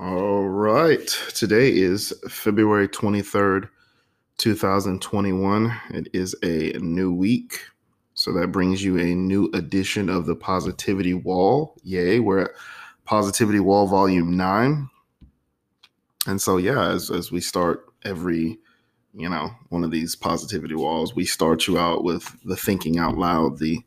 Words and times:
All 0.00 0.48
right. 0.48 1.08
Today 1.34 1.76
is 1.76 2.14
February 2.28 2.86
23rd, 2.86 3.68
2021. 4.36 5.80
It 5.90 6.06
is 6.12 6.36
a 6.44 6.78
new 6.78 7.12
week. 7.12 7.58
So 8.14 8.32
that 8.34 8.52
brings 8.52 8.84
you 8.84 8.96
a 8.96 9.16
new 9.16 9.50
edition 9.54 10.08
of 10.08 10.26
the 10.26 10.36
Positivity 10.36 11.14
Wall. 11.14 11.74
Yay. 11.82 12.20
We're 12.20 12.42
at 12.42 12.52
Positivity 13.06 13.58
Wall 13.58 13.88
Volume 13.88 14.36
9. 14.36 14.88
And 16.28 16.40
so, 16.40 16.58
yeah, 16.58 16.90
as, 16.90 17.10
as 17.10 17.32
we 17.32 17.40
start 17.40 17.84
every, 18.04 18.56
you 19.14 19.28
know, 19.28 19.50
one 19.70 19.82
of 19.82 19.90
these 19.90 20.14
positivity 20.14 20.76
walls, 20.76 21.16
we 21.16 21.24
start 21.24 21.66
you 21.66 21.76
out 21.76 22.04
with 22.04 22.36
the 22.44 22.56
thinking 22.56 22.98
out 22.98 23.18
loud, 23.18 23.58
the 23.58 23.80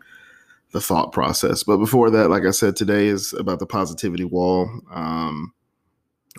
the 0.74 0.82
thought 0.82 1.14
process. 1.14 1.64
But 1.64 1.78
before 1.78 2.10
that, 2.10 2.30
like 2.30 2.44
I 2.44 2.52
said, 2.52 2.76
today 2.76 3.08
is 3.08 3.32
about 3.34 3.60
the 3.60 3.66
positivity 3.66 4.24
wall. 4.26 4.70
Um, 4.90 5.54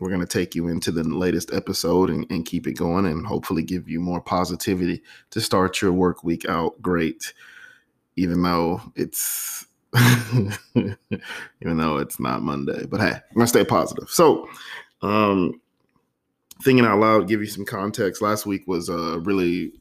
we're 0.00 0.08
going 0.08 0.20
to 0.20 0.26
take 0.26 0.54
you 0.54 0.68
into 0.68 0.90
the 0.90 1.04
latest 1.04 1.52
episode 1.52 2.10
and, 2.10 2.26
and, 2.30 2.46
keep 2.46 2.66
it 2.66 2.72
going 2.72 3.06
and 3.06 3.26
hopefully 3.26 3.62
give 3.62 3.88
you 3.88 4.00
more 4.00 4.20
positivity 4.20 5.02
to 5.30 5.40
start 5.40 5.82
your 5.82 5.92
work 5.92 6.24
week 6.24 6.48
out 6.48 6.80
great 6.80 7.34
even 8.16 8.42
though 8.42 8.80
it's 8.96 9.66
even 10.74 10.96
though 11.62 11.98
it's 11.98 12.18
not 12.18 12.40
monday 12.40 12.86
but 12.86 13.00
hey 13.00 13.12
i'm 13.12 13.40
to 13.40 13.46
stay 13.46 13.64
positive. 13.64 14.08
So 14.08 14.48
um 15.02 15.60
thinking 16.62 16.86
out 16.86 16.98
loud 16.98 17.28
give 17.28 17.40
you 17.40 17.46
some 17.46 17.64
context 17.64 18.22
last 18.22 18.46
week 18.46 18.66
was 18.66 18.88
a 18.88 19.18
really 19.20 19.72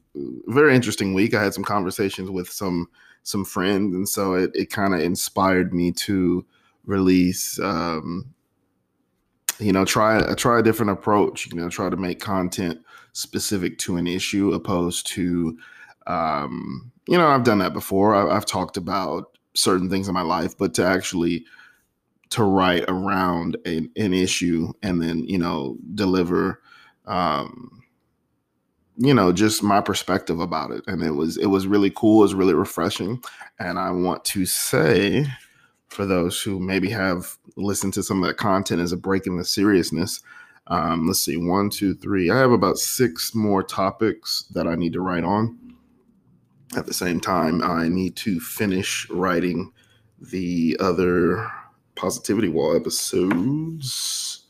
very 0.46 0.74
interesting 0.74 1.14
week. 1.14 1.32
I 1.32 1.42
had 1.42 1.54
some 1.54 1.64
conversations 1.64 2.30
with 2.30 2.50
some 2.50 2.88
some 3.22 3.44
friends 3.44 3.94
and 3.94 4.08
so 4.08 4.34
it, 4.34 4.50
it 4.54 4.70
kind 4.70 4.94
of 4.94 5.00
inspired 5.00 5.72
me 5.72 5.92
to 5.92 6.44
release 6.84 7.58
um 7.60 8.26
you 9.58 9.72
know 9.72 9.84
try 9.84 10.34
try 10.34 10.58
a 10.58 10.62
different 10.62 10.90
approach 10.90 11.46
you 11.46 11.54
know 11.58 11.68
try 11.68 11.88
to 11.88 11.96
make 11.96 12.20
content 12.20 12.80
specific 13.12 13.78
to 13.78 13.96
an 13.96 14.06
issue 14.06 14.52
opposed 14.52 15.06
to 15.06 15.56
um 16.06 16.90
you 17.06 17.16
know 17.16 17.26
i've 17.26 17.44
done 17.44 17.58
that 17.58 17.72
before. 17.72 18.14
I, 18.14 18.34
i've 18.36 18.46
talked 18.46 18.76
about 18.76 19.36
certain 19.54 19.90
things 19.90 20.08
in 20.08 20.14
my 20.14 20.22
life 20.22 20.56
but 20.56 20.74
to 20.74 20.84
actually 20.84 21.44
to 22.30 22.44
write 22.44 22.84
around 22.88 23.56
a, 23.66 23.88
an 23.96 24.14
issue 24.14 24.72
and 24.82 25.02
then 25.02 25.24
you 25.24 25.38
know 25.38 25.76
deliver 25.94 26.62
um 27.06 27.82
you 28.96 29.12
know 29.12 29.32
just 29.32 29.62
my 29.62 29.80
perspective 29.80 30.40
about 30.40 30.70
it. 30.70 30.84
And 30.86 31.02
it 31.02 31.12
was 31.12 31.36
it 31.36 31.46
was 31.46 31.66
really 31.66 31.90
cool 31.90 32.20
it 32.20 32.24
was 32.24 32.34
really 32.34 32.54
refreshing. 32.54 33.22
And 33.58 33.78
i 33.78 33.90
want 33.90 34.24
to 34.26 34.46
say 34.46 35.26
for 35.92 36.06
those 36.06 36.40
who 36.40 36.58
maybe 36.58 36.90
have 36.90 37.36
listened 37.56 37.92
to 37.94 38.02
some 38.02 38.22
of 38.22 38.28
that 38.28 38.36
content 38.36 38.80
as 38.80 38.92
a 38.92 38.96
break 38.96 39.26
in 39.26 39.36
the 39.36 39.44
seriousness. 39.44 40.22
Um, 40.68 41.06
let's 41.06 41.24
see, 41.24 41.36
one, 41.36 41.70
two, 41.70 41.94
three. 41.94 42.30
I 42.30 42.38
have 42.38 42.52
about 42.52 42.78
six 42.78 43.34
more 43.34 43.62
topics 43.62 44.44
that 44.54 44.66
I 44.66 44.74
need 44.74 44.94
to 44.94 45.00
write 45.00 45.24
on. 45.24 45.58
At 46.76 46.86
the 46.86 46.94
same 46.94 47.20
time, 47.20 47.62
I 47.62 47.88
need 47.88 48.16
to 48.16 48.40
finish 48.40 49.06
writing 49.10 49.72
the 50.18 50.76
other 50.80 51.50
Positivity 51.94 52.48
Wall 52.48 52.74
episodes. 52.74 54.41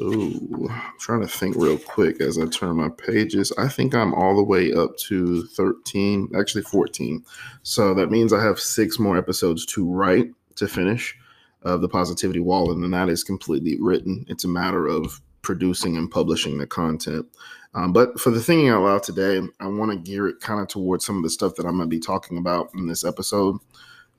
Oh, 0.00 0.68
I'm 0.70 0.98
trying 1.00 1.22
to 1.22 1.28
think 1.28 1.56
real 1.56 1.78
quick 1.78 2.20
as 2.20 2.38
I 2.38 2.46
turn 2.46 2.76
my 2.76 2.88
pages. 2.88 3.52
I 3.58 3.68
think 3.68 3.94
I'm 3.94 4.14
all 4.14 4.36
the 4.36 4.44
way 4.44 4.72
up 4.72 4.96
to 5.08 5.44
13, 5.44 6.28
actually 6.38 6.62
14. 6.62 7.24
So 7.64 7.94
that 7.94 8.10
means 8.10 8.32
I 8.32 8.42
have 8.42 8.60
six 8.60 8.98
more 9.00 9.18
episodes 9.18 9.66
to 9.66 9.84
write 9.84 10.30
to 10.56 10.68
finish 10.68 11.16
of 11.62 11.80
the 11.80 11.88
Positivity 11.88 12.38
Wall, 12.38 12.70
and 12.70 12.82
then 12.82 12.92
that 12.92 13.08
is 13.08 13.24
completely 13.24 13.76
written. 13.80 14.24
It's 14.28 14.44
a 14.44 14.48
matter 14.48 14.86
of 14.86 15.20
producing 15.42 15.96
and 15.96 16.10
publishing 16.10 16.58
the 16.58 16.66
content. 16.66 17.26
Um, 17.74 17.92
but 17.92 18.20
for 18.20 18.30
the 18.30 18.40
thinking 18.40 18.68
out 18.68 18.82
loud 18.82 19.02
today, 19.02 19.40
I 19.60 19.66
want 19.66 19.90
to 19.90 19.98
gear 19.98 20.28
it 20.28 20.40
kind 20.40 20.60
of 20.60 20.68
towards 20.68 21.04
some 21.04 21.16
of 21.16 21.22
the 21.22 21.30
stuff 21.30 21.56
that 21.56 21.66
I'm 21.66 21.76
going 21.76 21.88
to 21.88 21.96
be 21.96 22.00
talking 22.00 22.38
about 22.38 22.70
in 22.74 22.86
this 22.86 23.04
episode. 23.04 23.56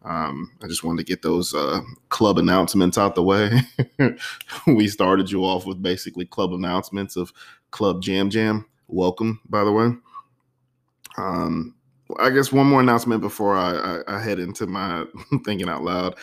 Um, 0.03 0.51
I 0.63 0.67
just 0.67 0.83
wanted 0.83 1.05
to 1.05 1.11
get 1.11 1.21
those 1.21 1.53
uh, 1.53 1.81
club 2.09 2.37
announcements 2.39 2.97
out 2.97 3.15
the 3.15 3.23
way. 3.23 3.61
we 4.67 4.87
started 4.87 5.31
you 5.31 5.43
off 5.45 5.65
with 5.65 5.83
basically 5.83 6.25
club 6.25 6.53
announcements 6.53 7.15
of 7.17 7.33
Club 7.71 8.01
Jam 8.01 8.29
Jam. 8.29 8.65
Welcome, 8.87 9.41
by 9.49 9.63
the 9.63 9.71
way. 9.71 9.91
Um, 11.17 11.75
I 12.17 12.29
guess 12.31 12.51
one 12.51 12.67
more 12.67 12.81
announcement 12.81 13.21
before 13.21 13.55
I, 13.55 14.01
I, 14.07 14.15
I 14.15 14.19
head 14.19 14.39
into 14.39 14.65
my 14.65 15.05
thinking 15.45 15.69
out 15.69 15.83
loud. 15.83 16.15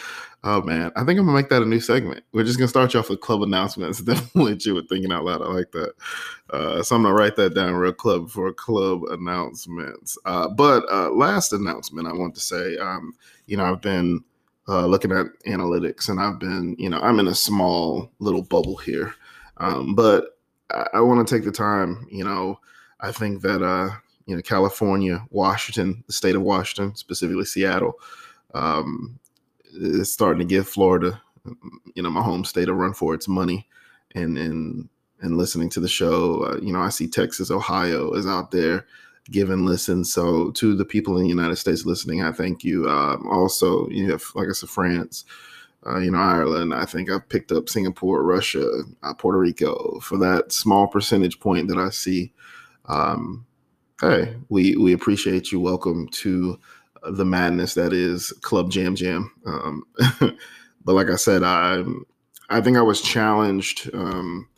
Oh 0.42 0.62
man, 0.62 0.92
I 0.96 1.04
think 1.04 1.18
I'm 1.18 1.26
gonna 1.26 1.36
make 1.36 1.48
that 1.48 1.62
a 1.62 1.66
new 1.66 1.80
segment. 1.80 2.24
We're 2.32 2.44
just 2.44 2.58
gonna 2.58 2.68
start 2.68 2.94
you 2.94 3.00
off 3.00 3.10
with 3.10 3.20
club 3.20 3.42
announcements, 3.42 3.98
then 4.02 4.20
let 4.34 4.64
you 4.64 4.74
with 4.74 4.88
thinking 4.88 5.12
out 5.12 5.24
loud. 5.24 5.42
I 5.42 5.46
like 5.46 5.72
that. 5.72 5.94
Uh, 6.50 6.82
so 6.82 6.96
I'm 6.96 7.02
gonna 7.02 7.14
write 7.14 7.36
that 7.36 7.54
down 7.54 7.74
real 7.74 7.92
club 7.92 8.30
for 8.30 8.52
club 8.52 9.02
announcements. 9.10 10.16
Uh, 10.24 10.48
but 10.48 10.84
uh, 10.90 11.10
last 11.10 11.52
announcement 11.52 12.08
I 12.08 12.12
want 12.12 12.34
to 12.34 12.40
say, 12.40 12.76
um, 12.78 13.14
you 13.46 13.56
know, 13.56 13.64
I've 13.64 13.80
been 13.80 14.22
uh, 14.68 14.86
looking 14.86 15.12
at 15.12 15.26
analytics, 15.46 16.08
and 16.08 16.20
I've 16.20 16.38
been, 16.38 16.76
you 16.78 16.90
know, 16.90 17.00
I'm 17.00 17.18
in 17.20 17.28
a 17.28 17.34
small 17.34 18.10
little 18.18 18.42
bubble 18.42 18.76
here, 18.76 19.14
um, 19.58 19.94
but 19.94 20.38
I, 20.70 20.86
I 20.94 21.00
want 21.00 21.26
to 21.26 21.34
take 21.34 21.44
the 21.44 21.52
time. 21.52 22.06
You 22.10 22.24
know, 22.24 22.60
I 23.00 23.12
think 23.12 23.42
that 23.42 23.62
uh, 23.62 23.90
you 24.26 24.34
know, 24.34 24.42
California, 24.42 25.24
Washington, 25.30 26.04
the 26.06 26.12
state 26.12 26.34
of 26.34 26.42
Washington, 26.42 26.94
specifically 26.96 27.44
Seattle, 27.44 27.94
um, 28.54 29.18
is 29.72 30.12
starting 30.12 30.40
to 30.40 30.44
give 30.44 30.68
Florida, 30.68 31.20
you 31.94 32.02
know, 32.02 32.10
my 32.10 32.22
home 32.22 32.44
state, 32.44 32.68
a 32.68 32.74
run 32.74 32.92
for 32.92 33.14
its 33.14 33.28
money. 33.28 33.66
And 34.14 34.36
and 34.36 34.88
and 35.20 35.36
listening 35.36 35.70
to 35.70 35.80
the 35.80 35.88
show, 35.88 36.44
uh, 36.44 36.58
you 36.60 36.72
know, 36.72 36.80
I 36.80 36.90
see 36.90 37.08
Texas, 37.08 37.50
Ohio 37.50 38.12
is 38.12 38.26
out 38.26 38.50
there 38.50 38.86
giving 39.30 39.64
listens. 39.64 40.12
So 40.12 40.50
to 40.52 40.74
the 40.74 40.84
people 40.84 41.16
in 41.16 41.22
the 41.22 41.28
United 41.28 41.56
States 41.56 41.84
listening, 41.84 42.22
I 42.22 42.32
thank 42.32 42.64
you. 42.64 42.88
Um, 42.88 43.26
also, 43.28 43.88
you 43.88 44.10
have, 44.10 44.24
like 44.34 44.48
I 44.48 44.52
said, 44.52 44.68
France. 44.68 45.24
Uh, 45.86 45.98
you 45.98 46.10
know, 46.10 46.18
Ireland. 46.18 46.74
I 46.74 46.84
think 46.84 47.08
I've 47.10 47.28
picked 47.28 47.52
up 47.52 47.68
Singapore, 47.68 48.24
Russia, 48.24 48.82
uh, 49.04 49.14
Puerto 49.14 49.38
Rico 49.38 50.00
for 50.00 50.18
that 50.18 50.50
small 50.50 50.88
percentage 50.88 51.38
point 51.38 51.68
that 51.68 51.78
I 51.78 51.90
see. 51.90 52.32
Um, 52.86 53.46
Hey, 54.02 54.36
we 54.50 54.76
we 54.76 54.92
appreciate 54.92 55.50
you. 55.50 55.58
Welcome 55.58 56.08
to 56.08 56.60
the 57.12 57.24
madness 57.24 57.72
that 57.74 57.94
is 57.94 58.30
Club 58.42 58.70
Jam 58.70 58.94
Jam. 58.94 59.32
Um, 59.46 59.84
but 60.84 60.92
like 60.92 61.08
I 61.08 61.16
said, 61.16 61.42
I 61.42 61.82
I 62.50 62.60
think 62.60 62.76
I 62.76 62.82
was 62.82 63.00
challenged 63.00 63.88
um, 63.94 64.50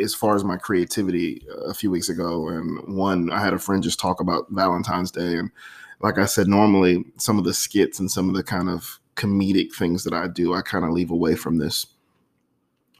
as 0.00 0.14
far 0.14 0.34
as 0.34 0.44
my 0.44 0.56
creativity 0.56 1.46
a 1.66 1.74
few 1.74 1.90
weeks 1.90 2.08
ago. 2.08 2.48
And 2.48 2.96
one, 2.96 3.30
I 3.30 3.38
had 3.38 3.52
a 3.52 3.58
friend 3.58 3.82
just 3.82 4.00
talk 4.00 4.18
about 4.18 4.46
Valentine's 4.48 5.10
Day, 5.10 5.36
and 5.36 5.50
like 6.00 6.16
I 6.16 6.24
said, 6.24 6.48
normally 6.48 7.04
some 7.18 7.36
of 7.36 7.44
the 7.44 7.52
skits 7.52 7.98
and 8.00 8.10
some 8.10 8.30
of 8.30 8.34
the 8.34 8.42
kind 8.42 8.70
of 8.70 8.98
comedic 9.16 9.74
things 9.74 10.04
that 10.04 10.14
I 10.14 10.26
do, 10.26 10.54
I 10.54 10.62
kind 10.62 10.86
of 10.86 10.92
leave 10.92 11.10
away 11.10 11.34
from 11.34 11.58
this. 11.58 11.86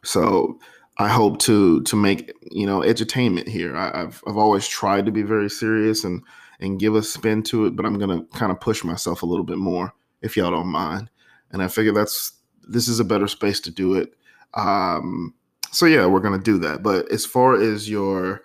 So 0.04 0.58
I 0.98 1.08
hope 1.08 1.38
to 1.40 1.82
to 1.82 1.96
make 1.96 2.32
you 2.50 2.66
know 2.66 2.80
edutainment 2.80 3.48
here. 3.48 3.76
I, 3.76 3.96
have 3.96 4.22
I've 4.26 4.36
always 4.36 4.66
tried 4.66 5.06
to 5.06 5.12
be 5.12 5.22
very 5.22 5.48
serious 5.48 6.04
and 6.04 6.22
and 6.60 6.80
give 6.80 6.96
a 6.96 7.02
spin 7.02 7.42
to 7.44 7.66
it, 7.66 7.76
but 7.76 7.86
I'm 7.86 7.98
gonna 7.98 8.24
kind 8.34 8.50
of 8.50 8.60
push 8.60 8.82
myself 8.82 9.22
a 9.22 9.26
little 9.26 9.44
bit 9.44 9.58
more 9.58 9.94
if 10.22 10.36
y'all 10.36 10.50
don't 10.50 10.66
mind. 10.66 11.08
And 11.52 11.62
I 11.62 11.68
figure 11.68 11.92
that's 11.92 12.32
this 12.68 12.88
is 12.88 13.00
a 13.00 13.04
better 13.04 13.28
space 13.28 13.60
to 13.60 13.70
do 13.70 13.94
it. 13.94 14.14
Um, 14.54 15.34
so 15.70 15.86
yeah, 15.86 16.06
we're 16.06 16.20
gonna 16.20 16.38
do 16.38 16.58
that. 16.58 16.82
But 16.82 17.10
as 17.12 17.24
far 17.24 17.60
as 17.60 17.88
your 17.88 18.42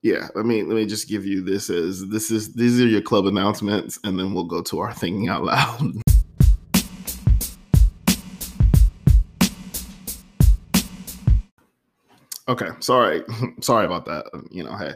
yeah, 0.00 0.28
let 0.34 0.46
me 0.46 0.62
let 0.62 0.74
me 0.74 0.86
just 0.86 1.08
give 1.08 1.26
you 1.26 1.42
this 1.42 1.68
as 1.68 2.08
this 2.08 2.30
is 2.30 2.54
these 2.54 2.80
are 2.80 2.86
your 2.86 3.02
club 3.02 3.26
announcements, 3.26 3.98
and 4.04 4.18
then 4.18 4.32
we'll 4.32 4.44
go 4.44 4.62
to 4.62 4.78
our 4.78 4.94
thinking 4.94 5.28
out 5.28 5.44
loud. 5.44 5.92
Okay, 12.48 12.68
sorry, 12.80 13.22
sorry 13.60 13.84
about 13.84 14.06
that. 14.06 14.26
You 14.50 14.64
know, 14.64 14.76
hey, 14.76 14.94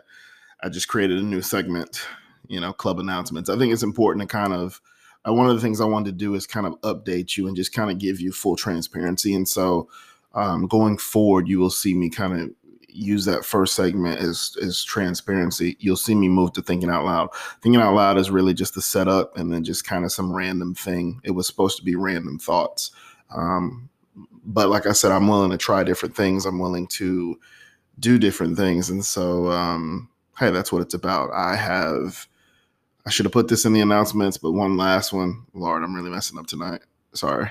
I 0.62 0.68
just 0.68 0.88
created 0.88 1.18
a 1.18 1.22
new 1.22 1.42
segment. 1.42 2.00
You 2.48 2.60
know, 2.60 2.72
club 2.72 2.98
announcements. 2.98 3.48
I 3.48 3.56
think 3.56 3.72
it's 3.72 3.82
important 3.82 4.28
to 4.28 4.36
kind 4.36 4.52
of. 4.52 4.80
Uh, 5.26 5.32
one 5.32 5.48
of 5.48 5.54
the 5.54 5.60
things 5.60 5.80
I 5.80 5.84
wanted 5.84 6.06
to 6.06 6.16
do 6.16 6.34
is 6.34 6.48
kind 6.48 6.66
of 6.66 6.80
update 6.80 7.36
you 7.36 7.46
and 7.46 7.56
just 7.56 7.72
kind 7.72 7.92
of 7.92 7.98
give 7.98 8.20
you 8.20 8.32
full 8.32 8.56
transparency. 8.56 9.34
And 9.34 9.48
so, 9.48 9.88
um, 10.34 10.66
going 10.66 10.98
forward, 10.98 11.46
you 11.46 11.60
will 11.60 11.70
see 11.70 11.94
me 11.94 12.10
kind 12.10 12.40
of 12.40 12.50
use 12.88 13.24
that 13.26 13.44
first 13.44 13.74
segment 13.74 14.18
as 14.18 14.56
as 14.62 14.82
transparency. 14.82 15.76
You'll 15.78 15.96
see 15.96 16.14
me 16.14 16.28
move 16.28 16.52
to 16.54 16.62
thinking 16.62 16.90
out 16.90 17.04
loud. 17.04 17.28
Thinking 17.62 17.80
out 17.80 17.94
loud 17.94 18.18
is 18.18 18.30
really 18.30 18.54
just 18.54 18.74
the 18.74 18.82
setup, 18.82 19.36
and 19.36 19.52
then 19.52 19.62
just 19.62 19.84
kind 19.84 20.04
of 20.04 20.12
some 20.12 20.34
random 20.34 20.74
thing. 20.74 21.20
It 21.22 21.32
was 21.32 21.46
supposed 21.46 21.76
to 21.78 21.84
be 21.84 21.94
random 21.94 22.38
thoughts. 22.38 22.90
Um, 23.34 23.88
but 24.44 24.68
like 24.68 24.86
I 24.86 24.92
said, 24.92 25.12
I'm 25.12 25.28
willing 25.28 25.50
to 25.50 25.58
try 25.58 25.84
different 25.84 26.16
things. 26.16 26.46
I'm 26.46 26.58
willing 26.58 26.86
to 26.88 27.38
do 27.98 28.18
different 28.18 28.56
things. 28.56 28.90
And 28.90 29.04
so, 29.04 29.50
um, 29.50 30.08
hey, 30.38 30.50
that's 30.50 30.72
what 30.72 30.82
it's 30.82 30.94
about. 30.94 31.30
I 31.32 31.56
have, 31.56 32.26
I 33.06 33.10
should 33.10 33.26
have 33.26 33.32
put 33.32 33.48
this 33.48 33.64
in 33.64 33.72
the 33.72 33.80
announcements, 33.80 34.36
but 34.36 34.52
one 34.52 34.76
last 34.76 35.12
one. 35.12 35.44
Lord, 35.54 35.82
I'm 35.82 35.94
really 35.94 36.10
messing 36.10 36.38
up 36.38 36.46
tonight. 36.46 36.80
Sorry. 37.14 37.50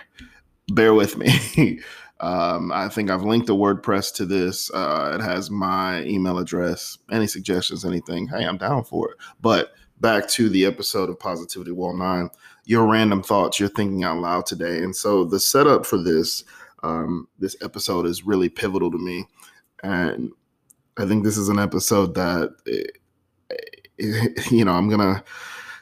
Bear 0.69 0.93
with 0.93 1.17
me. 1.17 1.79
Um, 2.21 2.71
I 2.71 2.87
think 2.87 3.09
I've 3.09 3.23
linked 3.23 3.47
the 3.47 3.55
WordPress 3.55 4.13
to 4.15 4.25
this. 4.27 4.71
Uh, 4.71 5.17
it 5.19 5.23
has 5.23 5.49
my 5.49 6.03
email 6.03 6.37
address. 6.37 6.99
Any 7.11 7.25
suggestions, 7.25 7.83
anything? 7.83 8.27
Hey, 8.27 8.45
I'm 8.45 8.57
down 8.57 8.83
for 8.83 9.09
it. 9.09 9.17
But 9.41 9.73
back 9.99 10.27
to 10.29 10.47
the 10.47 10.65
episode 10.65 11.09
of 11.09 11.19
Positivity 11.19 11.71
Wall 11.71 11.97
9, 11.97 12.29
your 12.65 12.85
random 12.85 13.23
thoughts, 13.23 13.59
you're 13.59 13.69
thinking 13.69 14.03
out 14.03 14.19
loud 14.19 14.45
today. 14.45 14.77
And 14.83 14.95
so 14.95 15.23
the 15.23 15.39
setup 15.39 15.83
for 15.83 15.97
this 15.97 16.43
um, 16.83 17.27
this 17.39 17.55
episode 17.61 18.05
is 18.05 18.25
really 18.25 18.49
pivotal 18.49 18.91
to 18.91 18.97
me. 18.97 19.25
And 19.83 20.31
I 20.97 21.05
think 21.05 21.23
this 21.23 21.37
is 21.37 21.49
an 21.49 21.59
episode 21.59 22.15
that, 22.15 22.55
it, 22.65 22.97
eh, 23.49 23.55
it, 23.97 24.37
eh, 24.37 24.43
you 24.51 24.65
know, 24.65 24.73
I'm 24.73 24.89
to, 24.89 25.23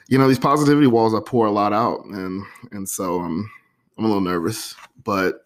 you 0.08 0.18
know, 0.18 0.28
these 0.28 0.40
positivity 0.40 0.88
walls, 0.88 1.14
I 1.14 1.20
pour 1.26 1.46
a 1.46 1.52
lot 1.52 1.74
out. 1.74 2.06
And, 2.06 2.44
and 2.72 2.88
so 2.88 3.20
I'm, 3.20 3.50
I'm 3.98 4.06
a 4.06 4.08
little 4.08 4.22
nervous. 4.22 4.76
But 5.04 5.46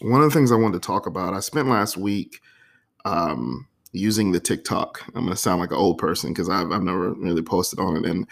one 0.00 0.22
of 0.22 0.30
the 0.30 0.34
things 0.34 0.52
I 0.52 0.56
wanted 0.56 0.82
to 0.82 0.86
talk 0.86 1.06
about, 1.06 1.34
I 1.34 1.40
spent 1.40 1.68
last 1.68 1.96
week 1.96 2.40
um, 3.04 3.68
using 3.92 4.32
the 4.32 4.40
TikTok. 4.40 5.02
I'm 5.14 5.28
to 5.28 5.36
sound 5.36 5.60
like 5.60 5.70
an 5.70 5.76
old 5.76 5.98
person 5.98 6.30
because 6.30 6.48
I've, 6.48 6.70
I've 6.72 6.82
never 6.82 7.12
really 7.14 7.42
posted 7.42 7.78
on 7.78 7.96
it. 7.96 8.04
And, 8.04 8.26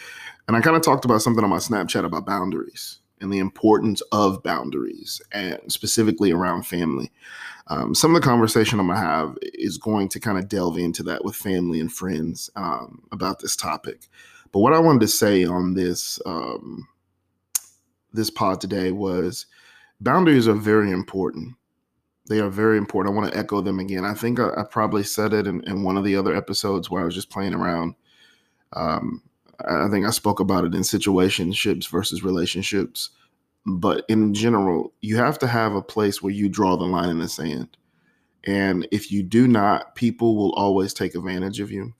and 0.48 0.56
I 0.56 0.60
kind 0.60 0.76
of 0.76 0.82
talked 0.82 1.04
about 1.04 1.22
something 1.22 1.44
on 1.44 1.50
my 1.50 1.58
Snapchat 1.58 2.04
about 2.04 2.26
boundaries 2.26 2.98
and 3.22 3.32
the 3.32 3.38
importance 3.38 4.02
of 4.12 4.42
boundaries 4.42 5.22
and 5.32 5.60
specifically 5.68 6.32
around 6.32 6.66
family. 6.66 7.10
Um, 7.68 7.94
some 7.94 8.14
of 8.14 8.20
the 8.20 8.26
conversation 8.26 8.80
I'm 8.80 8.88
to 8.88 8.96
have 8.96 9.38
is 9.40 9.78
going 9.78 10.08
to 10.10 10.20
kind 10.20 10.36
of 10.36 10.48
delve 10.48 10.78
into 10.78 11.02
that 11.04 11.24
with 11.24 11.36
family 11.36 11.80
and 11.80 11.90
friends 11.90 12.50
um, 12.56 13.02
about 13.12 13.38
this 13.38 13.56
topic. 13.56 14.08
But 14.50 14.58
what 14.60 14.74
I 14.74 14.78
wanted 14.78 15.00
to 15.00 15.08
say 15.08 15.44
on 15.44 15.74
this 15.74 16.20
um, 16.26 16.86
this 18.12 18.30
pod 18.30 18.60
today 18.60 18.90
was 18.90 19.46
boundaries 20.00 20.48
are 20.48 20.54
very 20.54 20.90
important. 20.90 21.54
They 22.28 22.40
are 22.40 22.50
very 22.50 22.78
important. 22.78 23.14
I 23.14 23.18
want 23.18 23.32
to 23.32 23.38
echo 23.38 23.60
them 23.60 23.78
again. 23.78 24.04
I 24.04 24.14
think 24.14 24.38
I, 24.38 24.50
I 24.56 24.64
probably 24.64 25.02
said 25.02 25.32
it 25.32 25.46
in, 25.46 25.62
in, 25.64 25.82
one 25.82 25.96
of 25.96 26.04
the 26.04 26.16
other 26.16 26.36
episodes 26.36 26.90
where 26.90 27.02
I 27.02 27.04
was 27.04 27.14
just 27.14 27.30
playing 27.30 27.54
around. 27.54 27.94
Um, 28.74 29.22
I 29.60 29.88
think 29.88 30.06
I 30.06 30.10
spoke 30.10 30.40
about 30.40 30.64
it 30.64 30.74
in 30.74 30.80
situationships 30.80 31.88
versus 31.88 32.22
relationships. 32.22 33.10
But 33.64 34.04
in 34.08 34.34
general, 34.34 34.92
you 35.00 35.16
have 35.16 35.38
to 35.40 35.46
have 35.46 35.74
a 35.74 35.82
place 35.82 36.20
where 36.20 36.32
you 36.32 36.48
draw 36.48 36.76
the 36.76 36.84
line 36.84 37.10
in 37.10 37.18
the 37.18 37.28
sand. 37.28 37.76
And 38.44 38.88
if 38.90 39.12
you 39.12 39.22
do 39.22 39.46
not, 39.46 39.94
people 39.94 40.36
will 40.36 40.52
always 40.54 40.92
take 40.92 41.14
advantage 41.14 41.60
of 41.60 41.70
you. 41.70 41.94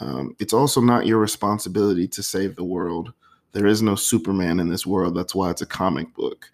Um, 0.00 0.36
it's 0.38 0.52
also 0.52 0.80
not 0.80 1.06
your 1.06 1.18
responsibility 1.18 2.06
to 2.08 2.22
save 2.22 2.56
the 2.56 2.64
world. 2.64 3.12
There 3.52 3.66
is 3.66 3.80
no 3.80 3.94
Superman 3.94 4.60
in 4.60 4.68
this 4.68 4.86
world. 4.86 5.16
That's 5.16 5.34
why 5.34 5.50
it's 5.50 5.62
a 5.62 5.66
comic 5.66 6.14
book. 6.14 6.50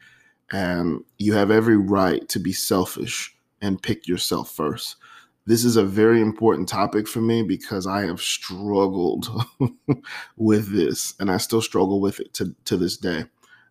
And 0.52 1.04
you 1.18 1.32
have 1.34 1.50
every 1.50 1.76
right 1.76 2.28
to 2.28 2.38
be 2.38 2.52
selfish 2.52 3.36
and 3.60 3.82
pick 3.82 4.06
yourself 4.06 4.50
first 4.54 4.96
this 5.46 5.64
is 5.64 5.76
a 5.76 5.84
very 5.84 6.20
important 6.20 6.68
topic 6.68 7.06
for 7.06 7.20
me 7.20 7.42
because 7.42 7.86
I 7.86 8.04
have 8.06 8.20
struggled 8.20 9.28
with 10.36 10.74
this 10.74 11.14
and 11.20 11.30
I 11.30 11.36
still 11.36 11.62
struggle 11.62 12.00
with 12.00 12.18
it 12.18 12.34
to, 12.34 12.54
to 12.64 12.76
this 12.76 12.96
day. 12.96 13.24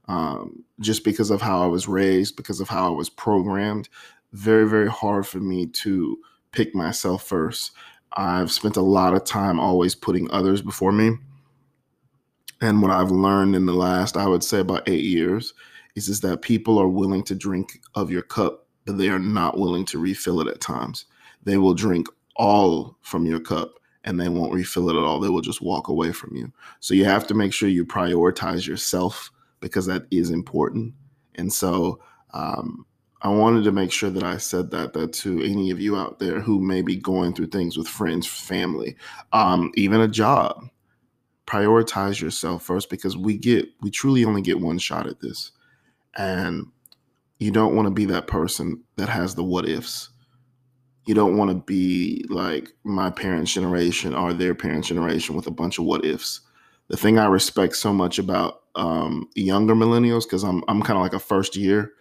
Um, 0.07 0.63
just 0.80 1.04
because 1.04 1.31
of 1.31 1.42
how 1.42 1.63
I 1.63 1.66
was 1.66 1.88
raised, 1.88 2.38
because 2.38 2.62
of 2.62 2.69
how 2.69 2.88
I 2.88 2.95
was 2.95 3.10
programmed, 3.10 3.89
very, 4.31 4.68
very 4.68 4.89
hard 4.89 5.27
for 5.27 5.39
me 5.39 5.66
to 5.66 6.18
pick 6.51 6.74
myself 6.74 7.24
first. 7.24 7.72
I've 8.13 8.51
spent 8.51 8.78
a 8.78 8.81
lot 8.81 9.13
of 9.13 9.25
time 9.25 9.60
always 9.60 9.95
putting 9.95 10.31
others 10.31 10.62
before 10.62 10.94
me. 10.94 11.18
And 12.62 12.81
what 12.81 12.92
I've 12.92 13.12
learned 13.12 13.56
in 13.56 13.66
the 13.66 13.74
last, 13.74 14.16
I 14.16 14.28
would 14.28 14.44
say 14.44 14.60
about 14.60 14.88
eight 14.88 15.04
years, 15.04 15.54
is, 15.95 16.07
is 16.07 16.21
that 16.21 16.42
people 16.42 16.78
are 16.78 16.88
willing 16.88 17.24
to 17.24 17.36
drink 17.36 17.81
of 17.95 18.12
your 18.12 18.21
cup, 18.21 18.68
but 18.86 18.98
they 18.98 19.10
are 19.10 19.19
not 19.19 19.57
willing 19.57 19.83
to 19.86 20.00
refill 20.00 20.39
it 20.39 20.48
at 20.48 20.62
times 20.62 21.06
they 21.45 21.57
will 21.57 21.74
drink 21.74 22.07
all 22.36 22.97
from 23.01 23.25
your 23.25 23.39
cup 23.39 23.75
and 24.03 24.19
they 24.19 24.30
won't 24.30 24.53
refill 24.53 24.89
it 24.89 24.97
at 24.97 25.03
all. 25.03 25.19
They 25.19 25.30
will 25.30 25.42
just 25.42 25.62
walk 25.62 25.88
away 25.88 26.12
from 26.12 26.36
you. 26.36 26.51
So 26.80 26.94
you 26.94 27.06
have 27.06 27.25
to 27.27 27.33
make 27.33 27.53
sure 27.53 27.69
you 27.69 27.86
prioritize 27.86 28.68
yourself 28.68 29.31
because 29.62 29.86
that 29.88 30.06
is 30.12 30.30
important. 30.30 30.94
And 31.36 31.51
so 31.51 32.00
um, 32.33 32.86
I 33.21 33.30
wanted 33.30 33.63
to 33.63 33.71
make 33.71 33.92
sure 33.92 34.12
that 34.12 34.24
I 34.24 34.38
said 34.38 34.69
that 34.71 34.94
that 34.94 35.13
to 35.13 35.42
any 35.42 35.71
of 35.71 35.80
you 35.81 35.97
out 35.97 36.19
there 36.19 36.39
who 36.39 36.59
may 36.59 36.81
be 36.81 36.95
going 36.95 37.33
through 37.33 37.47
things 37.47 37.77
with 37.77 37.88
friends, 37.88 38.27
family, 38.27 38.95
um, 39.33 39.71
even 39.75 40.01
a 40.01 40.07
job. 40.07 40.69
Prioritize 41.47 42.19
yourself 42.19 42.63
first 42.63 42.89
because 42.89 43.15
we 43.15 43.38
get 43.38 43.69
we 43.81 43.92
truly 43.92 44.25
only 44.25 44.42
get 44.42 44.59
one 44.59 44.80
shot 44.80 45.06
at 45.06 45.21
this, 45.21 45.51
and 46.18 46.65
you 47.38 47.51
don't 47.51 47.75
want 47.75 47.86
to 47.86 47.92
be 47.92 48.06
that 48.06 48.25
person 48.25 48.83
that 48.95 49.09
has 49.09 49.36
the 49.36 49.44
what 49.44 49.69
ifs 49.69 50.09
you 51.06 51.13
don't 51.13 51.38
want 51.38 51.52
to 51.52 51.56
be 51.56 52.25
like 52.30 52.74
my 52.84 53.10
parents' 53.10 53.54
generation 53.54 54.16
or 54.16 54.34
their 54.34 54.56
parents' 54.56 54.88
generation 54.88 55.36
with 55.36 55.48
a 55.48 55.52
bunch 55.52 55.78
of 55.78 55.86
what 55.86 56.04
ifs. 56.04 56.42
The 56.88 56.98
thing 56.98 57.18
I 57.18 57.25
respect 57.25 57.75
so 57.75 57.94
much 57.94 58.19
about 58.19 58.62
um, 58.75 59.30
younger 59.36 59.75
millennials, 59.75 60.24
because 60.24 60.44
I'm 60.44 60.63
I'm 60.68 60.81
kind 60.81 60.98
of 60.98 61.04
like 61.04 61.13
a 61.13 61.19
first 61.19 61.56
year 61.56 61.94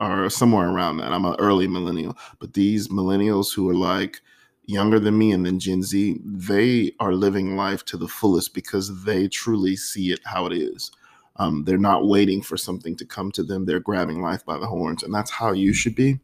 or 0.00 0.30
somewhere 0.30 0.68
around 0.68 0.98
that. 0.98 1.12
I'm 1.12 1.24
an 1.24 1.36
early 1.38 1.66
millennial, 1.66 2.16
but 2.38 2.54
these 2.54 2.88
millennials 2.88 3.54
who 3.54 3.68
are 3.68 3.74
like 3.74 4.20
younger 4.66 5.00
than 5.00 5.16
me 5.16 5.32
and 5.32 5.46
then 5.46 5.58
Gen 5.58 5.82
Z, 5.82 6.20
they 6.24 6.92
are 7.00 7.14
living 7.14 7.56
life 7.56 7.84
to 7.86 7.96
the 7.96 8.06
fullest 8.06 8.54
because 8.54 9.04
they 9.04 9.26
truly 9.26 9.76
see 9.76 10.12
it 10.12 10.20
how 10.24 10.46
it 10.46 10.52
is. 10.52 10.92
Um, 11.36 11.64
they're 11.64 11.78
not 11.78 12.06
waiting 12.06 12.42
for 12.42 12.56
something 12.56 12.96
to 12.96 13.06
come 13.06 13.30
to 13.32 13.42
them. 13.42 13.64
They're 13.64 13.80
grabbing 13.80 14.20
life 14.20 14.44
by 14.44 14.58
the 14.58 14.66
horns, 14.66 15.02
and 15.02 15.14
that's 15.14 15.30
how 15.30 15.52
you 15.52 15.72
should 15.72 15.94
be 15.94 16.20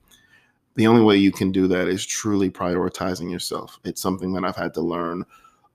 the 0.74 0.86
only 0.86 1.02
way 1.02 1.16
you 1.16 1.30
can 1.30 1.52
do 1.52 1.66
that 1.68 1.88
is 1.88 2.04
truly 2.04 2.50
prioritizing 2.50 3.30
yourself. 3.30 3.78
It's 3.84 4.02
something 4.02 4.32
that 4.32 4.44
I've 4.44 4.56
had 4.56 4.74
to 4.74 4.80
learn 4.80 5.24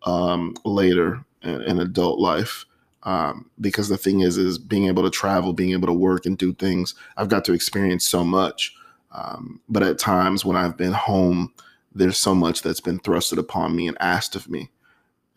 um, 0.03 0.55
later 0.65 1.23
in, 1.41 1.61
in, 1.61 1.79
adult 1.79 2.19
life. 2.19 2.65
Um, 3.03 3.49
because 3.61 3.87
the 3.87 3.97
thing 3.97 4.21
is, 4.21 4.37
is 4.37 4.57
being 4.57 4.87
able 4.87 5.03
to 5.03 5.09
travel, 5.09 5.53
being 5.53 5.71
able 5.71 5.87
to 5.87 5.93
work 5.93 6.25
and 6.25 6.37
do 6.37 6.53
things. 6.53 6.95
I've 7.15 7.29
got 7.29 7.45
to 7.45 7.53
experience 7.53 8.05
so 8.05 8.25
much, 8.25 8.75
um, 9.11 9.61
but 9.69 9.83
at 9.83 9.99
times 9.99 10.43
when 10.43 10.57
I've 10.57 10.75
been 10.75 10.91
home, 10.91 11.53
there's 11.93 12.17
so 12.17 12.35
much 12.35 12.61
that's 12.61 12.81
been 12.81 12.99
thrusted 12.99 13.37
upon 13.37 13.75
me 13.75 13.87
and 13.87 13.97
asked 14.01 14.35
of 14.35 14.49
me. 14.49 14.69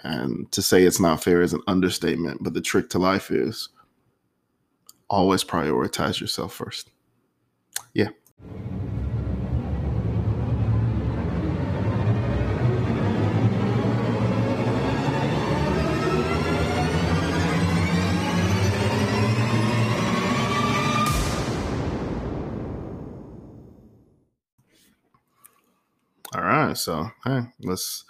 And 0.01 0.51
to 0.53 0.61
say 0.61 0.83
it's 0.83 1.01
not 1.01 1.23
fair 1.23 1.41
is 1.43 1.53
an 1.53 1.63
understatement. 1.69 2.43
But 2.43 2.55
the 2.55 2.61
trick 2.61 2.91
to 2.91 2.99
life 2.99 3.31
is 3.31 3.69
always 5.09 5.45
prioritize 5.45 6.21
yourself 6.21 6.53
first. 6.55 6.91
Yeah. 7.95 8.09
So 26.75 27.11
hey, 27.25 27.43
let's 27.61 28.05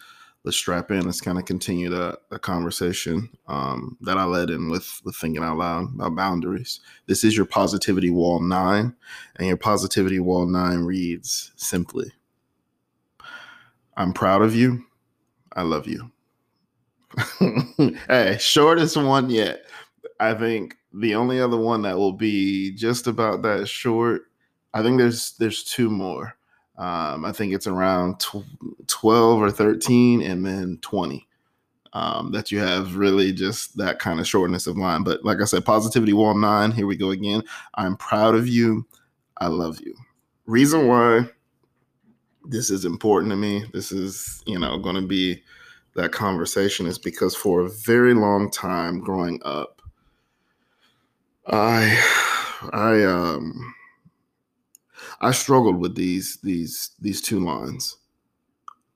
let's 0.45 0.57
strap 0.57 0.91
in. 0.91 1.05
Let's 1.05 1.21
kind 1.21 1.39
of 1.39 1.45
continue 1.45 1.89
the, 1.89 2.19
the 2.31 2.39
conversation 2.39 3.29
um, 3.49 3.97
that 4.01 4.19
I 4.19 4.25
led 4.25 4.51
in 4.51 4.69
with 4.69 5.01
with 5.05 5.17
thinking 5.17 5.43
out 5.43 5.59
loud 5.59 5.95
about 5.95 6.17
boundaries. 6.17 6.81
This 7.07 7.25
is 7.25 7.37
your 7.37 7.47
positivity 7.47 8.11
wall 8.11 8.41
nine, 8.41 8.95
and 9.37 9.49
your 9.49 9.57
positivity 9.57 10.21
wall 10.21 10.47
nine 10.47 10.81
reads 10.81 11.53
simply: 11.57 12.13
"I'm 13.97 14.13
proud 14.13 14.43
of 14.43 14.55
you. 14.55 14.85
I 15.55 15.63
love 15.63 15.87
you." 15.87 16.11
hey, 18.09 18.37
shortest 18.41 18.97
one 18.97 19.31
yet. 19.31 19.65
I 20.19 20.35
think 20.35 20.77
the 20.95 21.15
only 21.15 21.41
other 21.41 21.57
one 21.57 21.83
that 21.83 21.97
will 21.97 22.13
be 22.13 22.73
just 22.75 23.07
about 23.07 23.43
that 23.43 23.69
short. 23.69 24.23
I 24.75 24.83
think 24.83 24.99
there's 24.99 25.35
there's 25.39 25.65
two 25.65 25.91
more. 25.91 26.37
Um, 26.79 27.25
I 27.25 27.33
think 27.33 27.53
it's 27.53 27.67
around 27.67 28.19
tw- 28.19 28.47
12 28.87 29.43
or 29.43 29.51
13 29.51 30.23
and 30.23 30.45
then 30.45 30.79
20 30.81 31.29
um, 31.93 32.33
that 32.33 32.51
you 32.51 32.59
have 32.59 32.97
really 32.97 33.33
just 33.33 33.77
that 33.77 33.99
kind 33.99 34.21
of 34.21 34.27
shortness 34.27 34.67
of 34.67 34.79
line. 34.79 35.03
But 35.03 35.25
like 35.25 35.41
I 35.41 35.45
said, 35.45 35.65
positivity 35.65 36.13
wall 36.13 36.35
nine, 36.35 36.73
here 36.73 36.87
we 36.87 36.97
go 36.97 37.11
again. 37.11 37.43
I'm 37.75 37.97
proud 37.97 38.35
of 38.35 38.49
you. 38.49 38.87
I 39.39 39.49
love 39.49 39.81
you. 39.81 39.95
Reason 40.47 40.87
why 40.87 41.29
this 42.45 42.71
is 42.71 42.85
important 42.85 43.31
to 43.31 43.37
me, 43.37 43.65
this 43.73 43.93
is, 43.93 44.43
you 44.47 44.59
know, 44.59 44.79
going 44.79 44.97
to 44.97 45.07
be 45.07 45.43
that 45.95 46.13
conversation 46.13 46.87
is 46.87 46.99
because 46.99 47.37
for 47.37 47.61
a 47.61 47.71
very 47.71 48.15
long 48.15 48.51
time 48.51 48.99
growing 49.01 49.41
up, 49.45 49.83
I, 51.47 51.99
I, 52.73 53.05
um, 53.05 53.75
I 55.23 55.31
struggled 55.31 55.79
with 55.79 55.95
these 55.95 56.39
these 56.43 56.91
these 57.01 57.21
two 57.21 57.41
lines. 57.41 57.97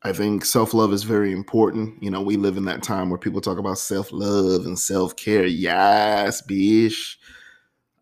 I 0.02 0.12
think 0.12 0.45
self 0.45 0.75
love 0.75 0.92
is 0.92 1.04
very 1.04 1.33
important. 1.33 2.02
You 2.02 2.11
know, 2.11 2.21
we 2.21 2.37
live 2.37 2.56
in 2.56 2.64
that 2.66 2.83
time 2.83 3.11
where 3.11 3.18
people 3.18 3.40
talk 3.40 3.59
about 3.59 3.78
self 3.78 4.12
love 4.12 4.66
and 4.66 4.78
self 4.78 5.16
care. 5.16 5.47
Yes, 5.47 6.42
bish. 6.42 7.18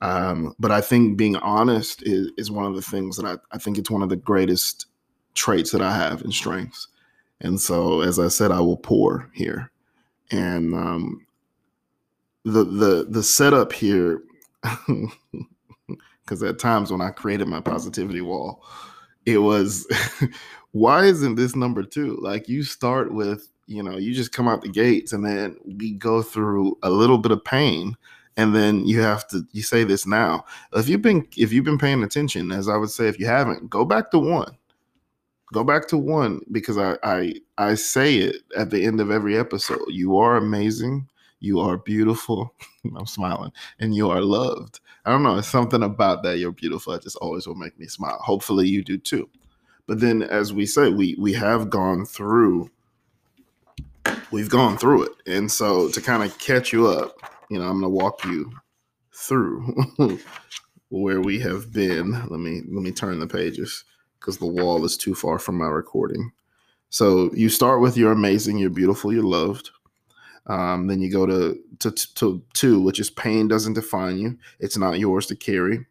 Um, 0.00 0.54
but 0.58 0.70
I 0.70 0.80
think 0.80 1.16
being 1.16 1.36
honest 1.36 2.02
is, 2.02 2.30
is 2.36 2.50
one 2.50 2.66
of 2.66 2.74
the 2.74 2.82
things 2.82 3.16
that 3.16 3.24
I, 3.24 3.36
I 3.54 3.58
think 3.58 3.78
it's 3.78 3.90
one 3.90 4.02
of 4.02 4.10
the 4.10 4.16
greatest 4.16 4.86
traits 5.32 5.70
that 5.70 5.80
I 5.80 5.96
have 5.96 6.20
and 6.20 6.32
strengths. 6.32 6.88
And 7.40 7.60
so, 7.60 8.02
as 8.02 8.18
I 8.18 8.28
said, 8.28 8.50
I 8.50 8.60
will 8.60 8.76
pour 8.76 9.30
here. 9.34 9.70
And 10.30 10.74
um, 10.74 11.26
the 12.44 12.64
the 12.64 13.06
the 13.08 13.22
setup 13.22 13.72
here, 13.72 14.22
because 16.24 16.42
at 16.42 16.58
times 16.58 16.90
when 16.90 17.00
I 17.00 17.10
created 17.10 17.48
my 17.48 17.60
positivity 17.60 18.20
wall, 18.20 18.64
it 19.26 19.38
was 19.38 19.86
why 20.72 21.04
isn't 21.04 21.36
this 21.36 21.54
number 21.54 21.82
two? 21.82 22.18
Like 22.20 22.48
you 22.48 22.62
start 22.62 23.12
with, 23.12 23.48
you 23.66 23.82
know, 23.82 23.96
you 23.96 24.14
just 24.14 24.32
come 24.32 24.48
out 24.48 24.62
the 24.62 24.68
gates 24.68 25.12
and 25.12 25.24
then 25.24 25.56
we 25.64 25.92
go 25.92 26.22
through 26.22 26.76
a 26.82 26.90
little 26.90 27.18
bit 27.18 27.32
of 27.32 27.44
pain 27.44 27.96
and 28.36 28.54
then 28.54 28.84
you 28.84 29.00
have 29.00 29.28
to 29.28 29.46
you 29.52 29.62
say 29.62 29.84
this 29.84 30.06
now. 30.06 30.44
If 30.72 30.88
you've 30.88 31.02
been 31.02 31.26
if 31.36 31.52
you've 31.52 31.64
been 31.64 31.78
paying 31.78 32.02
attention 32.02 32.50
as 32.50 32.68
i 32.68 32.76
would 32.76 32.90
say 32.90 33.06
if 33.06 33.18
you 33.18 33.26
haven't 33.26 33.70
go 33.70 33.84
back 33.84 34.10
to 34.10 34.18
one. 34.18 34.56
Go 35.52 35.62
back 35.62 35.86
to 35.88 35.98
one 35.98 36.40
because 36.50 36.78
i 36.78 36.96
i 37.04 37.34
i 37.58 37.74
say 37.74 38.16
it 38.16 38.36
at 38.56 38.70
the 38.70 38.84
end 38.84 39.00
of 39.00 39.10
every 39.10 39.38
episode. 39.38 39.84
You 39.88 40.16
are 40.18 40.36
amazing. 40.36 41.08
You 41.40 41.60
are 41.60 41.76
beautiful. 41.76 42.54
I'm 42.96 43.06
smiling. 43.06 43.52
And 43.78 43.94
you 43.94 44.10
are 44.10 44.22
loved 44.22 44.80
i 45.04 45.10
don't 45.10 45.22
know 45.22 45.36
it's 45.36 45.48
something 45.48 45.82
about 45.82 46.22
that 46.22 46.38
you're 46.38 46.52
beautiful 46.52 46.92
it 46.92 47.02
just 47.02 47.16
always 47.16 47.46
will 47.46 47.54
make 47.54 47.78
me 47.78 47.86
smile 47.86 48.18
hopefully 48.22 48.66
you 48.68 48.82
do 48.82 48.98
too 48.98 49.28
but 49.86 50.00
then 50.00 50.22
as 50.22 50.52
we 50.52 50.66
say 50.66 50.88
we 50.90 51.16
we 51.18 51.32
have 51.32 51.70
gone 51.70 52.04
through 52.04 52.70
we've 54.30 54.50
gone 54.50 54.76
through 54.76 55.02
it 55.02 55.12
and 55.26 55.50
so 55.50 55.88
to 55.90 56.00
kind 56.00 56.22
of 56.22 56.36
catch 56.38 56.72
you 56.72 56.86
up 56.86 57.16
you 57.50 57.58
know, 57.58 57.68
I'm 57.68 57.80
to 57.82 57.88
walk 57.88 58.24
you 58.24 58.52
through 59.12 59.74
where 60.88 61.20
we 61.20 61.38
have 61.40 61.72
been. 61.72 62.12
Let 62.28 62.40
me 62.40 62.62
let 62.68 62.82
me 62.82 62.92
turn 62.92 63.20
the 63.20 63.26
pages 63.26 63.84
because 64.18 64.38
the 64.38 64.46
wall 64.46 64.84
is 64.84 64.96
too 64.96 65.14
far 65.14 65.38
from 65.38 65.58
my 65.58 65.66
recording. 65.66 66.32
So 66.90 67.32
you 67.34 67.48
start 67.48 67.80
with 67.80 67.96
you're 67.96 68.12
amazing, 68.12 68.58
you're 68.58 68.70
beautiful, 68.70 69.12
you're 69.12 69.22
loved. 69.22 69.70
Um, 70.46 70.86
then 70.86 71.00
you 71.00 71.10
go 71.10 71.26
to, 71.26 71.58
to 71.80 71.90
to 71.90 72.42
two, 72.52 72.80
which 72.80 73.00
is 73.00 73.10
pain 73.10 73.48
doesn't 73.48 73.74
define 73.74 74.18
you. 74.18 74.38
It's 74.60 74.76
not 74.76 74.98
yours 74.98 75.26
to 75.26 75.36
carry 75.36 75.86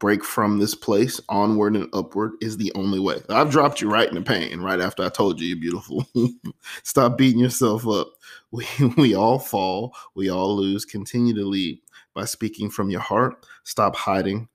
break 0.00 0.24
from 0.24 0.58
this 0.58 0.74
place 0.74 1.20
onward 1.28 1.76
and 1.76 1.88
upward 1.92 2.32
is 2.40 2.56
the 2.56 2.72
only 2.74 2.98
way. 2.98 3.20
I've 3.28 3.50
dropped 3.50 3.80
you 3.80 3.88
right 3.88 4.08
in 4.08 4.14
the 4.14 4.22
pain 4.22 4.60
right 4.60 4.80
after 4.80 5.04
I 5.04 5.10
told 5.10 5.38
you 5.38 5.46
you're 5.46 5.60
beautiful. 5.60 6.08
Stop 6.82 7.16
beating 7.16 7.38
yourself 7.38 7.86
up. 7.86 8.08
We, 8.52 8.66
we 8.96 9.14
all 9.14 9.38
fall, 9.38 9.94
we 10.16 10.28
all 10.28 10.56
lose. 10.56 10.84
Continue 10.84 11.32
to 11.34 11.44
lead 11.44 11.78
by 12.14 12.24
speaking 12.24 12.68
from 12.68 12.90
your 12.90 13.00
heart. 13.00 13.46
Stop 13.62 13.94
hiding. 13.94 14.48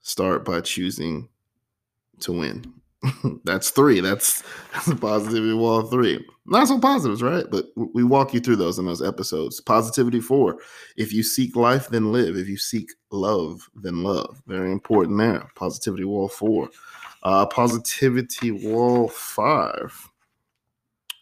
Start 0.00 0.42
by 0.42 0.62
choosing 0.62 1.28
to 2.20 2.32
win. 2.32 2.64
that's 3.44 3.70
three. 3.70 4.00
That's 4.00 4.42
that's 4.72 4.88
a 4.88 4.96
positivity 4.96 5.52
wall 5.52 5.82
three. 5.82 6.24
Not 6.46 6.68
so 6.68 6.80
positives, 6.80 7.22
right? 7.22 7.44
But 7.50 7.66
we 7.76 8.02
walk 8.02 8.34
you 8.34 8.40
through 8.40 8.56
those 8.56 8.78
in 8.78 8.86
those 8.86 9.02
episodes. 9.02 9.60
Positivity 9.60 10.20
four. 10.20 10.58
If 10.96 11.12
you 11.12 11.22
seek 11.22 11.54
life, 11.54 11.88
then 11.88 12.12
live. 12.12 12.36
If 12.36 12.48
you 12.48 12.56
seek 12.56 12.90
love, 13.10 13.68
then 13.74 14.02
love. 14.02 14.42
Very 14.46 14.72
important 14.72 15.18
there. 15.18 15.50
Positivity 15.54 16.04
wall 16.04 16.28
four. 16.28 16.70
Uh, 17.22 17.46
positivity 17.46 18.50
wall 18.50 19.08
five. 19.08 20.10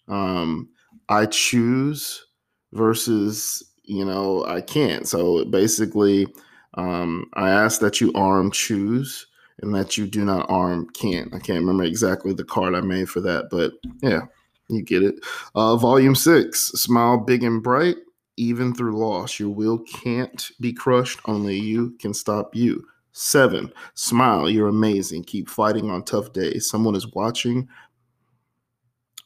Um, 0.09 0.69
I 1.09 1.27
choose 1.27 2.25
versus 2.73 3.63
you 3.85 4.05
know 4.05 4.45
I 4.47 4.61
can't. 4.63 5.07
So 5.07 5.45
basically, 5.45 6.27
um, 6.75 7.29
I 7.35 7.51
ask 7.51 7.81
that 7.81 8.01
you 8.01 8.13
arm 8.15 8.51
choose 8.51 9.27
and 9.63 9.75
that 9.75 9.97
you 9.97 10.07
do 10.07 10.25
not 10.25 10.51
arm 10.51 10.89
can't. 10.91 11.35
I 11.35 11.39
can't 11.39 11.61
remember 11.61 11.85
exactly 11.85 12.33
the 12.33 12.45
card 12.45 12.75
I 12.75 12.81
made 12.81 13.09
for 13.09 13.21
that, 13.23 13.49
but 13.51 13.73
yeah, 14.03 14.23
you 14.69 14.83
get 14.83 15.03
it. 15.03 15.17
Uh, 15.55 15.77
volume 15.77 16.15
six, 16.15 16.69
smile 16.69 17.19
big 17.19 17.43
and 17.43 17.63
bright, 17.63 17.97
even 18.37 18.75
through 18.75 18.99
loss. 18.99 19.39
Your 19.39 19.51
will 19.51 19.79
can't 19.79 20.51
be 20.61 20.73
crushed. 20.73 21.21
Only 21.27 21.59
you 21.59 21.97
can 21.99 22.13
stop 22.13 22.55
you. 22.55 22.87
Seven, 23.13 23.73
smile. 23.95 24.51
You're 24.51 24.69
amazing. 24.69 25.25
Keep 25.25 25.49
fighting 25.49 25.91
on 25.91 26.05
tough 26.05 26.33
days. 26.35 26.69
Someone 26.69 26.95
is 26.95 27.13
watching, 27.15 27.69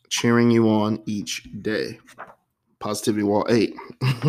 cheering 0.09 0.51
you 0.51 0.69
on 0.69 1.03
each 1.07 1.49
day. 1.61 1.99
Positivity 2.79 3.25
Wall 3.25 3.47
8. 3.51 3.75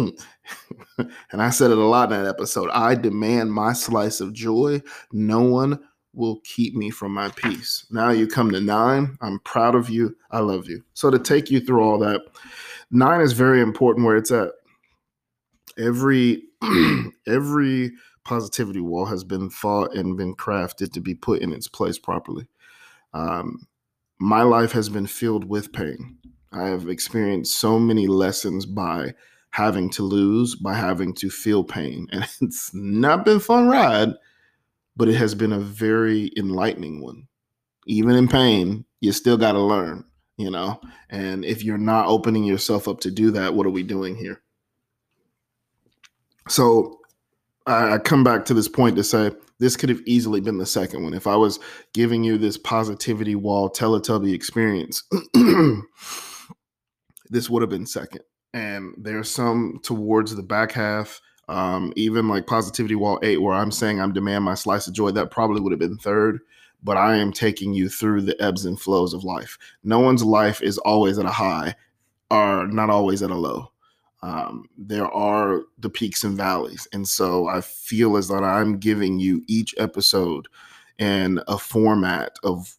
and 1.32 1.42
I 1.42 1.52
said 1.52 1.72
it 1.72 1.78
a 1.78 1.86
lot 1.86 2.12
in 2.12 2.22
that 2.22 2.30
episode. 2.30 2.70
I 2.72 2.96
demand 2.96 3.54
my 3.54 3.72
slice 3.72 4.20
of 4.20 4.34
joy. 4.34 4.82
No 5.14 5.42
one 5.42 5.80
will 6.14 6.40
keep 6.44 6.76
me 6.76 6.90
from 6.90 7.14
my 7.14 7.30
peace. 7.30 7.86
Now 7.90 8.10
you 8.10 8.28
come 8.28 8.52
to 8.52 8.60
nine. 8.60 9.18
I'm 9.22 9.40
proud 9.40 9.76
of 9.76 9.90
you. 9.90 10.16
I 10.30 10.40
love 10.40 10.68
you. 10.68 10.84
So 10.94 11.10
to 11.10 11.20
take 11.20 11.50
you 11.50 11.60
through 11.60 11.82
all 11.82 11.98
that, 12.00 12.22
nine 12.90 13.22
is 13.22 13.34
very 13.34 13.62
important 13.62 14.06
where 14.06 14.18
it's 14.18 14.32
at. 14.32 14.52
Every 15.78 16.44
every 17.28 17.92
positivity 18.24 18.82
wall 18.82 19.06
has 19.06 19.24
been 19.24 19.50
thought 19.50 19.96
and 19.96 20.18
been 20.18 20.36
crafted 20.36 20.92
to 20.94 21.00
be 21.02 21.16
put 21.16 21.42
in 21.42 21.54
its 21.54 21.68
place 21.68 21.98
properly. 21.98 22.48
Um, 23.14 23.68
my 24.20 24.44
life 24.44 24.72
has 24.74 24.90
been 24.90 25.08
filled 25.08 25.46
with 25.46 25.74
pain. 25.74 26.18
I 26.52 26.68
have 26.68 26.90
experienced 26.90 27.58
so 27.58 27.80
many 27.80 28.08
lessons 28.08 28.66
by 28.66 29.14
having 29.52 29.90
to 29.92 30.04
lose, 30.04 30.56
by 30.56 30.74
having 30.74 31.14
to 31.16 31.30
feel 31.30 31.64
pain, 31.64 32.08
and 32.12 32.28
it's 32.42 32.74
not 32.74 33.26
been 33.26 33.40
fun 33.40 33.68
ride 33.68 34.14
but 34.96 35.08
it 35.08 35.16
has 35.16 35.36
been 35.36 35.54
a 35.54 35.60
very 35.60 36.32
enlightening 36.38 37.02
one. 37.02 37.28
Even 37.88 38.16
in 38.16 38.28
pain, 38.28 38.86
you 39.00 39.12
still 39.12 39.38
got 39.38 39.54
to 39.54 39.60
learn, 39.60 40.06
you 40.38 40.52
know? 40.52 40.80
And 41.10 41.44
if 41.44 41.64
you're 41.64 41.78
not 41.78 42.08
opening 42.08 42.44
yourself 42.44 42.88
up 42.88 43.00
to 43.02 43.12
do 43.12 43.32
that, 43.32 43.54
what 43.54 43.66
are 43.66 43.72
we 43.72 43.84
doing 43.84 44.16
here? 44.16 44.42
So 46.48 47.00
I 47.66 47.98
come 48.00 48.24
back 48.24 48.46
to 48.46 48.54
this 48.54 48.68
point 48.68 48.96
to 48.96 49.04
say 49.04 49.32
this 49.60 49.78
could 49.78 49.90
have 49.90 50.02
easily 50.06 50.42
been 50.42 50.58
the 50.58 50.66
second 50.66 51.04
one. 51.04 51.14
If 51.14 51.28
I 51.28 51.36
was 51.36 51.60
giving 51.94 52.24
you 52.24 52.38
this 52.38 52.58
positivity 52.58 53.36
wall 53.36 53.70
Teletubby 53.70 54.34
experience, 54.34 55.04
this 57.30 57.50
would 57.50 57.62
have 57.62 57.70
been 57.70 57.86
second. 57.86 58.22
And 58.54 58.96
there's 58.98 59.30
some 59.30 59.80
towards 59.84 60.36
the 60.36 60.44
back 60.44 60.72
half 60.72 61.22
um, 61.52 61.92
even 61.98 62.30
like 62.30 62.48
Positivity 62.48 62.96
Wall 62.96 63.20
8, 63.22 63.42
where 63.42 63.54
I'm 63.54 63.72
saying 63.72 64.00
I'm 64.00 64.14
demand 64.14 64.46
my 64.46 64.54
slice 64.54 64.88
of 64.88 64.94
joy, 64.94 65.12
that 65.12 65.32
probably 65.32 65.60
would 65.60 65.74
have 65.74 65.80
been 65.80 65.98
third. 65.98 66.40
But 66.82 66.96
I 66.96 67.18
am 67.18 67.34
taking 67.34 67.74
you 67.74 67.90
through 67.90 68.22
the 68.22 68.42
ebbs 68.42 68.66
and 68.66 68.80
flows 68.80 69.14
of 69.14 69.26
life. 69.26 69.58
No 69.84 70.00
one's 70.00 70.24
life 70.24 70.62
is 70.64 70.78
always 70.80 71.20
at 71.20 71.26
a 71.26 71.32
high 71.32 71.76
or 72.32 72.66
not 72.68 72.90
always 72.90 73.22
at 73.22 73.30
a 73.32 73.36
low. 73.36 73.72
Um, 74.24 74.70
there 74.78 75.12
are 75.12 75.64
the 75.78 75.90
peaks 75.90 76.24
and 76.24 76.38
valleys. 76.38 76.88
And 76.94 77.08
so 77.08 77.48
I 77.48 77.62
feel 77.62 78.16
as 78.16 78.30
though 78.30 78.44
I'm 78.44 78.78
giving 78.78 79.20
you 79.20 79.44
each 79.48 79.76
episode 79.78 80.48
in 81.00 81.42
a 81.48 81.58
format 81.58 82.32
of, 82.44 82.78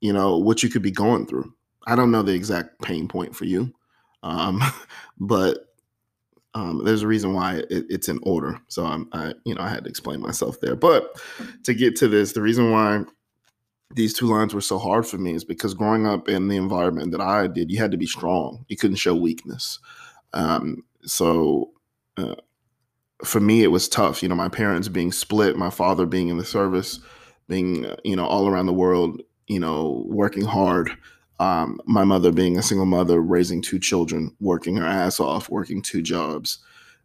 you 0.00 0.12
know, 0.12 0.38
what 0.38 0.62
you 0.62 0.70
could 0.70 0.82
be 0.82 0.90
going 0.90 1.26
through. 1.26 1.52
I 1.86 1.96
don't 1.96 2.10
know 2.10 2.22
the 2.22 2.34
exact 2.34 2.80
pain 2.80 3.08
point 3.08 3.36
for 3.36 3.44
you. 3.44 3.72
Um, 4.22 4.62
but 5.20 5.65
um, 6.56 6.82
there's 6.84 7.02
a 7.02 7.06
reason 7.06 7.34
why 7.34 7.56
it, 7.68 7.84
it's 7.90 8.08
in 8.08 8.18
order. 8.22 8.58
So 8.68 8.86
I'm, 8.86 9.10
I, 9.12 9.34
you 9.44 9.54
know, 9.54 9.60
I 9.60 9.68
had 9.68 9.84
to 9.84 9.90
explain 9.90 10.22
myself 10.22 10.58
there. 10.62 10.74
But 10.74 11.14
to 11.64 11.74
get 11.74 11.96
to 11.96 12.08
this, 12.08 12.32
the 12.32 12.40
reason 12.40 12.70
why 12.70 13.02
these 13.94 14.14
two 14.14 14.26
lines 14.26 14.54
were 14.54 14.62
so 14.62 14.78
hard 14.78 15.06
for 15.06 15.18
me 15.18 15.34
is 15.34 15.44
because 15.44 15.74
growing 15.74 16.06
up 16.06 16.30
in 16.30 16.48
the 16.48 16.56
environment 16.56 17.12
that 17.12 17.20
I 17.20 17.46
did, 17.46 17.70
you 17.70 17.78
had 17.78 17.90
to 17.90 17.98
be 17.98 18.06
strong. 18.06 18.64
You 18.68 18.76
couldn't 18.78 18.96
show 18.96 19.14
weakness. 19.14 19.80
Um, 20.32 20.82
so 21.02 21.72
uh, 22.16 22.36
for 23.22 23.40
me, 23.40 23.62
it 23.62 23.70
was 23.70 23.86
tough. 23.86 24.22
You 24.22 24.30
know, 24.30 24.34
my 24.34 24.48
parents 24.48 24.88
being 24.88 25.12
split, 25.12 25.58
my 25.58 25.70
father 25.70 26.06
being 26.06 26.28
in 26.28 26.38
the 26.38 26.44
service, 26.44 27.00
being 27.48 27.84
uh, 27.84 27.96
you 28.02 28.16
know 28.16 28.24
all 28.24 28.48
around 28.48 28.64
the 28.64 28.72
world, 28.72 29.20
you 29.46 29.60
know, 29.60 30.06
working 30.08 30.46
hard 30.46 30.90
um, 31.38 31.80
my 31.84 32.04
mother 32.04 32.32
being 32.32 32.56
a 32.56 32.62
single 32.62 32.86
mother, 32.86 33.20
raising 33.20 33.60
two 33.60 33.78
children, 33.78 34.34
working 34.40 34.76
her 34.76 34.86
ass 34.86 35.20
off, 35.20 35.50
working 35.50 35.82
two 35.82 36.02
jobs. 36.02 36.58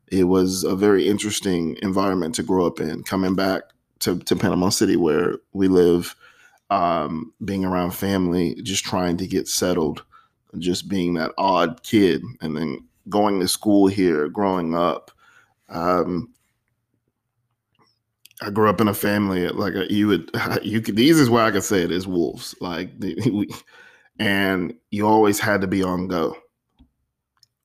It 0.07 0.25
was 0.25 0.63
a 0.63 0.75
very 0.75 1.07
interesting 1.07 1.77
environment 1.81 2.35
to 2.35 2.43
grow 2.43 2.65
up 2.65 2.79
in. 2.79 3.03
Coming 3.03 3.35
back 3.35 3.63
to, 3.99 4.19
to 4.19 4.35
Panama 4.35 4.69
City, 4.69 4.95
where 4.95 5.37
we 5.53 5.67
live, 5.67 6.15
um, 6.69 7.33
being 7.43 7.65
around 7.65 7.91
family, 7.91 8.55
just 8.63 8.85
trying 8.85 9.17
to 9.17 9.27
get 9.27 9.47
settled, 9.47 10.03
just 10.57 10.87
being 10.87 11.13
that 11.15 11.31
odd 11.37 11.83
kid, 11.83 12.23
and 12.39 12.55
then 12.55 12.87
going 13.09 13.39
to 13.39 13.47
school 13.47 13.87
here, 13.87 14.29
growing 14.29 14.75
up. 14.75 15.11
Um, 15.69 16.33
I 18.41 18.49
grew 18.49 18.69
up 18.69 18.81
in 18.81 18.87
a 18.87 18.93
family 18.93 19.47
like 19.49 19.75
a, 19.75 19.91
you 19.91 20.07
would 20.07 20.31
you 20.63 20.81
could 20.81 20.95
the 20.95 21.03
easiest 21.03 21.29
way 21.29 21.43
I 21.43 21.51
could 21.51 21.63
say 21.63 21.81
it 21.81 21.91
is 21.91 22.07
wolves. 22.07 22.55
Like 22.59 22.91
we, 22.99 23.47
and 24.21 24.75
you 24.91 25.07
always 25.07 25.39
had 25.39 25.61
to 25.61 25.67
be 25.67 25.81
on 25.81 26.07
go. 26.07 26.37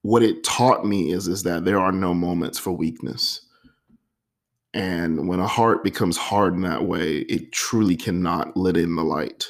What 0.00 0.22
it 0.22 0.42
taught 0.42 0.86
me 0.86 1.12
is 1.12 1.28
is 1.28 1.42
that 1.42 1.66
there 1.66 1.78
are 1.78 1.92
no 1.92 2.14
moments 2.14 2.58
for 2.58 2.72
weakness. 2.72 3.42
And 4.72 5.28
when 5.28 5.38
a 5.38 5.46
heart 5.46 5.84
becomes 5.84 6.16
hard 6.16 6.54
in 6.54 6.62
that 6.62 6.86
way, 6.86 7.18
it 7.18 7.52
truly 7.52 7.94
cannot 7.94 8.56
let 8.56 8.78
in 8.78 8.96
the 8.96 9.04
light. 9.04 9.46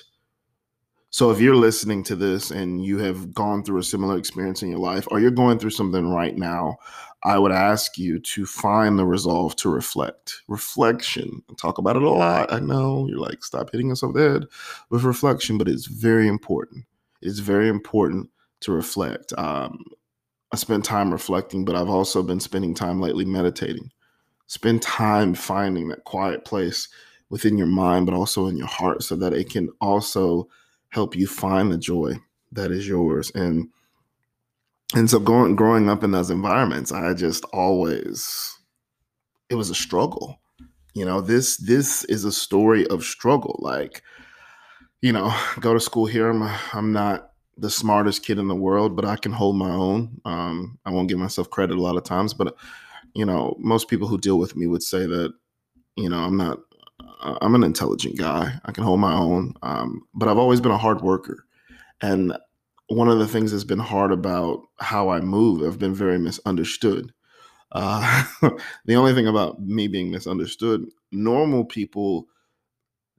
So 1.11 1.31
if 1.31 1.41
you're 1.41 1.55
listening 1.55 2.03
to 2.05 2.17
this 2.17 2.51
and 2.51 2.85
you 2.85 2.99
have 2.99 3.33
gone 3.33 3.63
through 3.63 3.79
a 3.79 3.85
similar 3.85 4.19
experience 4.19 4.63
in 4.63 4.71
your 4.71 4.81
life, 4.81 5.07
or 5.09 5.21
you're 5.21 5.31
going 5.31 5.61
through 5.61 5.71
something 5.71 6.11
right 6.11 6.37
now, 6.37 6.77
I 7.23 7.39
would 7.39 7.53
ask 7.53 7.99
you 7.99 8.19
to 8.19 8.47
find 8.47 8.99
the 8.99 9.07
resolve 9.07 9.55
to 9.57 9.69
reflect. 9.69 10.43
Reflection. 10.49 11.41
I 11.49 11.55
talk 11.55 11.79
about 11.79 11.95
it 11.95 12.03
a 12.03 12.11
lot. 12.11 12.53
I 12.53 12.59
know 12.59 13.07
you're 13.09 13.21
like, 13.21 13.45
stop 13.45 13.71
hitting 13.71 13.93
us 13.93 14.03
over 14.03 14.19
the 14.19 14.29
head 14.29 14.45
with 14.91 15.05
reflection, 15.05 15.57
but 15.57 15.69
it's 15.69 15.87
very 15.87 16.27
important. 16.27 16.85
It's 17.23 17.39
very 17.39 17.69
important 17.69 18.31
to 18.61 18.73
reflect. 18.73 19.33
Um, 19.37 19.85
I 20.53 20.57
spend 20.57 20.85
time 20.85 21.13
reflecting, 21.13 21.65
but 21.65 21.77
I've 21.77 21.89
also 21.89 22.23
been 22.23 22.41
spending 22.41 22.75
time 22.75 23.01
lately 23.01 23.25
meditating. 23.25 23.91
Spend 24.47 24.83
time 24.83 25.35
finding 25.35 25.89
that 25.89 26.05
quiet 26.05 26.45
place 26.45 26.89
within 27.29 27.59
your 27.59 27.67
mind, 27.67 28.07
but 28.07 28.15
also 28.15 28.47
in 28.47 28.57
your 28.57 28.69
heart, 28.69 29.03
so 29.03 29.17
that 29.17 29.33
it 29.33 29.51
can 29.51 29.71
also 29.81 30.49
help 30.91 31.17
you 31.17 31.27
find 31.27 31.73
the 31.73 31.79
joy 31.79 32.15
that 32.53 32.71
is 32.71 32.87
yours. 32.87 33.31
And 33.35 33.69
and 34.95 35.11
so 35.11 35.19
going 35.19 35.57
growing 35.57 35.91
up 35.91 36.05
in 36.05 36.13
those 36.13 36.31
environments, 36.31 36.93
I 36.93 37.13
just 37.15 37.45
always 37.47 38.57
it 39.51 39.55
was 39.57 39.71
a 39.71 39.75
struggle. 39.75 40.41
You 40.95 41.05
know, 41.05 41.21
this 41.21 41.57
this 41.57 42.05
is 42.05 42.25
a 42.25 42.33
story 42.33 42.87
of 42.87 43.05
struggle. 43.05 43.59
Like, 43.61 44.03
you 45.03 45.13
know, 45.13 45.35
go 45.61 45.75
to 45.75 45.81
school 45.81 46.07
here. 46.07 46.29
I'm 46.29 46.43
I'm 46.73 46.93
not 46.93 47.31
the 47.57 47.71
smartest 47.71 48.25
kid 48.25 48.39
in 48.39 48.49
the 48.49 48.55
world, 48.55 48.97
but 48.97 49.05
I 49.05 49.17
can 49.17 49.33
hold 49.33 49.57
my 49.57 49.71
own. 49.71 50.21
Um, 50.25 50.79
I 50.85 50.91
won't 50.91 51.09
give 51.09 51.19
myself 51.19 51.51
credit 51.51 51.77
a 51.77 51.83
lot 51.83 51.97
of 51.97 52.05
times, 52.05 52.35
but 52.35 52.55
you 53.15 53.25
know, 53.25 53.57
most 53.59 53.89
people 53.89 54.09
who 54.09 54.19
deal 54.19 54.39
with 54.39 54.57
me 54.57 54.67
would 54.67 54.83
say 54.83 55.07
that, 55.07 55.33
you 55.97 56.11
know, 56.11 56.19
I'm 56.19 56.37
not 56.37 56.59
uh, 57.21 57.39
I'm 57.41 57.55
an 57.55 57.65
intelligent 57.65 58.19
guy. 58.19 58.53
I 58.65 58.73
can 58.73 58.85
hold 58.85 59.01
my 59.01 59.15
own. 59.15 59.55
Um, 59.63 60.03
but 60.15 60.29
I've 60.29 60.39
always 60.39 60.61
been 60.61 60.73
a 60.73 60.79
hard 60.79 61.01
worker. 61.01 61.45
And 62.03 62.37
one 62.89 63.09
of 63.09 63.19
the 63.19 63.27
things 63.27 63.53
that's 63.53 63.65
been 63.65 63.79
hard 63.79 64.13
about 64.13 64.63
how 64.79 65.09
I 65.09 65.21
move, 65.21 65.67
I've 65.67 65.79
been 65.79 65.95
very 65.95 66.19
misunderstood. 66.19 67.13
Uh, 67.73 68.25
the 68.85 68.97
only 68.97 69.15
thing 69.15 69.27
about 69.27 69.61
me 69.61 69.89
being 69.89 70.11
misunderstood, 70.11 70.87
normal 71.11 71.65
people 71.65 72.27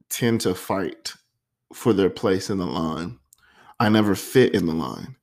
tend 0.08 0.40
to 0.42 0.54
fight 0.54 1.14
for 1.72 1.92
their 1.92 2.10
place 2.10 2.50
in 2.50 2.58
the 2.58 2.66
line. 2.66 3.18
I 3.80 3.88
never 3.88 4.14
fit 4.14 4.54
in 4.54 4.66
the 4.66 4.74
line. 4.74 5.16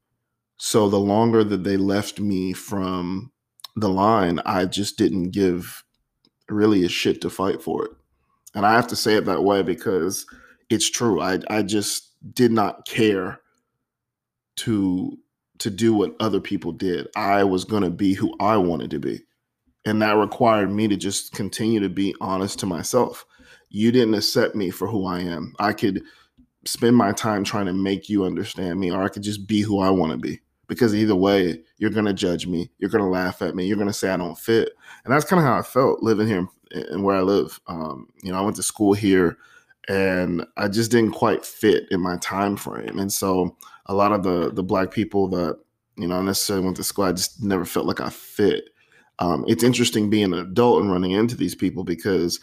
So 0.58 0.88
the 0.90 1.00
longer 1.00 1.44
that 1.44 1.64
they 1.64 1.78
left 1.78 2.20
me 2.20 2.54
from 2.54 3.32
the 3.76 3.90
line, 3.90 4.40
I 4.46 4.66
just 4.66 4.98
didn't 4.98 5.32
give 5.32 5.84
really 6.50 6.86
a 6.86 6.90
shit 6.90 7.22
to 7.22 7.30
fight 7.30 7.62
for 7.62 7.86
it. 7.86 7.92
And 8.54 8.66
I 8.66 8.74
have 8.74 8.88
to 8.88 8.96
say 8.96 9.16
it 9.16 9.26
that 9.26 9.44
way 9.44 9.64
because 9.64 10.26
it's 10.70 10.90
true. 10.90 11.20
I 11.22 11.40
I 11.50 11.62
just 11.62 12.12
did 12.34 12.52
not 12.52 12.88
care 12.88 13.42
to 14.58 15.18
to 15.60 15.70
do 15.70 15.94
what 15.94 16.16
other 16.20 16.40
people 16.40 16.72
did. 16.72 17.08
I 17.16 17.44
was 17.44 17.66
going 17.66 17.84
to 17.84 17.90
be 17.90 18.14
who 18.14 18.36
I 18.40 18.58
wanted 18.58 18.92
to 18.92 19.00
be. 19.00 19.22
And 19.86 20.02
that 20.02 20.18
required 20.18 20.72
me 20.72 20.88
to 20.88 20.98
just 20.98 21.32
continue 21.34 21.80
to 21.80 21.90
be 21.90 22.16
honest 22.20 22.60
to 22.60 22.66
myself. 22.66 23.26
You 23.70 23.92
didn't 23.92 24.16
accept 24.16 24.56
me 24.56 24.70
for 24.70 24.88
who 24.88 25.06
I 25.06 25.20
am. 25.20 25.54
I 25.60 25.74
could 25.74 26.04
spend 26.66 26.96
my 26.96 27.12
time 27.12 27.44
trying 27.44 27.68
to 27.68 27.74
make 27.74 28.10
you 28.10 28.26
understand 28.26 28.80
me 28.80 28.92
or 28.92 29.04
I 29.04 29.10
could 29.10 29.24
just 29.24 29.48
be 29.48 29.62
who 29.62 29.80
I 29.80 29.90
want 29.90 30.12
to 30.12 30.18
be. 30.18 30.42
Because 30.68 30.96
either 30.96 31.16
way, 31.16 31.62
you're 31.78 31.92
to 31.92 32.14
judge 32.14 32.48
me. 32.48 32.72
You're 32.80 32.90
to 33.04 33.10
laugh 33.10 33.44
at 33.44 33.56
me. 33.56 33.68
You're 33.68 33.78
to 33.88 33.94
say 33.94 34.10
I 34.10 34.18
don't 34.18 34.38
fit. 34.38 34.72
And 35.04 35.14
that's 35.14 35.26
kind 35.26 35.40
of 35.40 35.46
how 35.46 35.60
I 35.60 35.62
felt 35.62 36.02
living 36.02 36.28
here 36.28 36.48
and 36.72 37.04
where 37.04 37.16
I 37.16 37.22
live. 37.22 37.60
Um, 37.68 38.08
you 38.24 38.32
know, 38.32 38.38
I 38.38 38.42
went 38.42 38.56
to 38.58 38.64
school 38.64 38.94
here, 38.94 39.38
and 39.88 40.46
I 40.58 40.68
just 40.68 40.92
didn't 40.92 41.12
quite 41.12 41.46
fit 41.46 41.86
in 41.92 42.02
my 42.02 42.18
time 42.18 42.58
frame. 42.58 43.00
And 43.00 43.12
so, 43.12 43.56
a 43.86 43.94
lot 43.94 44.12
of 44.12 44.24
the 44.24 44.52
the 44.52 44.64
black 44.64 44.92
people 44.92 45.28
that 45.30 45.60
you 45.98 46.08
know 46.08 46.22
necessarily 46.22 46.66
went 46.66 46.78
to 46.78 46.84
school, 46.84 47.06
I 47.06 47.12
just 47.12 47.44
never 47.44 47.66
felt 47.66 47.86
like 47.86 48.02
I 48.02 48.10
fit. 48.10 48.70
Um, 49.20 49.46
it's 49.48 49.64
interesting 49.64 50.10
being 50.10 50.34
an 50.34 50.40
adult 50.40 50.82
and 50.82 50.92
running 50.92 51.12
into 51.12 51.38
these 51.38 51.56
people 51.56 51.84
because 51.84 52.40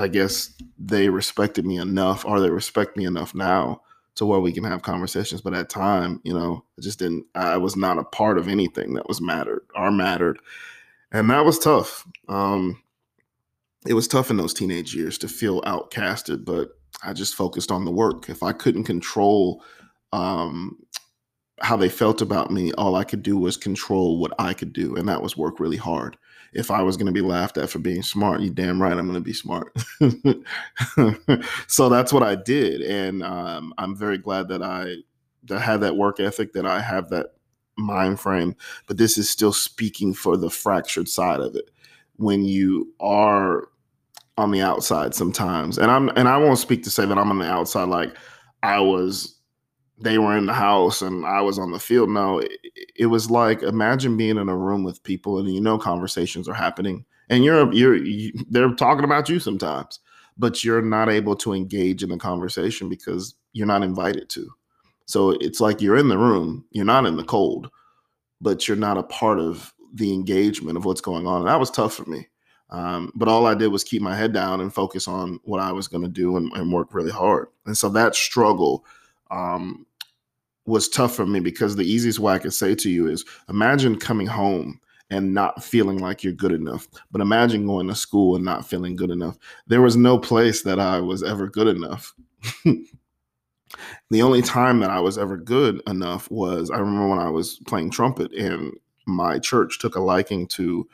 I 0.00 0.08
guess 0.08 0.54
they 0.78 1.10
respected 1.10 1.66
me 1.66 1.76
enough, 1.76 2.24
or 2.24 2.40
they 2.40 2.50
respect 2.50 2.96
me 2.96 3.04
enough 3.04 3.34
now 3.34 3.82
to 4.14 4.24
where 4.24 4.40
we 4.40 4.52
can 4.52 4.64
have 4.64 4.82
conversations. 4.82 5.42
But 5.42 5.54
at 5.54 5.68
time, 5.68 6.20
you 6.24 6.32
know, 6.32 6.64
I 6.78 6.82
just 6.82 6.98
didn't. 6.98 7.26
I 7.34 7.58
was 7.58 7.76
not 7.76 7.98
a 7.98 8.04
part 8.04 8.38
of 8.38 8.48
anything 8.48 8.94
that 8.94 9.08
was 9.08 9.20
mattered 9.20 9.66
or 9.74 9.90
mattered, 9.90 10.38
and 11.12 11.28
that 11.30 11.44
was 11.44 11.58
tough. 11.58 12.06
Um, 12.28 12.82
it 13.86 13.94
was 13.94 14.08
tough 14.08 14.30
in 14.30 14.36
those 14.36 14.54
teenage 14.54 14.94
years 14.94 15.18
to 15.18 15.28
feel 15.28 15.60
outcasted, 15.62 16.44
but 16.44 16.70
I 17.02 17.12
just 17.12 17.34
focused 17.34 17.70
on 17.70 17.84
the 17.84 17.90
work. 17.90 18.28
If 18.28 18.42
I 18.42 18.52
couldn't 18.52 18.84
control 18.84 19.62
um, 20.12 20.78
how 21.60 21.76
they 21.76 21.88
felt 21.88 22.22
about 22.22 22.50
me, 22.50 22.72
all 22.72 22.94
I 22.94 23.04
could 23.04 23.22
do 23.22 23.36
was 23.36 23.56
control 23.56 24.18
what 24.18 24.32
I 24.38 24.54
could 24.54 24.72
do, 24.72 24.96
and 24.96 25.08
that 25.08 25.22
was 25.22 25.36
work 25.36 25.60
really 25.60 25.76
hard. 25.76 26.16
If 26.52 26.70
I 26.70 26.82
was 26.82 26.96
going 26.96 27.06
to 27.06 27.12
be 27.12 27.20
laughed 27.20 27.58
at 27.58 27.70
for 27.70 27.78
being 27.78 28.02
smart, 28.02 28.40
you 28.40 28.50
damn 28.50 28.82
right 28.82 28.96
I'm 28.96 29.06
going 29.06 29.14
to 29.14 29.20
be 29.20 29.32
smart. 29.32 29.72
so 31.68 31.88
that's 31.88 32.12
what 32.12 32.22
I 32.22 32.34
did, 32.34 32.82
and 32.82 33.22
um, 33.22 33.72
I'm 33.78 33.96
very 33.96 34.18
glad 34.18 34.48
that 34.48 34.62
I 34.62 34.96
that 35.44 35.60
had 35.60 35.80
that 35.80 35.96
work 35.96 36.20
ethic, 36.20 36.52
that 36.52 36.66
I 36.66 36.80
have 36.80 37.08
that 37.10 37.34
mind 37.76 38.20
frame. 38.20 38.54
But 38.86 38.98
this 38.98 39.16
is 39.16 39.30
still 39.30 39.52
speaking 39.52 40.14
for 40.14 40.36
the 40.36 40.50
fractured 40.50 41.08
side 41.08 41.40
of 41.40 41.54
it 41.56 41.70
when 42.16 42.44
you 42.44 42.92
are 43.00 43.68
on 44.36 44.50
the 44.50 44.62
outside 44.62 45.14
sometimes. 45.14 45.78
And 45.78 45.90
I'm 45.90 46.08
and 46.10 46.28
I 46.28 46.36
won't 46.36 46.58
speak 46.58 46.82
to 46.84 46.90
say 46.90 47.06
that 47.06 47.18
I'm 47.18 47.30
on 47.30 47.38
the 47.38 47.50
outside 47.50 47.88
like 47.88 48.16
I 48.62 48.80
was 48.80 49.39
they 50.00 50.18
were 50.18 50.36
in 50.36 50.46
the 50.46 50.54
house 50.54 51.02
and 51.02 51.26
I 51.26 51.40
was 51.40 51.58
on 51.58 51.72
the 51.72 51.78
field. 51.78 52.10
No, 52.10 52.38
it, 52.38 52.52
it 52.96 53.06
was 53.06 53.30
like 53.30 53.62
imagine 53.62 54.16
being 54.16 54.38
in 54.38 54.48
a 54.48 54.56
room 54.56 54.82
with 54.82 55.02
people 55.02 55.38
and 55.38 55.52
you 55.52 55.60
know 55.60 55.78
conversations 55.78 56.48
are 56.48 56.54
happening 56.54 57.04
and 57.28 57.44
you're 57.44 57.72
you're 57.72 57.96
you, 57.96 58.32
they're 58.50 58.74
talking 58.74 59.04
about 59.04 59.28
you 59.28 59.38
sometimes, 59.38 60.00
but 60.36 60.64
you're 60.64 60.82
not 60.82 61.08
able 61.08 61.36
to 61.36 61.52
engage 61.52 62.02
in 62.02 62.08
the 62.08 62.16
conversation 62.16 62.88
because 62.88 63.34
you're 63.52 63.66
not 63.66 63.82
invited 63.82 64.28
to. 64.30 64.50
So 65.06 65.30
it's 65.40 65.60
like 65.60 65.80
you're 65.80 65.96
in 65.96 66.08
the 66.08 66.18
room, 66.18 66.64
you're 66.70 66.84
not 66.84 67.06
in 67.06 67.16
the 67.16 67.24
cold, 67.24 67.70
but 68.40 68.68
you're 68.68 68.76
not 68.76 68.98
a 68.98 69.02
part 69.02 69.38
of 69.38 69.72
the 69.92 70.12
engagement 70.14 70.76
of 70.76 70.84
what's 70.84 71.00
going 71.00 71.26
on. 71.26 71.40
And 71.40 71.48
that 71.48 71.58
was 71.58 71.70
tough 71.70 71.94
for 71.94 72.08
me. 72.08 72.28
Um, 72.70 73.10
but 73.16 73.26
all 73.26 73.46
I 73.46 73.54
did 73.54 73.68
was 73.68 73.82
keep 73.82 74.00
my 74.00 74.14
head 74.14 74.32
down 74.32 74.60
and 74.60 74.72
focus 74.72 75.08
on 75.08 75.40
what 75.42 75.60
I 75.60 75.72
was 75.72 75.88
going 75.88 76.04
to 76.04 76.08
do 76.08 76.36
and, 76.36 76.52
and, 76.52 76.72
work 76.72 76.94
really 76.94 77.10
hard. 77.10 77.48
And 77.66 77.76
so 77.76 77.88
that 77.88 78.14
struggle 78.14 78.84
um, 79.32 79.86
was 80.70 80.88
tough 80.88 81.14
for 81.14 81.26
me 81.26 81.40
because 81.40 81.76
the 81.76 81.90
easiest 81.90 82.18
way 82.18 82.34
I 82.34 82.38
could 82.38 82.54
say 82.54 82.74
to 82.74 82.90
you 82.90 83.08
is 83.08 83.24
imagine 83.48 83.98
coming 83.98 84.26
home 84.26 84.80
and 85.10 85.34
not 85.34 85.62
feeling 85.62 85.98
like 85.98 86.22
you're 86.22 86.32
good 86.32 86.52
enough. 86.52 86.88
But 87.10 87.20
imagine 87.20 87.66
going 87.66 87.88
to 87.88 87.94
school 87.94 88.36
and 88.36 88.44
not 88.44 88.66
feeling 88.66 88.96
good 88.96 89.10
enough. 89.10 89.36
There 89.66 89.82
was 89.82 89.96
no 89.96 90.18
place 90.18 90.62
that 90.62 90.78
I 90.78 91.00
was 91.00 91.22
ever 91.22 91.48
good 91.48 91.66
enough. 91.66 92.14
the 92.64 94.22
only 94.22 94.42
time 94.42 94.80
that 94.80 94.90
I 94.90 95.00
was 95.00 95.18
ever 95.18 95.36
good 95.36 95.82
enough 95.86 96.30
was 96.30 96.70
I 96.70 96.78
remember 96.78 97.08
when 97.08 97.18
I 97.18 97.28
was 97.28 97.58
playing 97.66 97.90
trumpet 97.90 98.32
and 98.32 98.72
my 99.06 99.38
church 99.38 99.78
took 99.78 99.96
a 99.96 100.00
liking 100.00 100.46
to 100.48 100.88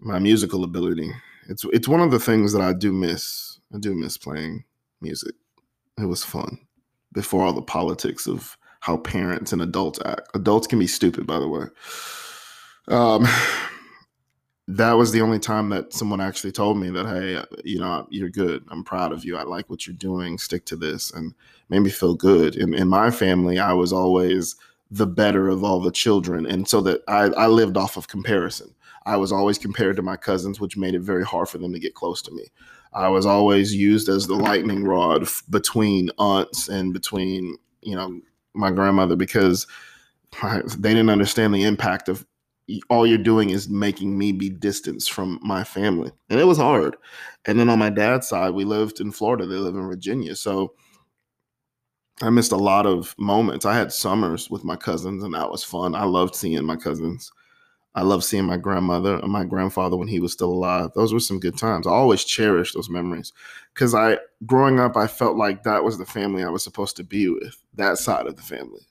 my 0.00 0.18
musical 0.18 0.64
ability. 0.64 1.12
It's 1.48 1.64
it's 1.72 1.88
one 1.88 2.00
of 2.00 2.10
the 2.10 2.18
things 2.18 2.52
that 2.52 2.62
I 2.62 2.72
do 2.72 2.92
miss. 2.92 3.58
I 3.74 3.78
do 3.78 3.94
miss 3.94 4.16
playing 4.16 4.64
music. 5.00 5.34
It 5.98 6.06
was 6.06 6.24
fun 6.24 6.58
before 7.12 7.44
all 7.44 7.52
the 7.52 7.62
politics 7.62 8.26
of 8.26 8.56
how 8.84 8.98
parents 8.98 9.50
and 9.50 9.62
adults 9.62 9.98
act. 10.04 10.28
Adults 10.34 10.66
can 10.66 10.78
be 10.78 10.86
stupid, 10.86 11.26
by 11.26 11.38
the 11.38 11.48
way. 11.48 11.64
Um, 12.88 13.26
that 14.68 14.92
was 14.92 15.10
the 15.10 15.22
only 15.22 15.38
time 15.38 15.70
that 15.70 15.94
someone 15.94 16.20
actually 16.20 16.52
told 16.52 16.76
me 16.76 16.90
that, 16.90 17.06
hey, 17.06 17.42
you 17.64 17.78
know, 17.78 18.06
you're 18.10 18.28
good. 18.28 18.62
I'm 18.68 18.84
proud 18.84 19.10
of 19.10 19.24
you. 19.24 19.38
I 19.38 19.44
like 19.44 19.70
what 19.70 19.86
you're 19.86 19.96
doing. 19.96 20.36
Stick 20.36 20.66
to 20.66 20.76
this, 20.76 21.10
and 21.10 21.32
made 21.70 21.78
me 21.80 21.88
feel 21.88 22.14
good. 22.14 22.56
In, 22.56 22.74
in 22.74 22.86
my 22.86 23.10
family, 23.10 23.58
I 23.58 23.72
was 23.72 23.90
always 23.90 24.54
the 24.90 25.06
better 25.06 25.48
of 25.48 25.64
all 25.64 25.80
the 25.80 25.90
children. 25.90 26.44
And 26.44 26.68
so 26.68 26.82
that 26.82 27.00
I, 27.08 27.30
I 27.38 27.46
lived 27.46 27.78
off 27.78 27.96
of 27.96 28.08
comparison. 28.08 28.74
I 29.06 29.16
was 29.16 29.32
always 29.32 29.56
compared 29.56 29.96
to 29.96 30.02
my 30.02 30.16
cousins, 30.18 30.60
which 30.60 30.76
made 30.76 30.94
it 30.94 31.00
very 31.00 31.24
hard 31.24 31.48
for 31.48 31.56
them 31.56 31.72
to 31.72 31.78
get 31.78 31.94
close 31.94 32.20
to 32.20 32.32
me. 32.32 32.48
I 32.92 33.08
was 33.08 33.24
always 33.24 33.74
used 33.74 34.10
as 34.10 34.26
the 34.26 34.36
lightning 34.36 34.84
rod 34.84 35.26
between 35.48 36.10
aunts 36.18 36.68
and 36.68 36.92
between, 36.92 37.56
you 37.80 37.96
know, 37.96 38.20
my 38.54 38.70
grandmother 38.70 39.16
because 39.16 39.66
they 40.76 40.94
didn't 40.94 41.10
understand 41.10 41.54
the 41.54 41.64
impact 41.64 42.08
of 42.08 42.26
all 42.88 43.06
you're 43.06 43.18
doing 43.18 43.50
is 43.50 43.68
making 43.68 44.16
me 44.16 44.32
be 44.32 44.48
distanced 44.48 45.12
from 45.12 45.38
my 45.42 45.62
family. 45.62 46.10
And 46.30 46.40
it 46.40 46.44
was 46.44 46.58
hard. 46.58 46.96
And 47.44 47.60
then 47.60 47.68
on 47.68 47.78
my 47.78 47.90
dad's 47.90 48.26
side, 48.26 48.54
we 48.54 48.64
lived 48.64 49.00
in 49.00 49.12
Florida, 49.12 49.46
they 49.46 49.56
live 49.56 49.76
in 49.76 49.86
Virginia. 49.86 50.34
So 50.34 50.74
I 52.22 52.30
missed 52.30 52.52
a 52.52 52.56
lot 52.56 52.86
of 52.86 53.14
moments. 53.18 53.66
I 53.66 53.74
had 53.74 53.92
summers 53.92 54.48
with 54.48 54.64
my 54.64 54.76
cousins, 54.76 55.22
and 55.24 55.34
that 55.34 55.50
was 55.50 55.64
fun. 55.64 55.94
I 55.94 56.04
loved 56.04 56.34
seeing 56.34 56.64
my 56.64 56.76
cousins. 56.76 57.30
I 57.94 58.02
love 58.02 58.24
seeing 58.24 58.44
my 58.44 58.56
grandmother 58.56 59.18
and 59.20 59.30
my 59.30 59.44
grandfather 59.44 59.96
when 59.96 60.08
he 60.08 60.18
was 60.18 60.32
still 60.32 60.52
alive. 60.52 60.90
Those 60.94 61.12
were 61.12 61.20
some 61.20 61.38
good 61.38 61.56
times. 61.56 61.86
I 61.86 61.90
always 61.90 62.24
cherish 62.24 62.72
those 62.72 62.90
memories 62.90 63.32
because 63.72 63.94
I, 63.94 64.18
growing 64.46 64.80
up, 64.80 64.96
I 64.96 65.06
felt 65.06 65.36
like 65.36 65.62
that 65.62 65.84
was 65.84 65.96
the 65.96 66.06
family 66.06 66.42
I 66.42 66.48
was 66.48 66.64
supposed 66.64 66.96
to 66.96 67.04
be 67.04 67.28
with, 67.28 67.56
that 67.74 67.98
side 67.98 68.26
of 68.26 68.36
the 68.36 68.42
family. 68.42 68.82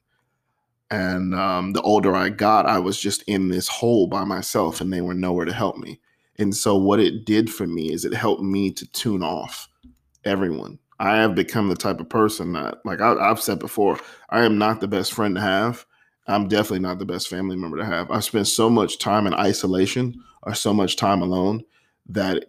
And 0.89 1.35
um, 1.35 1.73
the 1.73 1.81
older 1.81 2.15
I 2.15 2.29
got, 2.29 2.65
I 2.65 2.79
was 2.79 2.99
just 2.99 3.23
in 3.23 3.49
this 3.49 3.67
hole 3.67 4.07
by 4.07 4.23
myself 4.23 4.79
and 4.79 4.93
they 4.93 5.01
were 5.01 5.13
nowhere 5.13 5.45
to 5.45 5.53
help 5.53 5.77
me. 5.77 5.99
And 6.37 6.55
so, 6.55 6.75
what 6.75 6.99
it 6.99 7.25
did 7.25 7.51
for 7.51 7.67
me 7.67 7.91
is 7.91 8.05
it 8.05 8.13
helped 8.13 8.41
me 8.41 8.71
to 8.71 8.91
tune 8.91 9.21
off 9.21 9.67
everyone. 10.23 10.79
I 10.99 11.17
have 11.17 11.35
become 11.35 11.69
the 11.69 11.75
type 11.75 11.99
of 11.99 12.09
person 12.09 12.53
that, 12.53 12.77
like 12.85 13.01
I, 13.01 13.13
I've 13.13 13.41
said 13.41 13.59
before, 13.59 13.99
I 14.29 14.45
am 14.45 14.57
not 14.57 14.81
the 14.81 14.87
best 14.87 15.13
friend 15.13 15.35
to 15.35 15.41
have 15.41 15.85
I'm 16.27 16.47
definitely 16.47 16.79
not 16.79 16.99
the 16.99 17.05
best 17.05 17.27
family 17.27 17.55
member 17.55 17.77
to 17.77 17.85
have. 17.85 18.09
I've 18.09 18.23
spent 18.23 18.47
so 18.47 18.69
much 18.69 18.97
time 18.97 19.27
in 19.27 19.33
isolation 19.33 20.15
or 20.43 20.53
so 20.53 20.73
much 20.73 20.95
time 20.95 21.21
alone 21.21 21.63
that 22.09 22.45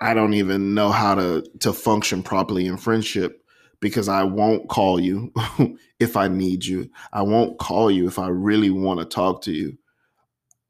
I 0.00 0.14
don't 0.14 0.34
even 0.34 0.74
know 0.74 0.90
how 0.90 1.14
to 1.14 1.44
to 1.60 1.72
function 1.72 2.22
properly 2.22 2.66
in 2.66 2.76
friendship 2.76 3.42
because 3.80 4.08
I 4.08 4.22
won't 4.24 4.68
call 4.68 5.00
you 5.00 5.32
if 6.00 6.16
I 6.16 6.28
need 6.28 6.64
you. 6.64 6.90
I 7.12 7.22
won't 7.22 7.58
call 7.58 7.90
you 7.90 8.06
if 8.06 8.18
I 8.18 8.28
really 8.28 8.70
want 8.70 9.00
to 9.00 9.06
talk 9.06 9.42
to 9.42 9.52
you. 9.52 9.76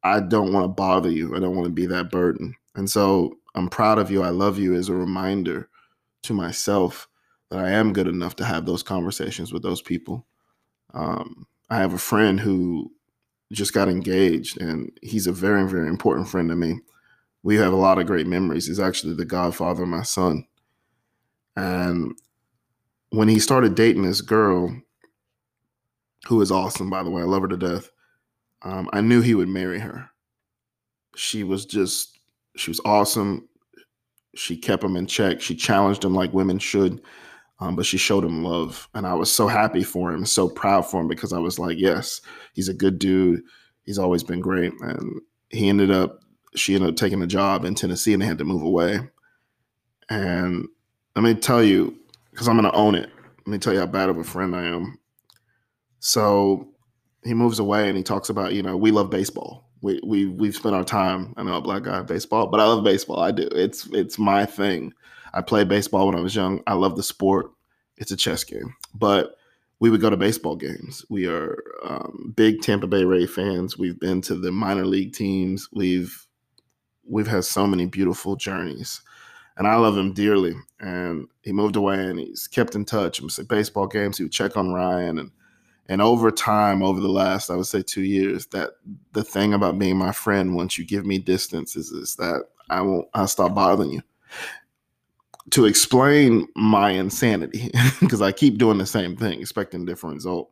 I 0.03 0.21
don't 0.21 0.53
want 0.53 0.65
to 0.65 0.69
bother 0.69 1.11
you. 1.11 1.37
I 1.37 1.41
don't 1.41 1.55
want 1.55 1.67
to 1.67 1.73
be 1.73 1.87
that 1.87 2.11
burden. 2.11 2.55
And 2.75 2.89
so 2.89 3.35
I'm 3.55 3.69
proud 3.69 3.99
of 3.99 4.11
you. 4.11 4.23
I 4.23 4.31
love 4.31 4.59
you 4.59 4.75
as 4.75 4.89
a 4.89 4.95
reminder 4.95 5.69
to 6.25 6.35
myself 6.35 7.09
that 7.51 7.59
I 7.59 7.71
am 7.71 7.93
good 7.93 8.09
enough 8.09 8.35
to 8.37 8.45
have 8.45 8.65
those 8.65 8.83
conversations 8.83 9.53
with 9.53 9.63
those 9.63 9.83
people. 9.83 10.27
Um, 10.95 11.47
I 11.73 11.77
have 11.77 11.95
a 11.95 11.99
friend 11.99 12.39
who 12.39 12.93
just 13.51 13.73
got 13.73 13.89
engaged, 13.89 14.61
and 14.61 14.93
he's 15.01 15.27
a 15.27 15.33
very, 15.33 15.67
very 15.67 15.89
important 15.89 16.29
friend 16.29 16.51
to 16.51 16.55
me. 16.55 16.81
We 17.45 17.57
have 17.57 17.73
a 17.73 17.77
lot 17.77 17.99
of 17.99 18.07
great 18.07 18.27
memories. 18.27 18.67
He's 18.67 18.79
actually 18.79 19.15
the 19.15 19.25
godfather 19.25 19.85
of 19.85 19.89
my 19.89 20.03
son. 20.03 20.47
And 21.57 22.15
when 23.09 23.27
he 23.29 23.39
started 23.39 23.75
dating 23.75 24.03
this 24.03 24.21
girl, 24.21 24.77
who 26.27 26.43
is 26.43 26.53
awesome, 26.53 26.91
by 26.91 27.03
the 27.03 27.09
way, 27.09 27.23
I 27.23 27.25
love 27.25 27.41
her 27.41 27.49
to 27.49 27.57
death, 27.57 27.91
um, 28.61 28.91
I 28.93 29.01
knew 29.01 29.23
he 29.23 29.35
would 29.35 29.49
marry 29.49 29.79
her. 29.79 30.11
She 31.17 31.43
was 31.43 31.65
just, 31.65 32.19
she 32.55 32.71
was 32.71 32.83
awesome. 32.85 33.49
She 34.35 34.59
kept 34.59 34.85
him 34.85 34.97
in 34.97 35.07
check. 35.07 35.41
She 35.41 35.55
challenged 35.55 36.05
him 36.05 36.15
like 36.15 36.35
women 36.35 36.59
should. 36.59 37.01
Um, 37.63 37.77
but 37.77 37.87
she 37.87 37.97
showed 37.97 38.25
him 38.25 38.43
love, 38.43 38.89
and 38.93 39.07
I 39.07 39.15
was 39.15 39.31
so 39.31 39.47
happy 39.47 39.85
for 39.85 40.13
him, 40.13 40.27
so 40.27 40.49
proud 40.49 40.83
for 40.85 41.01
him 41.01 41.07
because 41.07 41.33
I 41.33 41.39
was 41.39 41.61
like, 41.61 41.79
yes, 41.79 42.21
he's 42.55 42.69
a 42.69 42.75
good 42.75 42.99
dude. 42.99 43.41
He's 43.85 44.01
always 44.01 44.25
been 44.25 44.41
great, 44.41 44.73
and 44.81 45.21
he 45.51 45.69
ended 45.69 45.93
up. 45.93 46.19
She 46.57 46.75
ended 46.75 46.91
up 46.91 46.97
taking 46.97 47.23
a 47.23 47.27
job 47.27 47.65
in 47.65 47.77
Tennessee, 47.77 48.13
and 48.15 48.21
they 48.21 48.27
had 48.27 48.39
to 48.39 48.45
move 48.45 48.63
away. 48.63 48.99
And 50.11 50.67
let 51.15 51.23
me 51.23 51.35
tell 51.35 51.63
you, 51.63 51.97
because 52.33 52.49
I'm 52.49 52.59
going 52.59 52.69
to 52.69 52.77
own 52.77 52.97
it. 52.97 53.11
Let 53.39 53.47
me 53.47 53.59
tell 53.59 53.73
you 53.73 53.79
how 53.79 53.87
bad 53.87 54.09
of 54.09 54.19
a 54.19 54.25
friend 54.25 54.57
I 54.57 54.65
am. 54.65 54.99
So 56.01 56.67
he 57.23 57.33
moves 57.33 57.61
away, 57.61 57.87
and 57.87 57.97
he 57.97 58.03
talks 58.03 58.29
about, 58.29 58.55
you 58.55 58.65
know, 58.65 58.77
we 58.77 58.91
love 58.91 59.09
baseball. 59.09 59.71
We 59.83 60.01
we 60.05 60.27
we've 60.27 60.57
spent 60.57 60.75
our 60.75 60.85
time. 60.85 61.33
I 61.37 61.45
know 61.45 61.59
a 61.59 61.61
black 61.61 61.85
guy 61.85 62.03
baseball, 62.03 62.49
but 62.49 62.59
I 62.59 62.65
love 62.65 62.83
baseball. 62.83 63.21
I 63.21 63.31
do. 63.31 63.49
It's 63.53 63.87
it's 63.93 64.19
my 64.19 64.47
thing. 64.47 64.93
I 65.35 65.41
played 65.41 65.69
baseball 65.69 66.07
when 66.07 66.17
I 66.17 66.21
was 66.21 66.35
young. 66.35 66.63
I 66.67 66.75
love 66.75 66.97
the 66.97 67.03
sport. 67.03 67.53
It's 67.97 68.11
a 68.11 68.17
chess 68.17 68.45
game, 68.45 68.75
but 68.95 69.37
we 69.83 69.91
would 69.91 70.01
go 70.01 70.11
to 70.11 70.17
baseball 70.17 70.57
games. 70.57 71.05
We 71.09 71.27
are 71.27 71.59
um, 71.85 72.33
big 72.37 72.63
Tampa 72.63 72.87
Bay 72.87 73.05
Ray 73.05 73.27
fans. 73.27 73.77
We've 73.77 73.99
been 73.99 74.21
to 74.23 74.35
the 74.35 74.53
minor 74.53 74.85
league 74.85 75.13
teams. 75.13 75.69
We've 75.73 76.27
we've 77.05 77.27
had 77.27 77.45
so 77.45 77.67
many 77.67 77.87
beautiful 77.87 78.37
journeys, 78.37 79.03
and 79.57 79.67
I 79.67 79.77
love 79.77 79.97
him 79.97 80.13
dearly. 80.13 80.55
And 80.81 81.27
he 81.43 81.53
moved 81.53 81.77
away, 81.77 81.99
and 82.07 82.19
he's 82.19 82.47
kept 82.47 82.75
in 82.75 82.85
touch. 82.85 83.21
We 83.21 83.29
say 83.29 83.43
baseball 83.43 83.87
games. 83.87 84.19
He 84.19 84.25
would 84.25 84.33
check 84.33 84.57
on 84.57 84.73
Ryan, 84.73 85.19
and 85.19 85.31
and 85.89 86.01
over 86.01 86.31
time, 86.31 86.83
over 86.83 87.01
the 87.01 87.09
last 87.09 87.51
I 87.51 87.57
would 87.57 87.67
say 87.67 87.83
two 87.83 88.05
years, 88.05 88.47
that 88.47 88.75
the 89.13 89.25
thing 89.25 89.53
about 89.53 89.79
being 89.79 89.97
my 89.97 90.13
friend, 90.13 90.55
once 90.55 90.79
you 90.79 90.85
give 90.87 91.07
me 91.07 91.19
distance, 91.19 91.77
is 91.77 91.91
is 91.91 92.17
that 92.17 92.45
I 92.71 92.83
won't 92.83 93.09
I 93.15 93.27
stop 93.27 93.55
bothering 93.55 93.91
you 93.91 94.03
to 95.51 95.67
explain 95.67 96.47
my 96.57 96.91
insanity 96.91 97.71
because 98.01 98.23
I 98.23 98.33
keep 98.33 98.59
doing 98.59 98.79
the 98.79 98.87
same 98.87 99.17
thing, 99.17 99.41
expecting 99.41 99.85
different 99.85 100.15
result. 100.15 100.51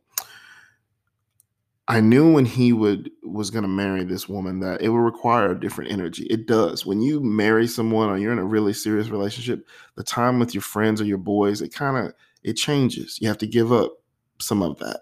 I 1.88 2.00
knew 2.00 2.32
when 2.32 2.44
he 2.44 2.72
would 2.72 3.10
was 3.24 3.50
going 3.50 3.62
to 3.64 3.68
marry 3.68 4.04
this 4.04 4.28
woman 4.28 4.60
that 4.60 4.80
it 4.80 4.90
would 4.90 4.98
require 4.98 5.50
a 5.50 5.58
different 5.58 5.90
energy. 5.90 6.24
It 6.30 6.46
does. 6.46 6.86
When 6.86 7.00
you 7.00 7.20
marry 7.20 7.66
someone 7.66 8.08
or 8.08 8.16
you're 8.16 8.32
in 8.32 8.38
a 8.38 8.44
really 8.44 8.72
serious 8.72 9.08
relationship, 9.08 9.66
the 9.96 10.04
time 10.04 10.38
with 10.38 10.54
your 10.54 10.62
friends 10.62 11.00
or 11.00 11.04
your 11.04 11.18
boys, 11.18 11.60
it 11.60 11.74
kind 11.74 11.96
of 11.96 12.14
it 12.44 12.54
changes. 12.54 13.18
You 13.20 13.26
have 13.26 13.38
to 13.38 13.46
give 13.46 13.72
up 13.72 13.92
some 14.38 14.62
of 14.62 14.78
that 14.78 15.00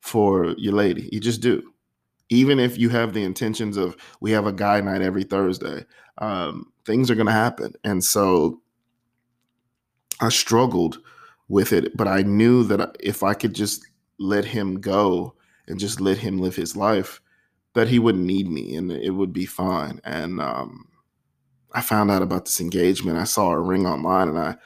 for 0.00 0.54
your 0.58 0.74
lady. 0.74 1.08
You 1.10 1.18
just 1.18 1.40
do. 1.40 1.62
Even 2.28 2.58
if 2.58 2.76
you 2.76 2.90
have 2.90 3.14
the 3.14 3.24
intentions 3.24 3.78
of 3.78 3.96
we 4.20 4.30
have 4.32 4.46
a 4.46 4.52
guy 4.52 4.82
night 4.82 5.00
every 5.00 5.24
Thursday, 5.24 5.86
um, 6.18 6.70
things 6.84 7.10
are 7.10 7.14
going 7.14 7.26
to 7.26 7.32
happen. 7.32 7.72
And 7.84 8.04
so 8.04 8.60
I 10.20 10.28
struggled 10.30 10.98
with 11.48 11.72
it, 11.72 11.96
but 11.96 12.08
I 12.08 12.22
knew 12.22 12.64
that 12.64 12.96
if 13.00 13.22
I 13.22 13.34
could 13.34 13.54
just 13.54 13.86
let 14.18 14.44
him 14.44 14.80
go 14.80 15.34
and 15.66 15.78
just 15.78 16.00
let 16.00 16.18
him 16.18 16.38
live 16.38 16.56
his 16.56 16.76
life, 16.76 17.20
that 17.74 17.88
he 17.88 17.98
wouldn't 17.98 18.24
need 18.24 18.50
me 18.50 18.74
and 18.74 18.90
it 18.90 19.10
would 19.10 19.32
be 19.32 19.46
fine. 19.46 20.00
And 20.04 20.40
um, 20.40 20.88
I 21.72 21.80
found 21.80 22.10
out 22.10 22.22
about 22.22 22.46
this 22.46 22.60
engagement. 22.60 23.18
I 23.18 23.24
saw 23.24 23.50
a 23.50 23.60
ring 23.60 23.86
online 23.86 24.28
and 24.28 24.38
I 24.38 24.56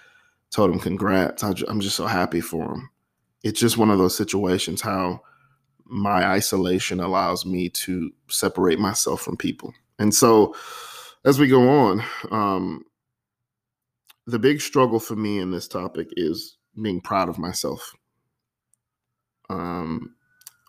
told 0.51 0.71
him 0.71 0.79
congrats. 0.79 1.43
I'm 1.43 1.81
just 1.81 1.97
so 1.97 2.07
happy 2.07 2.41
for 2.41 2.75
him. 2.75 2.91
It's 3.43 3.61
just 3.61 3.77
one 3.77 3.91
of 3.91 3.99
those 3.99 4.17
situations 4.17 4.81
how 4.81 5.21
my 5.85 6.25
isolation 6.27 7.01
allows 7.01 7.45
me 7.45 7.69
to 7.69 8.11
separate 8.29 8.79
myself 8.79 9.21
from 9.21 9.37
people. 9.37 9.75
And 9.99 10.15
so 10.15 10.55
as 11.25 11.39
we 11.39 11.49
go 11.49 11.69
on, 11.69 12.03
um, 12.31 12.85
the 14.27 14.39
big 14.39 14.61
struggle 14.61 15.01
for 15.01 15.17
me 15.17 15.39
in 15.39 15.51
this 15.51 15.69
topic 15.69 16.09
is 16.13 16.57
being 16.81 17.01
proud 17.01 17.29
of 17.29 17.39
myself. 17.39 17.95
Um, 19.51 20.15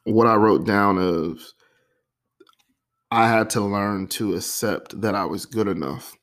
what 0.06 0.28
I 0.28 0.36
wrote 0.36 0.66
down 0.66 0.98
is 0.98 1.54
I 3.12 3.30
had 3.30 3.50
to 3.52 3.62
learn 3.62 4.08
to 4.08 4.36
accept 4.36 5.00
that 5.02 5.16
I 5.16 5.26
was 5.26 5.46
good 5.46 5.68
enough. 5.68 6.16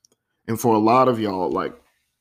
And 0.49 0.61
for 0.61 0.75
a 0.75 0.81
lot 0.81 1.09
of 1.09 1.21
y'all, 1.21 1.51
like 1.51 1.75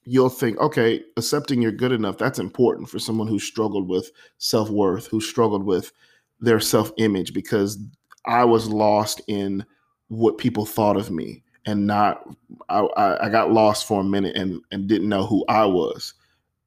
you'll 0.06 0.30
think, 0.30 0.58
okay, 0.60 1.04
accepting 1.18 1.62
you're 1.62 1.72
good 1.72 1.92
enough, 1.92 2.18
that's 2.18 2.40
important 2.40 2.90
for 2.90 3.00
someone 3.00 3.28
who 3.28 3.40
struggled 3.40 3.90
with 3.90 4.12
self 4.38 4.70
worth, 4.70 5.08
who 5.08 5.20
struggled 5.20 5.66
with 5.66 5.92
their 6.40 6.60
self 6.60 6.92
image, 6.98 7.34
because 7.34 7.78
I 8.26 8.46
was 8.46 8.68
lost 8.68 9.22
in 9.28 9.66
what 10.08 10.38
people 10.38 10.66
thought 10.66 10.98
of 10.98 11.12
me 11.12 11.44
and 11.66 11.88
not 11.88 12.24
I, 12.70 13.18
I 13.22 13.30
got 13.30 13.52
lost 13.52 13.88
for 13.88 14.02
a 14.02 14.06
minute 14.06 14.36
and 14.36 14.62
and 14.72 14.88
didn't 14.88 15.10
know 15.10 15.26
who 15.26 15.46
I 15.48 15.66
was 15.66 16.14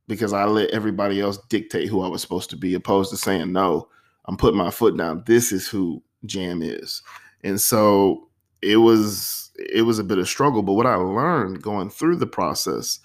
because 0.08 0.32
I 0.32 0.44
let 0.44 0.70
everybody 0.70 1.20
else 1.20 1.38
dictate 1.48 1.88
who 1.88 2.02
I 2.02 2.08
was 2.08 2.20
supposed 2.22 2.50
to 2.50 2.56
be, 2.56 2.74
opposed 2.74 3.10
to 3.10 3.16
saying 3.16 3.52
no. 3.52 3.88
I'm 4.26 4.36
putting 4.36 4.58
my 4.58 4.70
foot 4.70 4.96
down. 4.96 5.24
This 5.26 5.52
is 5.52 5.68
who 5.68 6.02
Jam 6.26 6.62
is, 6.62 7.02
and 7.42 7.60
so 7.60 8.28
it 8.62 8.76
was 8.76 9.50
it 9.58 9.82
was 9.82 9.98
a 9.98 10.04
bit 10.04 10.18
of 10.18 10.28
struggle. 10.28 10.62
But 10.62 10.74
what 10.74 10.86
I 10.86 10.94
learned 10.94 11.62
going 11.62 11.90
through 11.90 12.16
the 12.16 12.26
process 12.26 13.00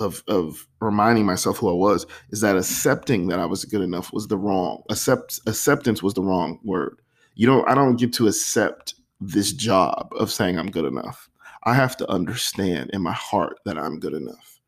of 0.00 0.22
of 0.28 0.66
reminding 0.80 1.26
myself 1.26 1.58
who 1.58 1.70
I 1.70 1.74
was 1.74 2.06
is 2.30 2.40
that 2.40 2.56
accepting 2.56 3.28
that 3.28 3.38
I 3.38 3.46
was 3.46 3.64
good 3.64 3.82
enough 3.82 4.12
was 4.12 4.28
the 4.28 4.38
wrong 4.38 4.82
accept 4.90 5.40
acceptance 5.46 6.02
was 6.02 6.14
the 6.14 6.22
wrong 6.22 6.58
word. 6.64 7.00
You 7.34 7.46
know, 7.46 7.64
I 7.66 7.74
don't 7.74 7.96
get 7.96 8.12
to 8.14 8.28
accept 8.28 8.94
this 9.20 9.52
job 9.52 10.08
of 10.18 10.30
saying 10.30 10.58
I'm 10.58 10.70
good 10.70 10.84
enough. 10.84 11.28
I 11.64 11.74
have 11.74 11.96
to 11.98 12.10
understand 12.10 12.90
in 12.92 13.02
my 13.02 13.12
heart 13.12 13.58
that 13.64 13.78
I'm 13.78 13.98
good 13.98 14.14
enough. 14.14 14.60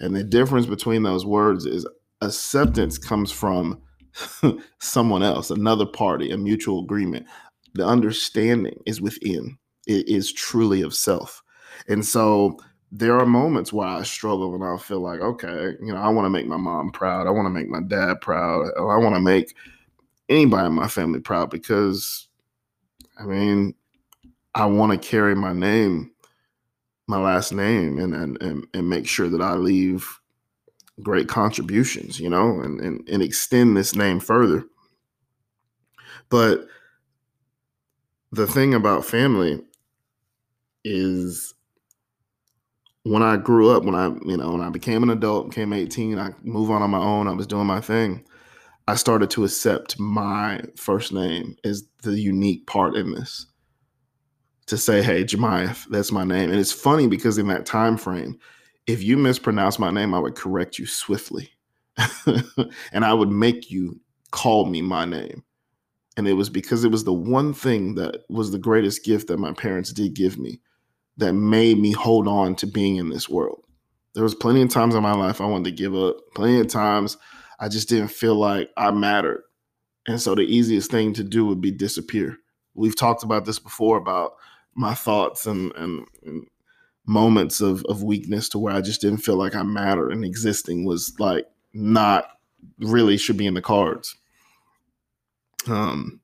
And 0.00 0.14
the 0.14 0.24
difference 0.24 0.66
between 0.66 1.02
those 1.02 1.26
words 1.26 1.66
is 1.66 1.86
acceptance 2.20 2.98
comes 2.98 3.30
from 3.30 3.80
someone 4.78 5.22
else, 5.22 5.50
another 5.50 5.86
party, 5.86 6.30
a 6.30 6.36
mutual 6.38 6.82
agreement. 6.82 7.26
The 7.74 7.86
understanding 7.86 8.78
is 8.86 9.00
within, 9.00 9.58
it 9.86 10.08
is 10.08 10.32
truly 10.32 10.82
of 10.82 10.94
self. 10.94 11.42
And 11.88 12.04
so 12.04 12.58
there 12.92 13.18
are 13.18 13.26
moments 13.26 13.72
where 13.72 13.88
I 13.88 14.02
struggle 14.02 14.54
and 14.54 14.64
I 14.64 14.76
feel 14.78 15.00
like, 15.00 15.20
okay, 15.20 15.72
you 15.80 15.92
know, 15.92 15.96
I 15.96 16.08
want 16.08 16.24
to 16.24 16.30
make 16.30 16.46
my 16.46 16.56
mom 16.56 16.90
proud. 16.92 17.26
I 17.26 17.30
want 17.30 17.46
to 17.46 17.50
make 17.50 17.68
my 17.68 17.80
dad 17.80 18.20
proud. 18.20 18.70
I 18.78 18.80
want 18.80 19.14
to 19.14 19.20
make 19.20 19.54
anybody 20.28 20.66
in 20.66 20.72
my 20.72 20.88
family 20.88 21.20
proud 21.20 21.50
because, 21.50 22.28
I 23.18 23.24
mean, 23.24 23.74
I 24.56 24.64
want 24.64 24.90
to 24.90 25.08
carry 25.08 25.34
my 25.36 25.52
name, 25.52 26.12
my 27.06 27.18
last 27.18 27.52
name, 27.52 27.98
and 27.98 28.14
and 28.14 28.66
and, 28.72 28.88
make 28.88 29.06
sure 29.06 29.28
that 29.28 29.42
I 29.42 29.52
leave 29.52 30.18
great 31.02 31.28
contributions, 31.28 32.18
you 32.18 32.30
know, 32.30 32.60
and, 32.62 32.80
and 32.80 33.06
and 33.06 33.22
extend 33.22 33.76
this 33.76 33.94
name 33.94 34.18
further. 34.18 34.64
But 36.30 36.66
the 38.32 38.46
thing 38.46 38.72
about 38.72 39.04
family 39.04 39.62
is 40.84 41.54
when 43.02 43.22
I 43.22 43.36
grew 43.36 43.70
up, 43.70 43.84
when 43.84 43.94
I, 43.94 44.06
you 44.24 44.38
know, 44.38 44.52
when 44.52 44.62
I 44.62 44.70
became 44.70 45.02
an 45.02 45.10
adult, 45.10 45.50
became 45.50 45.74
18, 45.74 46.18
I 46.18 46.30
moved 46.42 46.72
on 46.72 46.82
on 46.82 46.90
my 46.90 46.98
own, 46.98 47.28
I 47.28 47.32
was 47.32 47.46
doing 47.46 47.66
my 47.66 47.80
thing. 47.82 48.24
I 48.88 48.94
started 48.94 49.30
to 49.30 49.44
accept 49.44 49.98
my 50.00 50.62
first 50.76 51.12
name 51.12 51.56
as 51.62 51.84
the 52.02 52.18
unique 52.18 52.66
part 52.66 52.96
in 52.96 53.12
this. 53.12 53.46
To 54.66 54.76
say, 54.76 55.00
hey, 55.00 55.22
Jemiah, 55.22 55.86
that's 55.88 56.10
my 56.10 56.24
name. 56.24 56.50
And 56.50 56.58
it's 56.58 56.72
funny 56.72 57.06
because 57.06 57.38
in 57.38 57.46
that 57.48 57.66
time 57.66 57.96
frame, 57.96 58.38
if 58.86 59.02
you 59.02 59.16
mispronounce 59.16 59.78
my 59.78 59.90
name, 59.90 60.12
I 60.12 60.18
would 60.18 60.34
correct 60.34 60.78
you 60.78 60.86
swiftly. 60.86 61.50
and 62.92 63.04
I 63.04 63.14
would 63.14 63.30
make 63.30 63.70
you 63.70 64.00
call 64.30 64.66
me 64.66 64.82
my 64.82 65.04
name. 65.04 65.44
And 66.16 66.26
it 66.26 66.32
was 66.32 66.48
because 66.48 66.84
it 66.84 66.90
was 66.90 67.04
the 67.04 67.12
one 67.12 67.52
thing 67.52 67.94
that 67.96 68.24
was 68.28 68.50
the 68.50 68.58
greatest 68.58 69.04
gift 69.04 69.28
that 69.28 69.38
my 69.38 69.52
parents 69.52 69.92
did 69.92 70.14
give 70.14 70.38
me 70.38 70.60
that 71.18 71.32
made 71.32 71.78
me 71.78 71.92
hold 71.92 72.28
on 72.28 72.54
to 72.56 72.66
being 72.66 72.96
in 72.96 73.08
this 73.08 73.28
world. 73.28 73.62
There 74.14 74.24
was 74.24 74.34
plenty 74.34 74.62
of 74.62 74.70
times 74.70 74.94
in 74.94 75.02
my 75.02 75.14
life 75.14 75.40
I 75.40 75.46
wanted 75.46 75.64
to 75.64 75.82
give 75.82 75.94
up. 75.94 76.16
Plenty 76.34 76.60
of 76.60 76.68
times 76.68 77.16
I 77.60 77.68
just 77.68 77.88
didn't 77.88 78.08
feel 78.08 78.34
like 78.34 78.70
I 78.76 78.90
mattered. 78.90 79.42
And 80.06 80.20
so 80.20 80.34
the 80.34 80.42
easiest 80.42 80.90
thing 80.90 81.12
to 81.14 81.24
do 81.24 81.44
would 81.46 81.60
be 81.60 81.70
disappear. 81.70 82.38
We've 82.74 82.96
talked 82.96 83.22
about 83.22 83.44
this 83.44 83.58
before 83.58 83.96
about 83.96 84.34
my 84.76 84.94
thoughts 84.94 85.46
and, 85.46 85.72
and, 85.76 86.06
and 86.24 86.46
moments 87.06 87.60
of, 87.60 87.84
of 87.86 88.02
weakness 88.02 88.48
to 88.50 88.58
where 88.58 88.74
I 88.74 88.80
just 88.80 89.00
didn't 89.00 89.18
feel 89.18 89.36
like 89.36 89.54
I 89.54 89.62
mattered 89.62 90.12
and 90.12 90.24
existing 90.24 90.84
was 90.84 91.14
like 91.18 91.46
not 91.72 92.28
really 92.78 93.16
should 93.16 93.36
be 93.36 93.46
in 93.46 93.54
the 93.54 93.62
cards. 93.62 94.16
Um, 95.68 96.20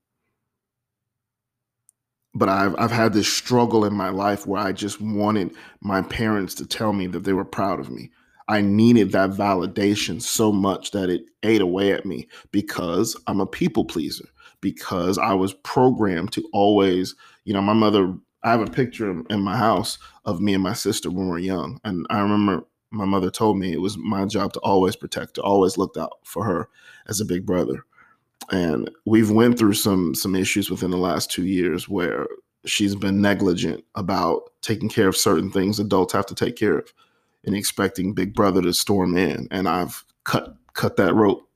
but 2.34 2.48
I've 2.48 2.74
I've 2.78 2.90
had 2.90 3.12
this 3.12 3.32
struggle 3.32 3.84
in 3.84 3.94
my 3.94 4.08
life 4.08 4.46
where 4.46 4.60
I 4.60 4.72
just 4.72 5.00
wanted 5.00 5.54
my 5.80 6.02
parents 6.02 6.54
to 6.56 6.66
tell 6.66 6.92
me 6.92 7.06
that 7.08 7.24
they 7.24 7.32
were 7.32 7.44
proud 7.44 7.80
of 7.80 7.90
me. 7.90 8.10
I 8.48 8.60
needed 8.60 9.12
that 9.12 9.30
validation 9.30 10.20
so 10.20 10.52
much 10.52 10.90
that 10.92 11.10
it 11.10 11.22
ate 11.42 11.60
away 11.60 11.92
at 11.92 12.06
me 12.06 12.28
because 12.50 13.16
I'm 13.26 13.40
a 13.40 13.46
people 13.46 13.84
pleaser. 13.84 14.26
Because 14.60 15.18
I 15.18 15.34
was 15.34 15.54
programmed 15.54 16.32
to 16.32 16.48
always, 16.52 17.14
you 17.44 17.52
know, 17.52 17.62
my 17.62 17.72
mother. 17.72 18.14
I 18.44 18.50
have 18.50 18.60
a 18.60 18.70
picture 18.70 19.10
in 19.30 19.40
my 19.40 19.56
house 19.56 19.98
of 20.24 20.40
me 20.40 20.54
and 20.54 20.62
my 20.62 20.72
sister 20.72 21.10
when 21.10 21.26
we 21.26 21.30
were 21.30 21.38
young, 21.38 21.80
and 21.84 22.06
I 22.10 22.20
remember 22.20 22.64
my 22.90 23.04
mother 23.04 23.30
told 23.30 23.58
me 23.58 23.72
it 23.72 23.80
was 23.80 23.96
my 23.96 24.26
job 24.26 24.52
to 24.52 24.60
always 24.60 24.96
protect 24.96 25.34
to 25.34 25.42
always 25.42 25.78
look 25.78 25.96
out 25.96 26.18
for 26.24 26.44
her 26.44 26.68
as 27.08 27.20
a 27.20 27.24
big 27.24 27.46
brother. 27.46 27.84
And 28.50 28.90
we've 29.06 29.30
went 29.30 29.58
through 29.58 29.74
some 29.74 30.14
some 30.14 30.34
issues 30.34 30.70
within 30.70 30.90
the 30.90 30.96
last 30.98 31.30
two 31.30 31.46
years 31.46 31.88
where 31.88 32.26
she's 32.66 32.94
been 32.94 33.20
negligent 33.20 33.84
about 33.94 34.50
taking 34.60 34.88
care 34.88 35.08
of 35.08 35.16
certain 35.16 35.50
things 35.50 35.78
adults 35.78 36.12
have 36.12 36.26
to 36.26 36.34
take 36.34 36.56
care 36.56 36.78
of 36.78 36.92
and 37.44 37.56
expecting 37.56 38.14
big 38.14 38.34
brother 38.34 38.62
to 38.62 38.72
storm 38.72 39.16
in 39.16 39.48
and 39.50 39.68
i've 39.68 40.04
cut 40.22 40.56
cut 40.74 40.96
that 40.96 41.14
rope. 41.14 41.48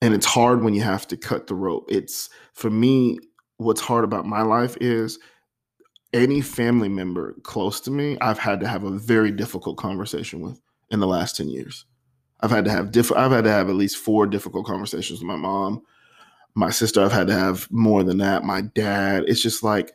And 0.00 0.14
it's 0.14 0.26
hard 0.26 0.62
when 0.62 0.74
you 0.74 0.82
have 0.82 1.08
to 1.08 1.16
cut 1.16 1.48
the 1.48 1.54
rope. 1.54 1.86
It's 1.88 2.30
for 2.52 2.70
me 2.70 3.18
what's 3.58 3.80
hard 3.80 4.04
about 4.04 4.26
my 4.26 4.42
life 4.42 4.76
is 4.80 5.18
any 6.14 6.40
family 6.40 6.88
member 6.88 7.34
close 7.42 7.80
to 7.80 7.90
me 7.90 8.16
i've 8.20 8.38
had 8.38 8.60
to 8.60 8.66
have 8.66 8.84
a 8.84 8.90
very 8.90 9.30
difficult 9.30 9.76
conversation 9.76 10.40
with 10.40 10.60
in 10.90 11.00
the 11.00 11.06
last 11.06 11.36
10 11.36 11.48
years 11.48 11.84
I've 12.40 12.50
had 12.50 12.64
to 12.66 12.70
have 12.70 12.92
different. 12.92 13.22
I've 13.22 13.32
had 13.32 13.44
to 13.44 13.50
have 13.50 13.68
at 13.68 13.74
least 13.74 13.96
four 13.96 14.26
difficult 14.26 14.66
conversations 14.66 15.20
with 15.20 15.26
my 15.26 15.36
mom. 15.36 15.82
My 16.54 16.70
sister, 16.70 17.02
I've 17.02 17.12
had 17.12 17.26
to 17.28 17.34
have 17.34 17.70
more 17.70 18.02
than 18.04 18.18
that. 18.18 18.44
My 18.44 18.62
dad. 18.62 19.24
It's 19.26 19.42
just 19.42 19.62
like 19.62 19.92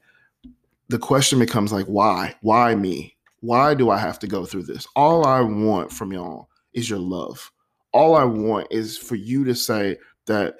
the 0.89 0.99
question 0.99 1.39
becomes 1.39 1.71
like, 1.71 1.85
why? 1.85 2.35
Why 2.41 2.75
me? 2.75 3.15
Why 3.39 3.73
do 3.73 3.89
I 3.89 3.97
have 3.97 4.19
to 4.19 4.27
go 4.27 4.45
through 4.45 4.63
this? 4.63 4.87
All 4.95 5.25
I 5.25 5.41
want 5.41 5.91
from 5.91 6.11
y'all 6.11 6.49
is 6.73 6.89
your 6.89 6.99
love. 6.99 7.51
All 7.91 8.15
I 8.15 8.23
want 8.23 8.67
is 8.71 8.97
for 8.97 9.15
you 9.15 9.43
to 9.45 9.55
say 9.55 9.97
that 10.25 10.55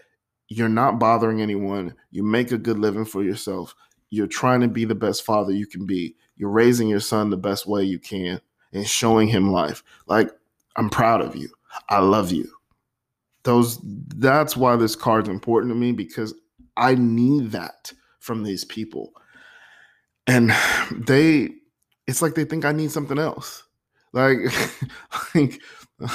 you're 0.50 0.70
not 0.70 1.00
bothering 1.00 1.42
anyone. 1.42 1.96
You 2.12 2.24
make 2.24 2.52
a 2.52 2.58
good 2.58 2.80
living 2.80 3.06
for 3.06 3.24
yourself. 3.24 3.76
You're 4.10 4.28
trying 4.28 4.62
to 4.62 4.68
be 4.68 4.86
the 4.86 4.96
best 4.96 5.26
father 5.26 5.52
you 5.52 5.66
can 5.66 5.86
be. 5.86 6.16
You're 6.36 6.50
raising 6.50 6.88
your 6.88 7.00
son 7.00 7.30
the 7.30 7.38
best 7.38 7.68
way 7.68 7.84
you 7.84 8.00
can 8.00 8.40
and 8.72 8.88
showing 8.88 9.28
him 9.28 9.52
life. 9.52 9.84
Like, 10.08 10.32
I'm 10.76 10.90
proud 10.90 11.22
of 11.22 11.36
you. 11.36 11.50
I 11.90 12.00
love 12.00 12.32
you. 12.32 12.50
Those 13.44 13.80
that's 13.84 14.56
why 14.56 14.76
this 14.76 14.96
card's 14.96 15.30
important 15.30 15.72
to 15.72 15.76
me 15.76 15.92
because 15.92 16.34
I 16.78 16.96
need 16.96 17.52
that 17.52 17.92
from 18.20 18.44
these 18.44 18.64
people. 18.64 19.14
And 20.28 20.54
they 20.92 21.50
it's 22.08 22.22
like 22.22 22.36
they 22.36 22.46
think 22.46 22.66
I 22.66 22.72
need 22.72 22.92
something 22.92 23.20
else. 23.20 23.64
Like 24.14 24.38
like 25.36 25.62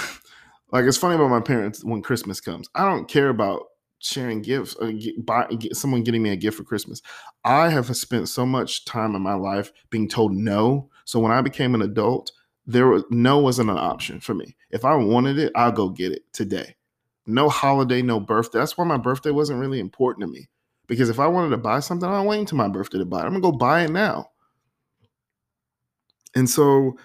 like 0.73 0.85
it's 0.85 0.97
funny 0.97 1.17
about 1.17 1.31
my 1.31 1.41
parents 1.41 1.85
when 1.85 2.03
Christmas 2.03 2.41
comes. 2.41 2.69
I 2.75 2.85
don't 2.85 3.09
care 3.09 3.29
about 3.29 3.68
sharing 3.99 4.43
gifts 4.43 4.77
uh, 4.81 4.87
or 4.87 4.93
get, 4.93 5.25
buy, 5.25 5.47
get 5.47 5.77
someone 5.77 6.03
getting 6.03 6.23
me 6.23 6.31
a 6.31 6.37
gift 6.37 6.57
for 6.57 6.65
Christmas. 6.65 7.03
I 7.45 7.69
have 7.71 7.95
spent 7.97 8.29
so 8.29 8.47
much 8.47 8.85
time 8.85 9.15
in 9.15 9.23
my 9.23 9.35
life 9.35 9.73
being 9.91 10.09
told 10.09 10.33
no. 10.33 10.91
So 11.05 11.19
when 11.19 11.33
I 11.33 11.41
became 11.43 11.75
an 11.75 11.83
adult, 11.83 12.33
there 12.67 12.87
was 12.87 13.05
no 13.11 13.39
wasn't 13.39 13.71
an 13.71 13.79
option 13.79 14.21
for 14.21 14.35
me. 14.35 14.57
If 14.71 14.85
I 14.85 14.95
wanted 14.95 15.39
it, 15.39 15.53
I'll 15.55 15.73
go 15.73 15.89
get 15.89 16.13
it 16.13 16.23
today. 16.33 16.77
No 17.27 17.49
holiday, 17.49 18.03
no 18.03 18.21
birthday. 18.21 18.59
That's 18.59 18.77
why 18.77 18.85
my 18.85 18.97
birthday 18.97 19.31
wasn't 19.31 19.61
really 19.61 19.81
important 19.81 20.27
to 20.27 20.33
me. 20.33 20.49
Because 20.87 21.11
if 21.11 21.19
I 21.19 21.27
wanted 21.27 21.51
to 21.51 21.59
buy 21.59 21.81
something, 21.81 22.09
I'm 22.09 22.25
waiting 22.25 22.43
until 22.43 22.59
my 22.59 22.69
birthday 22.69 22.99
to 22.99 23.05
buy 23.05 23.21
it. 23.21 23.25
I'm 23.25 23.33
gonna 23.33 23.41
go 23.41 23.53
buy 23.53 23.85
it 23.85 23.91
now. 23.91 24.31
And 26.35 26.49
so 26.49 26.97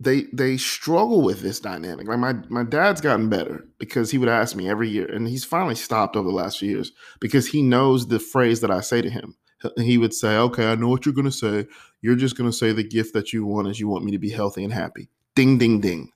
they 0.00 0.26
they 0.32 0.56
struggle 0.56 1.22
with 1.22 1.40
this 1.40 1.60
dynamic. 1.60 2.06
Like 2.06 2.18
my 2.18 2.34
my 2.48 2.64
dad's 2.64 3.00
gotten 3.00 3.28
better 3.28 3.66
because 3.78 4.10
he 4.10 4.18
would 4.18 4.28
ask 4.28 4.54
me 4.54 4.68
every 4.68 4.88
year, 4.88 5.06
and 5.06 5.26
he's 5.26 5.44
finally 5.44 5.74
stopped 5.74 6.16
over 6.16 6.28
the 6.28 6.34
last 6.34 6.58
few 6.58 6.70
years 6.70 6.92
because 7.20 7.46
he 7.46 7.62
knows 7.62 8.06
the 8.06 8.20
phrase 8.20 8.60
that 8.60 8.70
I 8.70 8.80
say 8.80 9.02
to 9.02 9.10
him 9.10 9.36
he 9.78 9.98
would 9.98 10.14
say, 10.14 10.36
Okay, 10.36 10.70
I 10.70 10.74
know 10.74 10.88
what 10.88 11.04
you're 11.04 11.14
going 11.14 11.24
to 11.24 11.32
say. 11.32 11.66
You're 12.00 12.16
just 12.16 12.36
going 12.36 12.50
to 12.50 12.56
say 12.56 12.72
the 12.72 12.84
gift 12.84 13.12
that 13.14 13.32
you 13.32 13.44
want 13.44 13.68
is 13.68 13.80
you 13.80 13.88
want 13.88 14.04
me 14.04 14.12
to 14.12 14.18
be 14.18 14.30
healthy 14.30 14.64
and 14.64 14.72
happy. 14.72 15.08
Ding, 15.34 15.58
ding, 15.58 15.80
ding. 15.80 16.12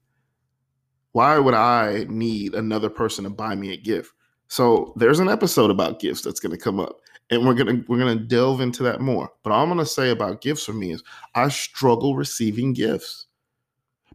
Why 1.12 1.38
would 1.38 1.54
I 1.54 2.06
need 2.08 2.54
another 2.54 2.88
person 2.88 3.24
to 3.24 3.30
buy 3.30 3.54
me 3.54 3.72
a 3.72 3.76
gift? 3.76 4.12
So 4.48 4.92
there's 4.96 5.18
an 5.18 5.28
episode 5.28 5.70
about 5.70 6.00
gifts 6.00 6.22
that's 6.22 6.40
going 6.40 6.56
to 6.56 6.62
come 6.62 6.78
up 6.78 7.00
and 7.30 7.46
we're 7.46 7.54
to 7.54 7.84
we're 7.88 8.04
to 8.04 8.16
delve 8.16 8.60
into 8.60 8.82
that 8.84 9.00
more. 9.00 9.30
But 9.42 9.52
all 9.52 9.62
I'm 9.62 9.68
going 9.68 9.78
to 9.78 9.86
say 9.86 10.10
about 10.10 10.40
gifts 10.40 10.64
for 10.64 10.72
me 10.72 10.92
is 10.92 11.02
I 11.34 11.48
struggle 11.48 12.16
receiving 12.16 12.72
gifts. 12.72 13.26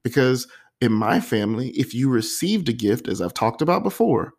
Because 0.07 0.47
in 0.79 0.93
my 0.93 1.19
family, 1.19 1.71
if 1.71 1.93
you 1.93 2.09
received 2.09 2.69
a 2.69 2.73
gift 2.73 3.09
as 3.09 3.21
I've 3.21 3.33
talked 3.33 3.61
about 3.61 3.83
before, 3.83 4.33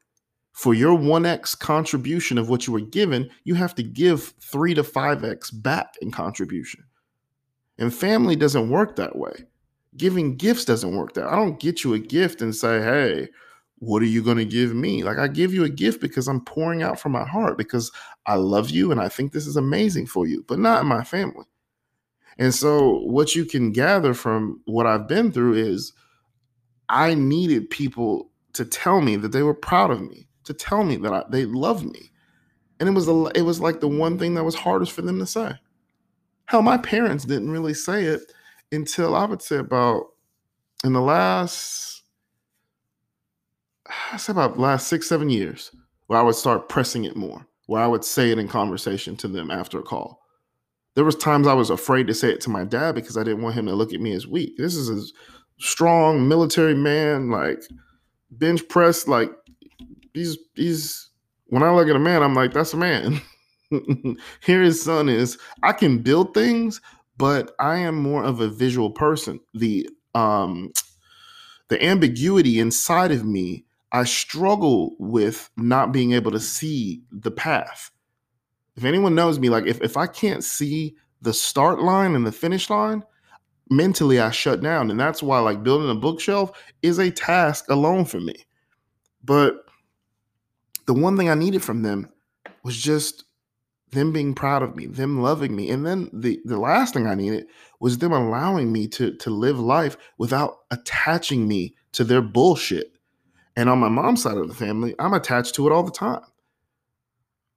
for 0.53 0.73
your 0.73 0.99
1x 0.99 1.59
contribution 1.59 2.39
of 2.39 2.49
what 2.49 2.67
you 2.67 2.73
were 2.73 2.81
given, 2.81 3.29
you 3.45 3.55
have 3.55 3.75
to 3.75 3.83
give 3.83 4.33
3 4.41 4.73
to 4.75 4.83
5x 4.83 5.63
back 5.63 5.95
in 6.01 6.11
contribution. 6.11 6.83
And 7.77 7.93
family 7.93 8.35
doesn't 8.35 8.71
work 8.71 8.97
that 8.97 9.17
way. 9.17 9.45
Giving 9.99 10.37
gifts 10.37 10.65
doesn't 10.65 10.97
work 10.97 11.13
that. 11.15 11.27
Way. 11.27 11.31
I 11.31 11.37
don't 11.37 11.61
get 11.61 11.85
you 11.85 11.93
a 11.93 11.99
gift 11.99 12.41
and 12.41 12.57
say, 12.57 12.81
"Hey, 12.81 13.29
what 13.77 14.01
are 14.01 14.07
you 14.07 14.23
going 14.23 14.39
to 14.39 14.45
give 14.45 14.75
me?" 14.75 15.05
Like 15.05 15.19
I 15.19 15.29
give 15.29 15.53
you 15.53 15.65
a 15.65 15.69
gift 15.69 16.01
because 16.01 16.29
I'm 16.29 16.45
pouring 16.45 16.83
out 16.83 16.99
from 16.99 17.13
my 17.13 17.27
heart 17.27 17.59
because 17.59 17.93
I 18.27 18.37
love 18.37 18.71
you 18.71 18.91
and 18.91 19.01
I 19.01 19.09
think 19.09 19.33
this 19.33 19.47
is 19.47 19.57
amazing 19.57 20.07
for 20.07 20.27
you, 20.27 20.45
but 20.49 20.59
not 20.59 20.83
in 20.83 20.89
my 20.89 21.05
family. 21.05 21.47
And 22.39 22.55
so 22.55 23.01
what 23.01 23.35
you 23.35 23.45
can 23.45 23.73
gather 23.73 24.15
from 24.15 24.61
what 24.67 24.87
I've 24.87 25.09
been 25.09 25.33
through 25.33 25.55
is 25.55 25.93
I 26.89 27.15
needed 27.15 27.71
people 27.71 28.31
to 28.53 28.65
tell 28.65 29.01
me 29.01 29.17
that 29.17 29.33
they 29.33 29.43
were 29.43 29.55
proud 29.55 29.91
of 29.91 30.01
me 30.01 30.29
to 30.49 30.55
tell 30.55 30.83
me 30.83 30.97
that 30.97 31.13
I, 31.13 31.25
they 31.29 31.45
loved 31.45 31.85
me. 31.85 32.11
And 32.81 32.89
it 32.89 32.93
was 32.93 33.07
a, 33.07 33.25
it 33.35 33.43
was 33.43 33.61
like 33.61 33.81
the 33.81 33.89
one 33.89 34.19
thing 34.19 34.35
that 34.35 34.45
was 34.45 34.55
hardest 34.55 34.93
for 34.93 35.03
them 35.03 35.19
to 35.19 35.27
say. 35.27 35.53
Hell, 36.47 36.63
my 36.63 36.79
parents 36.79 37.27
didn't 37.27 37.51
really 37.51 37.75
say 37.75 38.05
it 38.05 38.23
until 38.73 39.15
I 39.15 39.27
would 39.27 39.43
say 39.43 39.57
about 39.57 40.07
in 40.85 40.95
the 40.95 41.01
last 41.03 42.03
I 44.13 44.17
say 44.17 44.33
about 44.33 44.59
last 44.59 44.89
six, 44.89 45.09
seven 45.09 45.29
years, 45.31 45.71
where 46.07 46.19
I 46.19 46.23
would 46.23 46.35
start 46.35 46.69
pressing 46.69 47.05
it 47.05 47.17
more, 47.17 47.47
where 47.67 47.83
I 47.83 47.87
would 47.87 48.05
say 48.05 48.31
it 48.31 48.39
in 48.39 48.49
conversation 48.49 49.17
to 49.17 49.29
them 49.29 49.51
after 49.51 49.79
a 49.79 49.83
call. 49.83 50.21
There 50.99 51.05
was 51.05 51.15
times 51.15 51.47
I 51.47 51.55
was 51.55 51.71
afraid 51.71 52.09
to 52.09 52.13
say 52.13 52.33
it 52.33 52.41
to 52.41 52.51
my 52.51 52.65
dad 52.65 52.97
because 52.97 53.17
I 53.17 53.23
didn't 53.23 53.43
want 53.43 53.55
him 53.55 53.67
to 53.67 53.75
look 53.77 53.95
at 53.95 54.01
me 54.01 54.15
as 54.15 54.27
weak. 54.27 54.57
This 54.57 54.75
is 54.75 54.91
a 54.91 55.01
strong 55.61 56.27
military 56.27 56.75
man, 56.75 57.31
like 57.31 57.63
bench 58.33 58.67
press, 58.69 59.07
like 59.07 59.31
he's 60.13 60.37
he's 60.57 61.11
when 61.47 61.63
I 61.63 61.71
look 61.71 61.87
at 61.87 61.95
a 61.95 62.01
man, 62.01 62.25
I'm 62.25 62.35
like, 62.35 62.53
that's 62.53 62.75
a 62.75 62.77
man. 62.79 63.21
Here 64.43 64.61
his 64.61 64.83
son 64.83 65.09
is. 65.09 65.39
I 65.63 65.73
can 65.73 65.99
build 65.99 66.35
things, 66.35 66.81
but 67.17 67.55
I 67.61 67.77
am 67.77 67.95
more 67.95 68.25
of 68.25 68.41
a 68.41 68.49
visual 68.49 68.91
person. 68.91 69.39
The 69.55 69.89
um 70.17 70.73
the 71.69 71.81
ambiguity 71.81 72.59
inside 72.59 73.13
of 73.13 73.25
me, 73.25 73.65
I 73.93 74.03
struggle 74.03 74.97
with 74.99 75.49
not 75.57 75.93
being 75.93 76.11
able 76.11 76.33
to 76.33 76.41
see 76.41 77.03
the 77.13 77.31
path. 77.31 77.93
If 78.79 78.85
anyone 78.85 79.17
knows 79.17 79.41
me, 79.41 79.49
like 79.49 79.67
if, 79.67 79.83
if 79.83 79.97
I 79.97 80.07
can't 80.07 80.45
see 80.45 80.95
the 81.21 81.35
start 81.35 81.83
line 81.83 82.15
and 82.15 82.25
the 82.25 82.31
finish 82.31 82.71
line, 82.71 83.03
mentally 83.71 84.21
I 84.21 84.31
shut 84.31 84.61
down. 84.61 84.93
And 84.93 85.01
that's 85.01 85.21
why 85.21 85.41
like 85.41 85.65
building 85.65 85.91
a 85.91 85.97
bookshelf 85.97 86.53
is 86.81 87.01
a 87.01 87.11
task 87.11 87.69
alone 87.71 88.05
for 88.05 88.21
me. 88.21 88.37
But 89.25 89.57
the 90.87 90.95
one 90.95 91.17
thing 91.17 91.29
I 91.29 91.35
needed 91.35 91.61
from 91.61 91.83
them 91.83 92.09
was 92.63 92.81
just 92.81 93.25
them 93.91 94.13
being 94.13 94.33
proud 94.33 94.63
of 94.63 94.77
me, 94.77 94.87
them 94.87 95.23
loving 95.23 95.57
me. 95.57 95.71
And 95.71 95.85
then 95.85 96.09
the 96.13 96.39
the 96.45 96.57
last 96.57 96.95
thing 96.95 97.09
I 97.09 97.17
needed 97.17 97.47
was 97.81 97.99
them 97.99 98.13
allowing 98.13 98.71
me 98.71 98.87
to 98.91 99.13
to 99.17 99.31
live 99.31 99.59
life 99.59 99.97
without 100.19 100.59
attaching 100.71 101.49
me 101.49 101.75
to 101.95 102.05
their 102.05 102.23
bullshit. 102.23 102.93
And 103.57 103.69
on 103.69 103.81
my 103.81 103.89
mom's 103.89 104.23
side 104.23 104.37
of 104.37 104.47
the 104.47 104.55
family, 104.55 104.95
I'm 105.01 105.15
attached 105.15 105.57
to 105.57 105.67
it 105.67 105.73
all 105.73 105.83
the 105.83 105.91
time. 105.91 106.23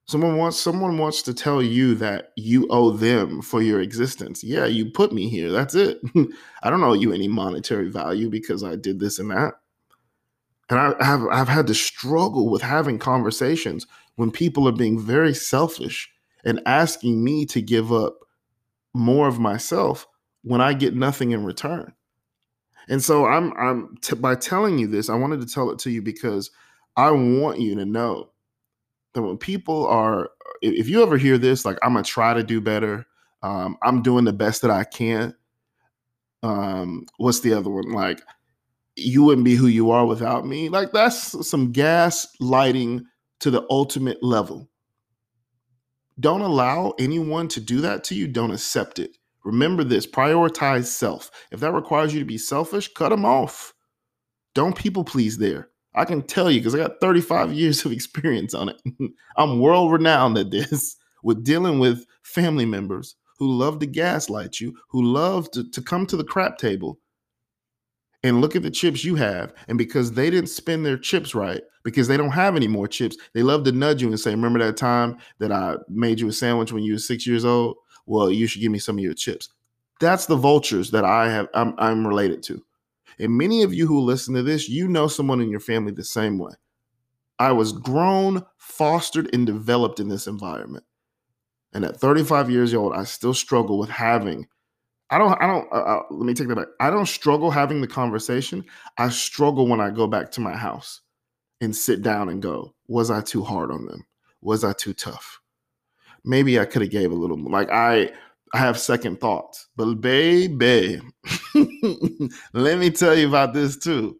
Someone 0.06 0.36
wants 0.36 0.58
someone 0.58 0.98
wants 0.98 1.22
to 1.22 1.34
tell 1.34 1.62
you 1.62 1.94
that 1.94 2.32
you 2.36 2.66
owe 2.70 2.90
them 2.90 3.40
for 3.40 3.62
your 3.62 3.80
existence. 3.80 4.42
Yeah, 4.42 4.66
you 4.66 4.90
put 4.90 5.12
me 5.12 5.28
here. 5.28 5.50
That's 5.50 5.74
it. 5.74 6.00
I 6.62 6.70
don't 6.70 6.82
owe 6.82 6.92
you 6.92 7.12
any 7.12 7.28
monetary 7.28 7.88
value 7.88 8.28
because 8.28 8.64
I 8.64 8.76
did 8.76 8.98
this 8.98 9.18
and 9.18 9.30
that. 9.30 9.54
And 10.68 10.78
I, 10.78 11.04
have 11.04 11.26
I've 11.30 11.48
had 11.48 11.66
to 11.68 11.74
struggle 11.74 12.50
with 12.50 12.62
having 12.62 12.98
conversations 12.98 13.86
when 14.16 14.30
people 14.30 14.66
are 14.68 14.72
being 14.72 14.98
very 14.98 15.34
selfish 15.34 16.10
and 16.44 16.60
asking 16.66 17.22
me 17.22 17.46
to 17.46 17.62
give 17.62 17.92
up 17.92 18.18
more 18.94 19.28
of 19.28 19.38
myself 19.38 20.06
when 20.42 20.60
I 20.60 20.74
get 20.74 20.94
nothing 20.94 21.30
in 21.30 21.44
return. 21.44 21.92
And 22.88 23.02
so 23.02 23.26
I'm 23.26 23.52
I'm 23.56 23.96
t- 24.00 24.16
by 24.16 24.34
telling 24.34 24.78
you 24.78 24.88
this, 24.88 25.08
I 25.08 25.14
wanted 25.14 25.40
to 25.40 25.46
tell 25.46 25.70
it 25.70 25.78
to 25.80 25.90
you 25.90 26.02
because 26.02 26.50
I 26.96 27.10
want 27.12 27.60
you 27.60 27.76
to 27.76 27.84
know 27.84 28.31
that 29.14 29.22
when 29.22 29.38
people 29.38 29.86
are 29.86 30.30
if 30.62 30.88
you 30.88 31.02
ever 31.02 31.16
hear 31.16 31.38
this 31.38 31.64
like 31.64 31.78
I'm 31.82 31.94
to 31.94 32.02
try 32.02 32.34
to 32.34 32.42
do 32.42 32.60
better, 32.60 33.06
um, 33.42 33.76
I'm 33.82 34.02
doing 34.02 34.24
the 34.24 34.32
best 34.32 34.62
that 34.62 34.70
I 34.70 34.84
can. 34.84 35.34
Um, 36.42 37.06
what's 37.18 37.40
the 37.40 37.54
other 37.54 37.70
one? 37.70 37.92
Like 37.92 38.22
you 38.96 39.22
wouldn't 39.22 39.44
be 39.44 39.54
who 39.54 39.66
you 39.66 39.90
are 39.90 40.06
without 40.06 40.46
me. 40.46 40.68
Like 40.68 40.92
that's 40.92 41.48
some 41.48 41.72
gas 41.72 42.26
lighting 42.40 43.04
to 43.40 43.50
the 43.50 43.66
ultimate 43.70 44.22
level. 44.22 44.68
Don't 46.20 46.42
allow 46.42 46.94
anyone 46.98 47.48
to 47.48 47.60
do 47.60 47.80
that 47.80 48.04
to 48.04 48.14
you. 48.14 48.28
Don't 48.28 48.52
accept 48.52 48.98
it. 48.98 49.16
Remember 49.44 49.82
this 49.82 50.06
prioritize 50.06 50.86
self. 50.86 51.30
If 51.50 51.60
that 51.60 51.72
requires 51.72 52.14
you 52.14 52.20
to 52.20 52.26
be 52.26 52.38
selfish, 52.38 52.92
cut 52.92 53.08
them 53.08 53.24
off. 53.24 53.74
Don't 54.54 54.76
people 54.76 55.04
please 55.04 55.38
there. 55.38 55.71
I 55.94 56.04
can 56.04 56.22
tell 56.22 56.50
you 56.50 56.60
because 56.60 56.74
I 56.74 56.78
got 56.78 57.00
35 57.00 57.52
years 57.52 57.84
of 57.84 57.92
experience 57.92 58.54
on 58.54 58.70
it. 58.70 58.80
I'm 59.36 59.60
world 59.60 59.92
renowned 59.92 60.38
at 60.38 60.50
this 60.50 60.96
with 61.22 61.44
dealing 61.44 61.78
with 61.78 62.06
family 62.22 62.64
members 62.64 63.16
who 63.38 63.52
love 63.52 63.78
to 63.80 63.86
gaslight 63.86 64.60
you, 64.60 64.76
who 64.88 65.02
love 65.02 65.50
to, 65.50 65.68
to 65.70 65.82
come 65.82 66.06
to 66.06 66.16
the 66.16 66.24
crap 66.24 66.58
table 66.58 66.98
and 68.22 68.40
look 68.40 68.54
at 68.54 68.62
the 68.62 68.70
chips 68.70 69.04
you 69.04 69.16
have. 69.16 69.52
And 69.68 69.76
because 69.76 70.12
they 70.12 70.30
didn't 70.30 70.48
spend 70.48 70.86
their 70.86 70.96
chips 70.96 71.34
right, 71.34 71.62
because 71.82 72.08
they 72.08 72.16
don't 72.16 72.30
have 72.30 72.54
any 72.56 72.68
more 72.68 72.86
chips, 72.86 73.16
they 73.34 73.42
love 73.42 73.64
to 73.64 73.72
nudge 73.72 74.00
you 74.00 74.08
and 74.08 74.20
say, 74.20 74.30
Remember 74.30 74.60
that 74.60 74.76
time 74.76 75.18
that 75.38 75.50
I 75.50 75.76
made 75.88 76.20
you 76.20 76.28
a 76.28 76.32
sandwich 76.32 76.72
when 76.72 76.84
you 76.84 76.94
were 76.94 76.98
six 76.98 77.26
years 77.26 77.44
old? 77.44 77.76
Well, 78.06 78.30
you 78.30 78.46
should 78.46 78.62
give 78.62 78.72
me 78.72 78.78
some 78.78 78.98
of 78.98 79.04
your 79.04 79.14
chips. 79.14 79.48
That's 80.00 80.26
the 80.26 80.36
vultures 80.36 80.90
that 80.90 81.04
I 81.04 81.30
have 81.30 81.48
I'm, 81.54 81.74
I'm 81.78 82.06
related 82.06 82.42
to. 82.44 82.64
And 83.18 83.36
many 83.36 83.62
of 83.62 83.74
you 83.74 83.86
who 83.86 84.00
listen 84.00 84.34
to 84.34 84.42
this, 84.42 84.68
you 84.68 84.88
know 84.88 85.06
someone 85.06 85.40
in 85.40 85.50
your 85.50 85.60
family 85.60 85.92
the 85.92 86.04
same 86.04 86.38
way. 86.38 86.52
I 87.38 87.52
was 87.52 87.72
grown, 87.72 88.44
fostered, 88.56 89.28
and 89.34 89.46
developed 89.46 90.00
in 90.00 90.08
this 90.08 90.26
environment. 90.26 90.84
And 91.72 91.84
at 91.84 91.96
35 91.96 92.50
years 92.50 92.74
old, 92.74 92.94
I 92.94 93.04
still 93.04 93.34
struggle 93.34 93.78
with 93.78 93.90
having 93.90 94.46
I 95.12 95.18
don't, 95.18 95.42
I 95.42 95.46
don't, 95.46 95.70
uh, 95.70 95.76
uh, 95.76 96.02
let 96.10 96.24
me 96.24 96.32
take 96.32 96.48
that 96.48 96.56
back. 96.56 96.68
I 96.80 96.88
don't 96.88 97.06
struggle 97.06 97.50
having 97.50 97.82
the 97.82 97.86
conversation. 97.86 98.64
I 98.96 99.10
struggle 99.10 99.66
when 99.66 99.78
I 99.78 99.90
go 99.90 100.06
back 100.06 100.30
to 100.32 100.40
my 100.40 100.56
house 100.56 101.02
and 101.60 101.76
sit 101.76 102.00
down 102.00 102.30
and 102.30 102.40
go, 102.40 102.74
was 102.88 103.10
I 103.10 103.20
too 103.20 103.44
hard 103.44 103.70
on 103.70 103.84
them? 103.84 104.06
Was 104.40 104.64
I 104.64 104.72
too 104.72 104.94
tough? 104.94 105.38
Maybe 106.24 106.58
I 106.58 106.64
could 106.64 106.80
have 106.80 106.90
gave 106.90 107.12
a 107.12 107.14
little 107.14 107.36
more. 107.36 107.52
Like 107.52 107.68
I, 107.70 108.12
I 108.52 108.58
have 108.58 108.78
second 108.78 109.20
thoughts, 109.20 109.68
but 109.76 109.94
baby, 109.94 111.00
let 112.52 112.78
me 112.78 112.90
tell 112.90 113.16
you 113.16 113.28
about 113.28 113.54
this 113.54 113.76
too. 113.76 114.18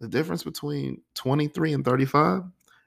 The 0.00 0.08
difference 0.08 0.44
between 0.44 1.02
23 1.14 1.74
and 1.74 1.84
35, 1.84 2.42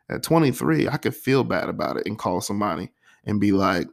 at 0.09 0.23
23, 0.23 0.87
I 0.87 0.97
could 0.97 1.15
feel 1.15 1.43
bad 1.43 1.69
about 1.69 1.97
it 1.97 2.07
and 2.07 2.17
call 2.17 2.41
somebody 2.41 2.91
and 3.25 3.39
be 3.39 3.51
like, 3.51 3.87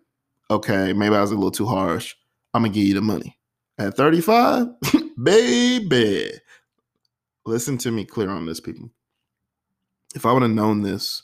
okay, 0.51 0.93
maybe 0.93 1.15
I 1.15 1.21
was 1.21 1.33
a 1.33 1.35
little 1.35 1.51
too 1.51 1.67
harsh 1.67 2.15
I'm 2.55 2.63
gonna 2.63 2.75
give 2.75 2.85
you 2.85 2.95
the 2.95 3.01
money. 3.01 3.39
At 3.79 3.97
35, 3.97 4.67
baby. 5.23 6.33
Listen 7.47 7.79
to 7.79 7.91
me 7.91 8.05
clear 8.05 8.31
on 8.31 8.47
this, 8.47 8.61
people. 8.61 8.91
If 10.15 10.27
I 10.27 10.33
would 10.33 10.43
have 10.43 10.51
known 10.51 10.83
this 10.83 11.23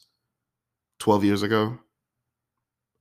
12 1.01 1.25
years 1.25 1.43
ago, 1.43 1.79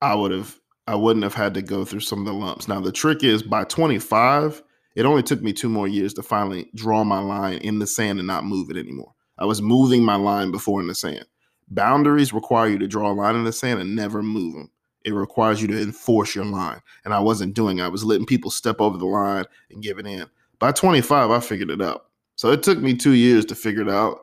I 0.02 0.16
would 0.16 0.32
have 0.32 0.58
I 0.88 0.96
wouldn't 0.96 1.24
have 1.24 1.34
had 1.34 1.54
to 1.54 1.62
go 1.62 1.86
through 1.86 2.02
some 2.02 2.19
of 2.19 2.26
the 2.26 2.34
lumps. 2.34 2.67
Now 2.67 2.82
the 2.82 2.91
trick 2.91 3.24
is 3.24 3.41
by 3.41 3.63
25, 3.63 4.62
it 4.96 5.06
only 5.06 5.24
took 5.24 5.41
me 5.41 5.54
two 5.54 5.69
more 5.69 5.88
years 5.88 6.13
to 6.15 6.24
finally 6.24 6.69
draw 6.76 7.04
my 7.04 7.19
line 7.19 7.58
in 7.60 7.80
the 7.80 7.88
sand 7.88 8.19
and 8.19 8.28
not 8.28 8.46
move 8.46 8.69
it 8.69 8.78
anymore. 8.78 9.13
I 9.39 9.46
was 9.46 9.62
moving 9.62 10.04
my 10.04 10.15
line 10.15 10.52
before 10.52 10.82
in 10.82 10.88
the 10.88 10.96
sand. 10.96 11.26
Boundaries 11.69 12.34
require 12.34 12.69
you 12.69 12.78
to 12.80 12.88
draw 12.88 13.12
a 13.12 13.13
line 13.13 13.36
in 13.36 13.46
the 13.46 13.54
sand 13.54 13.80
and 13.80 13.96
never 13.96 14.22
move 14.22 14.54
them 14.54 14.69
it 15.04 15.13
requires 15.13 15.62
you 15.62 15.67
to 15.67 15.82
enforce 15.82 16.36
your 16.36 16.46
line. 16.46 16.82
And 17.06 17.13
I 17.13 17.19
wasn't 17.19 17.54
doing. 17.54 17.82
I 17.82 17.88
was 17.88 18.04
letting 18.04 18.26
people 18.26 18.52
step 18.52 18.80
over 18.80 18.98
the 18.98 19.06
line 19.06 19.46
and 19.69 19.84
give 19.84 20.00
it 20.00 20.08
in. 20.08 20.26
By 20.60 20.72
25, 20.72 21.30
I 21.30 21.39
figured 21.39 21.69
it 21.69 21.82
out. 21.82 22.06
So 22.36 22.52
it 22.52 22.63
took 22.63 22.80
me 22.80 22.96
two 22.96 23.12
years 23.12 23.46
to 23.46 23.56
figure 23.56 23.82
it 23.82 23.89
out, 23.89 24.22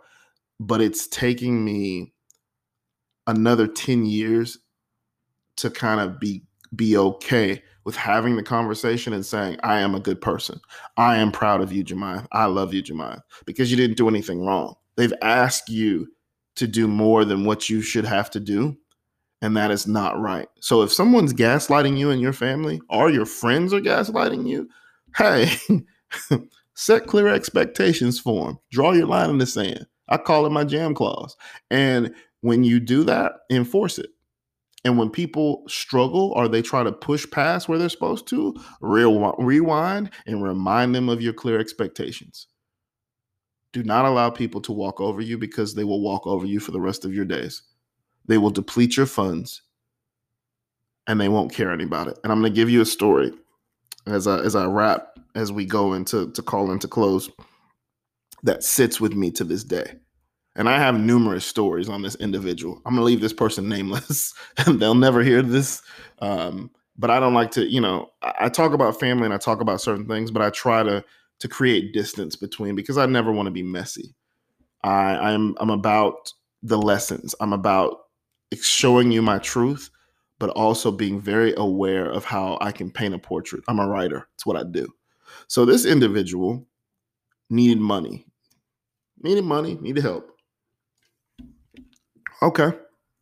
but 0.59 0.81
it's 0.81 1.07
taking 1.07 1.65
me 1.65 2.13
another 3.27 3.67
10 3.67 4.07
years 4.07 4.59
to 5.57 5.71
kind 5.71 6.01
of 6.01 6.19
be 6.19 6.43
be 6.75 6.97
okay 6.97 7.63
with 7.85 7.97
having 7.97 8.37
the 8.37 8.43
conversation 8.43 9.13
and 9.13 9.25
saying, 9.25 9.59
I 9.63 9.81
am 9.81 9.95
a 9.95 10.01
good 10.01 10.21
person. 10.21 10.61
I 10.97 11.17
am 11.17 11.33
proud 11.33 11.61
of 11.61 11.73
you, 11.73 11.85
Jemiah. 11.85 12.27
I 12.33 12.47
love 12.47 12.75
you, 12.75 12.83
Jemiah, 12.83 13.23
because 13.47 13.71
you 13.71 13.77
didn't 13.77 13.97
do 13.97 14.09
anything 14.09 14.45
wrong. 14.45 14.75
They've 14.97 15.15
asked 15.23 15.69
you 15.69 16.09
to 16.57 16.67
do 16.67 16.87
more 16.87 17.25
than 17.25 17.45
what 17.45 17.71
you 17.71 17.81
should 17.81 18.05
have 18.05 18.31
to 18.31 18.41
do 18.41 18.77
and 19.43 19.57
that 19.57 19.71
is 19.71 19.87
not 19.87 20.21
right. 20.21 20.49
So 20.61 20.83
if 20.83 20.93
someone's 20.93 21.33
gaslighting 21.33 21.97
you 21.97 22.11
and 22.11 22.21
your 22.21 22.33
family, 22.33 22.81
or 22.91 23.11
your 23.11 23.27
friends 23.27 23.73
are 23.73 23.81
gaslighting 23.81 24.47
you, 24.47 24.69
hey, 25.17 25.51
set 26.75 27.07
clear 27.07 27.29
expectations 27.29 28.21
for 28.21 28.47
them. 28.47 28.59
Draw 28.71 28.93
your 28.93 29.07
line 29.07 29.31
in 29.31 29.39
the 29.39 29.47
sand. 29.47 29.87
I 30.09 30.19
call 30.19 30.45
it 30.45 30.51
my 30.51 30.65
jam 30.65 30.95
clause. 30.95 31.37
And 31.71 32.15
when 32.41 32.65
you 32.65 32.81
do 32.81 33.05
that, 33.05 33.33
enforce 33.51 33.99
it. 33.99 34.11
And 34.85 34.97
when 34.97 35.11
people 35.11 35.65
struggle 35.69 36.33
or 36.35 36.49
they 36.49 36.63
try 36.63 36.83
to 36.83 36.93
push 36.93 37.31
past 37.31 37.69
where 37.69 37.79
they're 37.79 37.89
supposed 37.89 38.27
to, 38.29 38.55
rewind 38.81 40.11
and 40.27 40.43
remind 40.43 40.95
them 40.95 41.09
of 41.09 41.21
your 41.21 41.35
clear 41.35 41.59
expectations. 41.59 42.47
Do 43.73 43.83
not 43.83 44.05
allow 44.05 44.31
people 44.31 44.61
to 44.63 44.73
walk 44.73 45.01
over 45.01 45.21
you 45.21 45.39
because 45.39 45.75
they 45.75 45.85
will 45.85 46.01
walk 46.01 46.27
over 46.27 46.47
you 46.47 46.61
for 46.61 46.73
the 46.73 46.81
rest 46.81 47.05
of 47.05 47.15
your 47.15 47.25
days. 47.25 47.63
They 48.27 48.39
will 48.39 48.51
deplete 48.51 48.97
your 48.97 49.07
funds 49.07 49.63
and 51.07 51.21
they 51.21 51.29
won't 51.29 51.53
care 51.53 51.73
about 51.73 52.09
it. 52.09 52.19
And 52.25 52.33
I'm 52.33 52.41
going 52.41 52.53
to 52.53 52.57
give 52.57 52.71
you 52.71 52.81
a 52.81 52.87
story 52.87 53.33
as 54.07 54.27
I, 54.27 54.39
as 54.41 54.57
I 54.57 54.65
wrap, 54.67 55.19
as 55.35 55.53
we 55.53 55.67
go 55.67 55.93
into 55.93 56.33
to 56.33 56.43
call 56.43 56.71
into 56.73 56.89
close 56.89 57.31
that 58.43 58.65
sits 58.65 59.01
with 59.01 59.13
me 59.13 59.31
to 59.33 59.45
this 59.45 59.63
day. 59.63 59.97
And 60.61 60.69
I 60.69 60.77
have 60.77 61.01
numerous 61.01 61.47
stories 61.47 61.89
on 61.89 62.03
this 62.03 62.17
individual. 62.17 62.83
I'm 62.85 62.95
to 62.95 63.01
leave 63.01 63.23
this 63.23 63.33
person 63.33 63.67
nameless 63.67 64.35
and 64.59 64.79
they'll 64.81 64.95
never 64.95 65.23
hear 65.23 65.41
this. 65.41 65.81
Um, 66.19 66.71
but 66.99 67.11
I 67.11 67.19
don't 67.19 67.33
like 67.33 67.51
to, 67.53 67.65
you 67.65 67.81
know, 67.81 68.11
I, 68.21 68.35
I 68.41 68.49
talk 68.51 68.75
about 68.75 69.01
family 69.01 69.25
and 69.25 69.33
I 69.33 69.39
talk 69.39 69.63
about 69.63 69.81
certain 69.81 70.07
things, 70.07 70.31
but 70.31 70.43
I 70.43 70.51
try 70.51 70.83
to 70.83 71.03
to 71.39 71.49
create 71.49 71.95
distance 71.95 72.37
between 72.37 72.75
because 72.75 72.99
I 72.99 73.07
never 73.07 73.33
want 73.33 73.47
to 73.47 73.51
be 73.51 73.63
messy. 73.63 74.15
I, 74.85 75.33
I'm 75.33 75.57
I'm 75.61 75.71
about 75.71 76.31
the 76.63 76.77
lessons. 76.77 77.35
I'm 77.41 77.55
about 77.55 77.97
showing 78.61 79.11
you 79.11 79.23
my 79.23 79.39
truth, 79.39 79.89
but 80.39 80.51
also 80.51 80.91
being 80.93 81.23
very 81.23 81.55
aware 81.57 82.05
of 82.05 82.27
how 82.27 82.59
I 82.61 82.71
can 82.71 82.91
paint 82.91 83.15
a 83.15 83.19
portrait. 83.19 83.65
I'm 83.67 83.79
a 83.79 83.89
writer, 83.89 84.29
it's 84.35 84.45
what 84.45 84.59
I 84.59 84.65
do. 84.65 84.93
So 85.49 85.65
this 85.65 85.87
individual 85.87 86.67
needed 87.49 87.79
money, 87.79 88.27
needed 89.23 89.45
money, 89.45 89.79
needed 89.81 90.03
help. 90.03 90.37
Okay, 92.43 92.73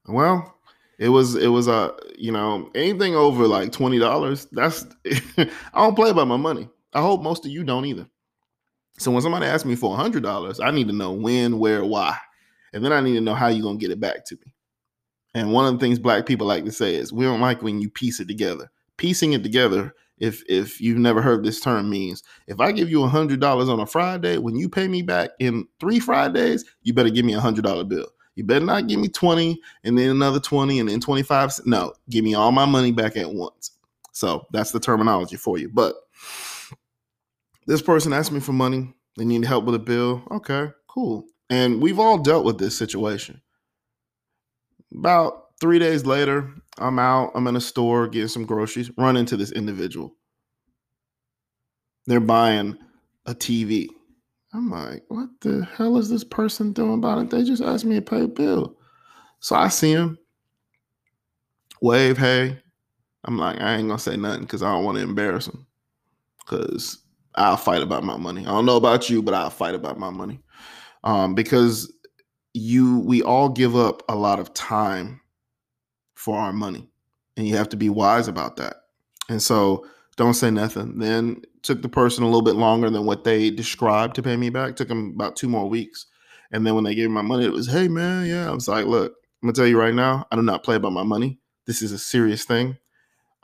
well, 0.07 0.59
it 0.99 1.09
was 1.09 1.35
it 1.35 1.49
was 1.49 1.69
a 1.69 1.73
uh, 1.73 1.97
you 2.17 2.33
know 2.33 2.71
anything 2.75 3.15
over 3.15 3.47
like 3.47 3.73
twenty 3.73 3.99
dollars. 3.99 4.47
That's 4.53 4.87
I 5.37 5.49
don't 5.75 5.97
play 5.97 6.11
about 6.11 6.29
my 6.29 6.37
money. 6.37 6.69
I 6.93 7.01
hope 7.01 7.23
most 7.23 7.45
of 7.45 7.53
you 7.53 7.65
don't 7.65 7.85
either. 7.85 8.07
So 8.99 9.11
when 9.11 9.23
somebody 9.23 9.47
asks 9.47 9.65
me 9.65 9.77
for 9.77 9.97
hundred 9.97 10.23
dollars, 10.23 10.61
I 10.61 10.71
need 10.71 10.89
to 10.89 10.95
know 10.95 11.13
when, 11.13 11.59
where, 11.59 11.85
why, 11.85 12.17
and 12.73 12.85
then 12.85 12.93
I 12.93 13.01
need 13.01 13.15
to 13.15 13.21
know 13.21 13.35
how 13.35 13.49
you're 13.49 13.63
gonna 13.63 13.79
get 13.79 13.91
it 13.91 14.01
back 14.01 14.25
to 14.27 14.37
me. 14.37 14.53
And 15.35 15.53
one 15.53 15.67
of 15.67 15.73
the 15.75 15.79
things 15.79 15.99
black 15.99 16.27
people 16.27 16.47
like 16.47 16.65
to 16.65 16.73
say 16.73 16.95
is 16.95 17.13
we 17.13 17.25
don't 17.25 17.41
like 17.41 17.63
when 17.63 17.81
you 17.81 17.91
piece 17.91 18.19
it 18.19 18.29
together. 18.29 18.71
Piecing 18.97 19.33
it 19.35 19.45
together, 19.45 19.95
if 20.19 20.43
if 20.49 20.81
you've 20.81 20.99
never 20.99 21.23
heard 21.23 21.45
this 21.45 21.61
term, 21.61 21.91
means 21.91 22.23
if 22.49 22.61
I 22.61 22.73
give 22.73 22.91
you 22.91 23.07
hundred 23.07 23.41
dollars 23.41 23.69
on 23.69 23.81
a 23.81 23.87
Friday, 23.87 24.39
when 24.39 24.57
you 24.57 24.69
pay 24.69 24.89
me 24.89 25.03
back 25.03 25.31
in 25.39 25.67
three 25.79 26.01
Fridays, 26.01 26.65
you 26.83 26.93
better 26.93 27.11
give 27.11 27.25
me 27.25 27.35
a 27.35 27.41
hundred 27.41 27.65
dollar 27.65 27.85
bill. 27.85 28.09
You 28.39 28.45
better 28.45 28.65
not 28.65 28.87
give 28.87 29.01
me 29.01 29.09
20 29.09 29.61
and 29.83 29.99
then 29.99 30.11
another 30.11 30.39
20 30.39 30.79
and 30.79 30.89
then 30.89 31.01
25. 31.01 31.67
No, 31.67 31.93
give 32.09 32.23
me 32.23 32.35
all 32.35 32.53
my 32.53 32.67
money 32.67 32.93
back 32.93 33.17
at 33.17 33.35
once. 33.35 33.73
So 34.13 34.47
that's 34.53 34.71
the 34.71 34.79
terminology 34.79 35.35
for 35.35 35.59
you. 35.59 35.69
But 35.69 35.97
this 37.67 37.83
person 37.83 38.13
asked 38.13 38.31
me 38.31 38.39
for 38.39 38.53
money. 38.53 38.95
They 39.17 39.25
need 39.25 39.45
help 39.45 39.65
with 39.65 39.75
a 39.75 39.81
bill. 39.81 40.23
Okay, 40.31 40.71
cool. 40.87 41.25
And 41.51 41.83
we've 41.83 41.99
all 41.99 42.17
dealt 42.17 42.45
with 42.45 42.59
this 42.59 42.79
situation. 42.79 43.43
About 44.95 45.47
three 45.61 45.81
days 45.81 46.07
later, 46.07 46.49
I'm 46.79 47.01
out, 47.01 47.33
I'm 47.35 47.49
in 47.49 47.57
a 47.57 47.61
store 47.61 48.07
getting 48.07 48.29
some 48.29 48.47
groceries, 48.47 48.97
run 48.97 49.17
into 49.17 49.37
this 49.37 49.51
individual. 49.51 50.15
They're 52.07 52.21
buying 52.21 52.79
a 53.27 53.35
TV. 53.35 53.89
I'm 54.53 54.71
like, 54.71 55.05
what 55.09 55.29
the 55.41 55.67
hell 55.77 55.99
is 55.99 56.09
this 56.09 56.25
person 56.25 56.73
doing 56.73 56.95
about 56.95 57.19
it? 57.19 57.31
They 57.31 57.45
just 57.45 57.63
asked 57.63 57.85
me 57.85 57.97
to 57.97 58.03
pay 58.03 58.23
a 58.23 58.29
bill. 58.29 58.77
So 59.41 59.55
I 59.57 59.69
see 59.69 59.93
him, 59.93 60.19
wave, 61.81 62.19
hey. 62.19 62.59
I'm 63.25 63.37
like, 63.37 63.61
I 63.61 63.75
ain't 63.75 63.89
gonna 63.89 63.99
say 63.99 64.17
nothing 64.17 64.43
because 64.43 64.63
I 64.63 64.73
don't 64.73 64.85
want 64.85 64.97
to 64.97 65.03
embarrass 65.03 65.49
him. 65.49 65.67
Because 66.39 66.99
I'll 67.35 67.57
fight 67.57 67.83
about 67.83 68.05
my 68.05 68.17
money. 68.17 68.43
I 68.43 68.51
don't 68.51 68.65
know 68.65 68.77
about 68.77 69.11
you, 69.11 69.23
but 69.23 69.35
I'll 69.35 69.51
fight 69.51 69.75
about 69.75 69.99
my 69.99 70.11
money. 70.11 70.41
Um, 71.05 71.35
because 71.35 71.93
you 72.55 73.01
we 73.01 73.23
all 73.23 73.49
give 73.49 73.77
up 73.77 74.03
a 74.09 74.17
lot 74.17 74.41
of 74.41 74.55
time 74.55 75.21
for 76.15 76.39
our 76.39 76.53
money. 76.53 76.89
And 77.37 77.47
you 77.47 77.57
have 77.57 77.69
to 77.69 77.77
be 77.77 77.89
wise 77.91 78.29
about 78.29 78.57
that. 78.57 78.77
And 79.29 79.43
so 79.43 79.87
don't 80.19 80.35
say 80.35 80.51
nothing. 80.51 80.99
Then 80.99 81.43
took 81.63 81.81
the 81.81 81.89
person 81.89 82.25
a 82.25 82.27
little 82.27 82.43
bit 82.43 82.57
longer 82.57 82.91
than 82.91 83.07
what 83.07 83.23
they 83.23 83.51
described 83.51 84.17
to 84.17 84.23
pay 84.23 84.37
me 84.37 84.51
back. 84.51 84.75
Took 84.75 84.89
them 84.89 85.13
about 85.15 85.37
two 85.37 85.49
more 85.49 85.69
weeks. 85.69 86.07
And 86.51 86.67
then 86.67 86.75
when 86.75 86.85
they 86.85 86.95
gave 86.95 87.09
me 87.09 87.15
my 87.15 87.23
money, 87.23 87.45
it 87.45 87.53
was, 87.53 87.69
hey 87.69 87.87
man, 87.87 88.27
yeah. 88.27 88.51
I 88.51 88.53
was 88.53 88.67
like, 88.67 88.85
look, 88.85 89.13
I'm 89.13 89.47
gonna 89.47 89.53
tell 89.55 89.67
you 89.67 89.79
right 89.79 89.95
now, 89.95 90.27
I 90.31 90.37
do 90.37 90.43
not 90.43 90.65
play 90.65 90.75
about 90.75 90.93
my 90.93 91.05
money. 91.05 91.39
This 91.67 91.83
is 91.83 91.93
a 91.93 91.99
serious 91.99 92.45
thing. 92.45 92.77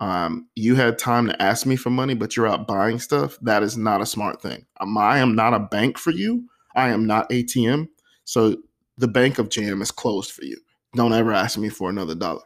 Um, 0.01 0.49
you 0.57 0.75
had 0.75 0.99
time 0.99 1.29
to 1.29 1.41
ask 1.41 1.65
me 1.65 1.77
for 1.77 1.91
money, 1.91 2.15
but 2.15 2.37
you're 2.37 2.49
out 2.49 2.67
buying 2.67 2.99
stuff. 2.99 3.39
That 3.41 3.63
is 3.63 3.77
not 3.77 4.01
a 4.01 4.07
smart 4.07 4.43
thing. 4.43 4.67
Um, 4.81 4.99
I 4.99 5.19
am 5.19 5.37
not 5.37 5.55
a 5.55 5.61
bank 5.61 5.97
for 5.97 6.11
you. 6.11 6.49
I 6.75 6.89
am 6.89 7.07
not 7.07 7.31
ATM. 7.31 7.87
So 8.25 8.57
the 8.99 9.07
bank 9.07 9.39
of 9.39 9.49
jam 9.49 9.81
is 9.81 9.93
closed 9.93 10.33
for 10.33 10.45
you. 10.45 10.59
Don't 10.97 11.13
ever 11.13 11.33
ask 11.33 11.57
me 11.57 11.69
for 11.69 11.89
another 11.89 12.17
dollar. 12.17 12.43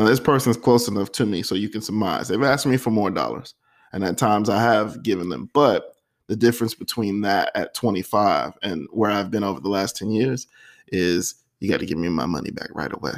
Now, 0.00 0.06
this 0.06 0.18
person's 0.18 0.56
close 0.56 0.88
enough 0.88 1.12
to 1.12 1.26
me 1.26 1.42
so 1.42 1.54
you 1.54 1.68
can 1.68 1.82
surmise. 1.82 2.28
They've 2.28 2.42
asked 2.42 2.64
me 2.64 2.78
for 2.78 2.90
more 2.90 3.10
dollars, 3.10 3.52
and 3.92 4.02
at 4.02 4.16
times 4.16 4.48
I 4.48 4.58
have 4.58 5.02
given 5.02 5.28
them. 5.28 5.50
But 5.52 5.94
the 6.26 6.36
difference 6.36 6.72
between 6.72 7.20
that 7.20 7.50
at 7.54 7.74
25 7.74 8.56
and 8.62 8.88
where 8.92 9.10
I've 9.10 9.30
been 9.30 9.44
over 9.44 9.60
the 9.60 9.68
last 9.68 9.98
10 9.98 10.10
years 10.10 10.46
is 10.88 11.34
you 11.58 11.68
got 11.68 11.80
to 11.80 11.86
give 11.86 11.98
me 11.98 12.08
my 12.08 12.24
money 12.24 12.50
back 12.50 12.70
right 12.72 12.90
away. 12.90 13.12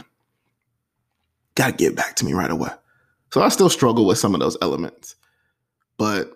Got 1.55 1.67
to 1.69 1.77
give 1.77 1.95
back 1.95 2.17
to 2.17 2.25
me 2.25 2.33
right 2.33 2.51
away. 2.51 2.71
So 3.31 3.43
I 3.43 3.49
still 3.51 3.71
struggle 3.71 4.05
with 4.05 4.19
some 4.19 4.35
of 4.35 4.41
those 4.41 4.57
elements, 4.61 5.15
but 5.99 6.33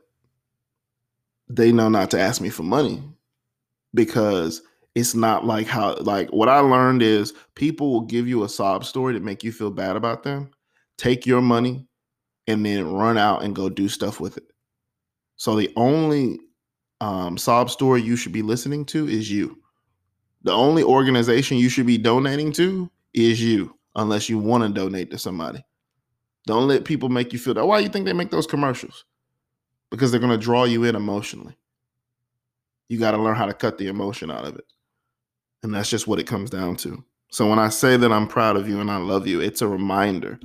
they 1.48 1.72
know 1.72 1.88
not 1.88 2.08
to 2.12 2.20
ask 2.20 2.40
me 2.40 2.50
for 2.50 2.62
money 2.62 3.02
because 3.94 4.62
it's 4.96 5.14
not 5.14 5.44
like 5.44 5.66
how 5.66 5.94
like 5.96 6.30
what 6.30 6.48
I 6.48 6.58
learned 6.60 7.02
is 7.02 7.34
people 7.54 7.92
will 7.92 8.00
give 8.00 8.26
you 8.26 8.44
a 8.44 8.48
sob 8.48 8.82
story 8.82 9.12
to 9.12 9.20
make 9.20 9.44
you 9.44 9.52
feel 9.52 9.70
bad 9.70 9.94
about 9.94 10.22
them, 10.22 10.50
take 10.96 11.26
your 11.26 11.42
money, 11.42 11.86
and 12.46 12.64
then 12.64 12.90
run 12.90 13.18
out 13.18 13.42
and 13.42 13.54
go 13.54 13.68
do 13.68 13.90
stuff 13.90 14.20
with 14.20 14.38
it. 14.38 14.50
So 15.36 15.54
the 15.54 15.70
only 15.76 16.40
um, 17.02 17.36
sob 17.36 17.70
story 17.70 18.00
you 18.00 18.16
should 18.16 18.32
be 18.32 18.40
listening 18.40 18.86
to 18.86 19.06
is 19.06 19.30
you. 19.30 19.58
The 20.44 20.52
only 20.52 20.82
organization 20.82 21.58
you 21.58 21.68
should 21.68 21.86
be 21.86 21.98
donating 21.98 22.50
to 22.52 22.90
is 23.12 23.38
you, 23.42 23.76
unless 23.96 24.30
you 24.30 24.38
want 24.38 24.64
to 24.64 24.70
donate 24.70 25.10
to 25.10 25.18
somebody. 25.18 25.62
Don't 26.46 26.68
let 26.68 26.86
people 26.86 27.10
make 27.10 27.34
you 27.34 27.38
feel 27.38 27.52
that. 27.52 27.66
Why 27.66 27.80
you 27.80 27.90
think 27.90 28.06
they 28.06 28.14
make 28.14 28.30
those 28.30 28.46
commercials? 28.46 29.04
Because 29.90 30.10
they're 30.10 30.20
going 30.20 30.32
to 30.32 30.42
draw 30.42 30.64
you 30.64 30.84
in 30.84 30.96
emotionally. 30.96 31.58
You 32.88 32.98
got 32.98 33.10
to 33.10 33.18
learn 33.18 33.36
how 33.36 33.44
to 33.44 33.52
cut 33.52 33.76
the 33.76 33.88
emotion 33.88 34.30
out 34.30 34.46
of 34.46 34.56
it. 34.56 34.64
And 35.62 35.74
that's 35.74 35.90
just 35.90 36.06
what 36.06 36.18
it 36.18 36.26
comes 36.26 36.50
down 36.50 36.76
to. 36.76 37.04
So 37.30 37.48
when 37.48 37.58
I 37.58 37.68
say 37.68 37.96
that 37.96 38.12
I'm 38.12 38.28
proud 38.28 38.56
of 38.56 38.68
you 38.68 38.80
and 38.80 38.90
I 38.90 38.98
love 38.98 39.26
you, 39.26 39.40
it's 39.40 39.62
a 39.62 39.68
reminder 39.68 40.38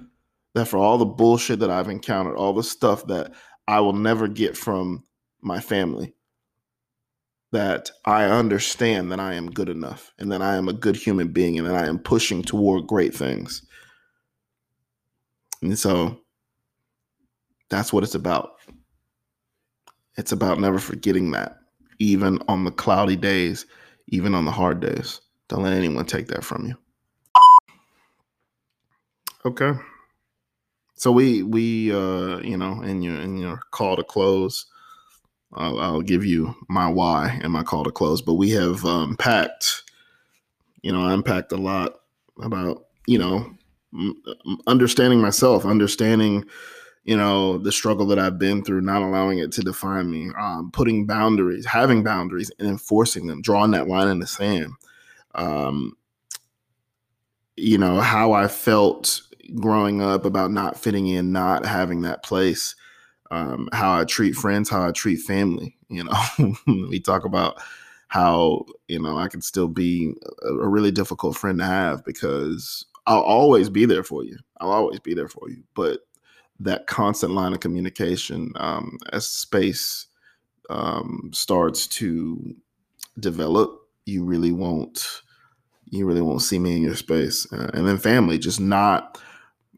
that 0.55 0.67
for 0.67 0.77
all 0.77 0.97
the 0.97 1.05
bullshit 1.05 1.59
that 1.59 1.69
I've 1.69 1.89
encountered, 1.89 2.35
all 2.35 2.53
the 2.53 2.63
stuff 2.63 3.07
that 3.07 3.31
I 3.67 3.79
will 3.79 3.93
never 3.93 4.27
get 4.27 4.57
from 4.57 5.03
my 5.41 5.59
family, 5.59 6.13
that 7.51 7.91
I 8.05 8.25
understand 8.25 9.11
that 9.11 9.19
I 9.19 9.35
am 9.35 9.51
good 9.51 9.69
enough 9.69 10.11
and 10.17 10.31
that 10.31 10.41
I 10.41 10.55
am 10.55 10.67
a 10.67 10.73
good 10.73 10.95
human 10.95 11.29
being 11.29 11.57
and 11.59 11.67
that 11.67 11.75
I 11.75 11.87
am 11.87 11.99
pushing 11.99 12.41
toward 12.41 12.87
great 12.87 13.13
things. 13.13 13.61
And 15.61 15.77
so 15.77 16.19
that's 17.69 17.93
what 17.93 18.03
it's 18.03 18.15
about. 18.15 18.53
It's 20.17 20.31
about 20.31 20.59
never 20.59 20.79
forgetting 20.79 21.31
that, 21.31 21.59
even 21.99 22.41
on 22.47 22.63
the 22.63 22.71
cloudy 22.71 23.15
days 23.15 23.65
even 24.07 24.35
on 24.35 24.45
the 24.45 24.51
hard 24.51 24.79
days. 24.79 25.21
Don't 25.47 25.63
let 25.63 25.73
anyone 25.73 26.05
take 26.05 26.27
that 26.27 26.43
from 26.43 26.67
you. 26.67 26.75
Okay. 29.45 29.73
So 30.95 31.11
we 31.11 31.41
we 31.41 31.91
uh 31.91 32.37
you 32.39 32.57
know 32.57 32.81
in 32.83 33.01
your 33.01 33.19
in 33.19 33.37
your 33.37 33.59
call 33.71 33.95
to 33.95 34.03
close, 34.03 34.67
I'll, 35.53 35.79
I'll 35.79 36.01
give 36.01 36.23
you 36.23 36.55
my 36.69 36.87
why 36.87 37.39
and 37.41 37.51
my 37.51 37.63
call 37.63 37.83
to 37.83 37.91
close. 37.91 38.21
But 38.21 38.35
we 38.35 38.51
have 38.51 38.85
um, 38.85 39.17
packed, 39.17 39.83
you 40.81 40.91
know, 40.91 41.01
I 41.01 41.13
unpacked 41.13 41.51
a 41.51 41.57
lot 41.57 42.01
about 42.41 42.85
you 43.07 43.17
know 43.17 43.51
understanding 44.67 45.19
myself, 45.19 45.65
understanding 45.65 46.45
you 47.03 47.17
know 47.17 47.57
the 47.57 47.71
struggle 47.71 48.05
that 48.05 48.19
i've 48.19 48.37
been 48.37 48.63
through 48.63 48.81
not 48.81 49.01
allowing 49.01 49.39
it 49.39 49.51
to 49.51 49.61
define 49.61 50.09
me 50.09 50.29
um, 50.39 50.69
putting 50.71 51.05
boundaries 51.05 51.65
having 51.65 52.03
boundaries 52.03 52.51
and 52.59 52.67
enforcing 52.67 53.27
them 53.27 53.41
drawing 53.41 53.71
that 53.71 53.87
line 53.87 54.07
in 54.07 54.19
the 54.19 54.27
sand 54.27 54.73
um, 55.35 55.93
you 57.55 57.77
know 57.77 57.99
how 57.99 58.33
i 58.33 58.47
felt 58.47 59.21
growing 59.55 60.01
up 60.01 60.25
about 60.25 60.51
not 60.51 60.79
fitting 60.79 61.07
in 61.07 61.31
not 61.31 61.65
having 61.65 62.01
that 62.01 62.23
place 62.23 62.75
um, 63.31 63.67
how 63.73 63.99
i 63.99 64.03
treat 64.03 64.33
friends 64.35 64.69
how 64.69 64.87
i 64.87 64.91
treat 64.91 65.17
family 65.17 65.75
you 65.89 66.03
know 66.03 66.55
we 66.89 66.99
talk 66.99 67.25
about 67.25 67.61
how 68.07 68.63
you 68.87 68.99
know 68.99 69.17
i 69.17 69.27
can 69.27 69.41
still 69.41 69.67
be 69.67 70.13
a, 70.43 70.49
a 70.49 70.67
really 70.67 70.91
difficult 70.91 71.35
friend 71.35 71.57
to 71.57 71.65
have 71.65 72.03
because 72.05 72.85
i'll 73.07 73.21
always 73.21 73.69
be 73.69 73.85
there 73.85 74.03
for 74.03 74.23
you. 74.23 74.37
I'll 74.59 74.71
always 74.71 74.99
be 74.99 75.13
there 75.13 75.27
for 75.29 75.49
you 75.49 75.63
but 75.73 76.01
that 76.63 76.87
constant 76.87 77.33
line 77.33 77.53
of 77.53 77.59
communication 77.59 78.53
um, 78.55 78.97
as 79.11 79.27
space 79.27 80.07
um, 80.69 81.31
starts 81.33 81.87
to 81.87 82.55
develop 83.19 83.77
you 84.05 84.23
really 84.23 84.51
won't 84.51 85.21
you 85.89 86.05
really 86.05 86.21
won't 86.21 86.41
see 86.41 86.57
me 86.57 86.77
in 86.77 86.81
your 86.81 86.95
space. 86.95 87.51
Uh, 87.51 87.69
and 87.73 87.85
then 87.85 87.97
family 87.97 88.37
just 88.37 88.59
not 88.59 89.19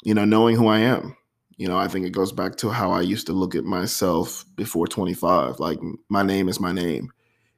you 0.03 0.13
know 0.13 0.25
knowing 0.25 0.55
who 0.55 0.67
i 0.67 0.79
am. 0.79 1.15
You 1.57 1.67
know 1.67 1.77
i 1.77 1.87
think 1.87 2.05
it 2.05 2.11
goes 2.11 2.31
back 2.31 2.57
to 2.57 2.69
how 2.69 2.91
i 2.91 3.01
used 3.01 3.27
to 3.27 3.33
look 3.33 3.55
at 3.55 3.63
myself 3.63 4.45
before 4.55 4.87
25 4.87 5.59
like 5.59 5.79
my 6.09 6.23
name 6.23 6.49
is 6.49 6.59
my 6.59 6.71
name. 6.71 7.11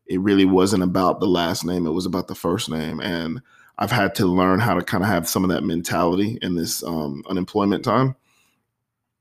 It 0.07 0.21
really 0.21 0.45
wasn't 0.45 0.83
about 0.83 1.19
the 1.19 1.27
last 1.27 1.65
name 1.65 1.87
it 1.87 1.91
was 1.91 2.05
about 2.05 2.27
the 2.27 2.35
first 2.35 2.69
name. 2.69 2.99
And 2.99 3.41
i've 3.77 3.91
had 3.91 4.15
to 4.15 4.25
learn 4.25 4.59
how 4.59 4.75
to 4.75 4.81
kind 4.81 5.03
of 5.03 5.09
have 5.09 5.27
some 5.27 5.43
of 5.43 5.49
that 5.49 5.63
mentality 5.63 6.37
in 6.41 6.55
this 6.55 6.83
um, 6.83 7.23
unemployment 7.27 7.83
time 7.83 8.15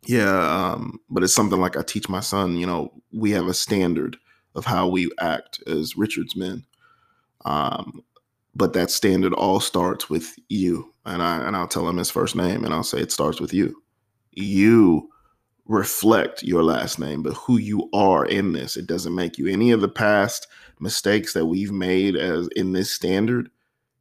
yeah, 0.07 0.73
um, 0.73 1.01
but 1.09 1.23
it's 1.23 1.35
something 1.35 1.61
like 1.61 1.77
I 1.77 1.83
teach 1.83 2.09
my 2.09 2.21
son. 2.21 2.57
You 2.57 2.67
know, 2.67 2.93
we 3.13 3.31
have 3.33 3.47
a 3.47 3.55
standard 3.55 4.17
of 4.55 4.65
how 4.65 4.89
we 4.89 5.11
act 5.21 5.63
as 5.67 5.97
Richard's 5.97 6.37
men, 6.37 6.65
um, 7.45 8.03
but 8.55 8.73
that 8.75 8.91
standard 8.91 9.33
all 9.33 9.61
starts 9.61 10.09
with 10.11 10.35
you. 10.49 10.93
And 11.05 11.23
I 11.23 11.47
and 11.47 11.57
I'll 11.57 11.69
tell 11.69 11.89
him 11.89 11.97
his 11.97 12.11
first 12.11 12.37
name, 12.37 12.65
and 12.65 12.73
I'll 12.73 12.83
say 12.83 13.01
it 13.01 13.13
starts 13.13 13.41
with 13.41 13.53
you. 13.53 13.83
You 14.33 15.09
reflect 15.67 16.43
your 16.43 16.63
last 16.63 16.99
name, 16.99 17.23
but 17.23 17.35
who 17.35 17.59
you 17.59 17.89
are 17.95 18.27
in 18.27 18.53
this. 18.53 18.77
It 18.77 18.87
doesn't 18.87 19.15
make 19.15 19.39
you 19.39 19.49
any 19.49 19.71
of 19.71 19.81
the 19.81 19.89
past 19.89 20.47
mistakes 20.79 21.33
that 21.33 21.47
we've 21.47 21.73
made 21.73 22.17
as 22.17 22.49
in 22.57 22.73
this 22.73 22.91
standard. 22.91 23.51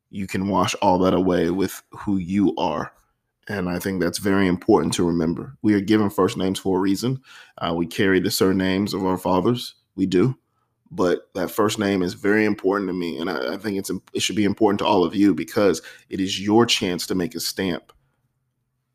You 0.09 0.27
can 0.27 0.47
wash 0.49 0.75
all 0.75 0.99
that 0.99 1.13
away 1.13 1.49
with 1.49 1.81
who 1.91 2.17
you 2.17 2.53
are 2.57 2.91
and 3.49 3.69
I 3.69 3.79
think 3.79 4.01
that's 4.01 4.19
very 4.19 4.47
important 4.47 4.93
to 4.95 5.05
remember. 5.07 5.57
We 5.61 5.73
are 5.73 5.81
given 5.81 6.09
first 6.09 6.37
names 6.37 6.59
for 6.59 6.77
a 6.77 6.81
reason. 6.81 7.21
Uh, 7.57 7.73
we 7.75 7.87
carry 7.87 8.19
the 8.19 8.31
surnames 8.31 8.93
of 8.93 9.05
our 9.05 9.17
fathers. 9.17 9.75
We 9.95 10.05
do. 10.05 10.37
but 10.95 11.29
that 11.33 11.49
first 11.49 11.79
name 11.79 12.03
is 12.03 12.13
very 12.13 12.45
important 12.45 12.87
to 12.89 12.93
me, 12.93 13.17
and 13.17 13.29
I, 13.29 13.53
I 13.53 13.57
think 13.57 13.77
it's 13.77 13.91
it 14.13 14.21
should 14.21 14.35
be 14.35 14.43
important 14.45 14.79
to 14.79 14.85
all 14.85 15.03
of 15.03 15.15
you 15.15 15.33
because 15.33 15.81
it 16.09 16.19
is 16.19 16.39
your 16.39 16.65
chance 16.65 17.07
to 17.07 17.15
make 17.15 17.33
a 17.35 17.39
stamp 17.39 17.91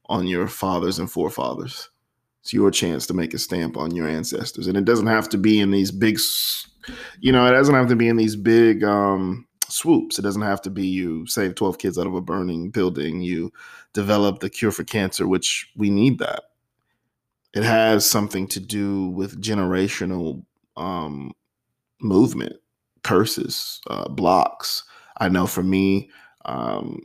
on 0.07 0.27
your 0.27 0.47
fathers 0.49 0.99
and 0.99 1.11
forefathers. 1.11 1.91
It's 2.43 2.53
your 2.53 2.71
chance 2.71 3.07
to 3.09 3.15
make 3.15 3.35
a 3.35 3.39
stamp 3.39 3.77
on 3.77 3.95
your 3.95 4.09
ancestors, 4.09 4.69
and 4.69 4.77
it 4.77 4.85
doesn't 4.85 5.09
have 5.09 5.29
to 5.31 5.39
be 5.39 5.59
in 5.61 5.73
these 5.73 5.91
big, 5.91 6.19
you 7.21 7.33
know, 7.33 7.45
it 7.47 7.51
doesn't 7.51 7.75
have 7.75 7.89
to 7.89 7.97
be 7.97 8.09
in 8.09 8.17
these 8.17 8.37
big 8.37 8.85
um, 8.85 9.48
swoops. 9.79 10.19
It 10.19 10.23
doesn't 10.23 10.43
have 10.43 10.61
to 10.63 10.71
be 10.71 10.87
you 10.87 11.27
save 11.27 11.55
twelve 11.55 11.79
kids 11.79 11.99
out 11.99 12.07
of 12.07 12.15
a 12.15 12.21
burning 12.21 12.71
building, 12.71 13.23
you 13.23 13.53
develop 13.93 14.41
the 14.41 14.51
cure 14.51 14.73
for 14.73 14.85
cancer, 14.85 15.27
which 15.27 15.71
we 15.77 15.91
need 15.91 16.19
that. 16.19 16.45
It 17.55 17.65
has 17.65 18.09
something 18.09 18.47
to 18.49 18.61
do 18.61 19.09
with 19.09 19.43
generational 19.43 20.45
um, 20.77 21.33
movement, 22.01 22.57
curses, 23.03 23.81
uh, 23.89 24.09
blocks. 24.09 24.85
I 25.19 25.29
know 25.29 25.47
for 25.47 25.63
me, 25.63 26.11
um, 26.45 27.01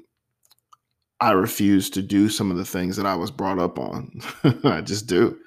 I 1.20 1.32
refuse 1.32 1.90
to 1.92 2.02
do 2.02 2.28
some 2.30 2.52
of 2.52 2.58
the 2.58 2.66
things 2.66 2.98
that 2.98 3.06
I 3.06 3.16
was 3.16 3.32
brought 3.32 3.60
up 3.60 3.80
on. 3.80 4.22
I 4.66 4.82
just 4.82 5.08
do. 5.08 5.38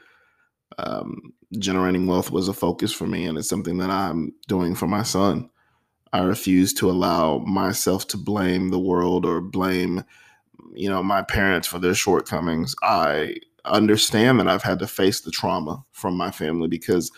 Um, 0.78 1.32
generating 1.58 2.06
wealth 2.06 2.30
was 2.30 2.48
a 2.48 2.54
focus 2.54 2.92
for 2.92 3.06
me, 3.06 3.26
and 3.26 3.36
it's 3.38 3.48
something 3.48 3.78
that 3.78 3.90
I'm 3.90 4.32
doing 4.48 4.74
for 4.74 4.86
my 4.86 5.02
son. 5.02 5.50
I 6.12 6.22
refuse 6.22 6.72
to 6.74 6.90
allow 6.90 7.38
myself 7.38 8.06
to 8.08 8.16
blame 8.16 8.70
the 8.70 8.78
world 8.78 9.24
or 9.24 9.40
blame, 9.40 10.04
you 10.74 10.88
know, 10.88 11.02
my 11.02 11.22
parents 11.22 11.68
for 11.68 11.78
their 11.78 11.94
shortcomings. 11.94 12.74
I 12.82 13.36
understand 13.64 14.38
that 14.38 14.48
I've 14.48 14.62
had 14.62 14.78
to 14.78 14.86
face 14.86 15.20
the 15.20 15.30
trauma 15.30 15.82
from 15.92 16.16
my 16.16 16.30
family 16.30 16.68
because 16.68 17.10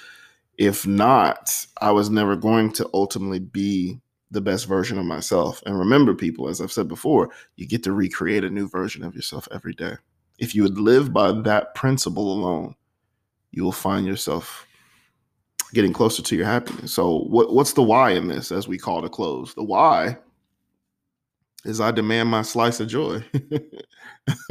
if 0.57 0.87
not, 0.87 1.67
I 1.81 1.93
was 1.93 2.11
never 2.11 2.35
going 2.35 2.73
to 2.73 2.91
ultimately 2.93 3.39
be 3.39 4.01
the 4.31 4.41
best 4.41 4.67
version 4.67 4.99
of 4.99 5.05
myself. 5.05 5.63
And 5.65 5.79
remember, 5.79 6.15
people, 6.15 6.49
as 6.49 6.61
I've 6.61 6.73
said 6.73 6.89
before, 6.89 7.31
you 7.57 7.67
get 7.67 7.83
to 7.85 7.93
recreate 7.93 8.45
a 8.45 8.51
new 8.51 8.69
version 8.69 9.05
of 9.05 9.15
yourself 9.15 9.49
every 9.53 9.73
day. 9.73 9.95
If 10.39 10.55
you 10.55 10.63
would 10.63 10.79
live 10.79 11.13
by 11.13 11.33
that 11.33 11.75
principle 11.75 12.33
alone, 12.33 12.75
you 13.51 13.65
will 13.65 13.73
find 13.73 14.07
yourself 14.07 14.67
getting 15.75 15.93
closer 15.93 16.23
to 16.23 16.37
your 16.37 16.47
happiness. 16.47 16.93
So, 16.93 17.21
what, 17.25 17.53
what's 17.53 17.73
the 17.73 17.83
why 17.83 18.11
in 18.11 18.29
this, 18.29 18.53
as 18.53 18.69
we 18.69 18.79
call 18.79 19.05
it 19.05 19.13
close? 19.13 19.55
The 19.55 19.65
why 19.65 20.17
is 21.65 21.81
I 21.81 21.91
demand 21.91 22.29
my 22.29 22.43
slice 22.43 22.81
of 22.81 22.89
joy. 22.89 23.25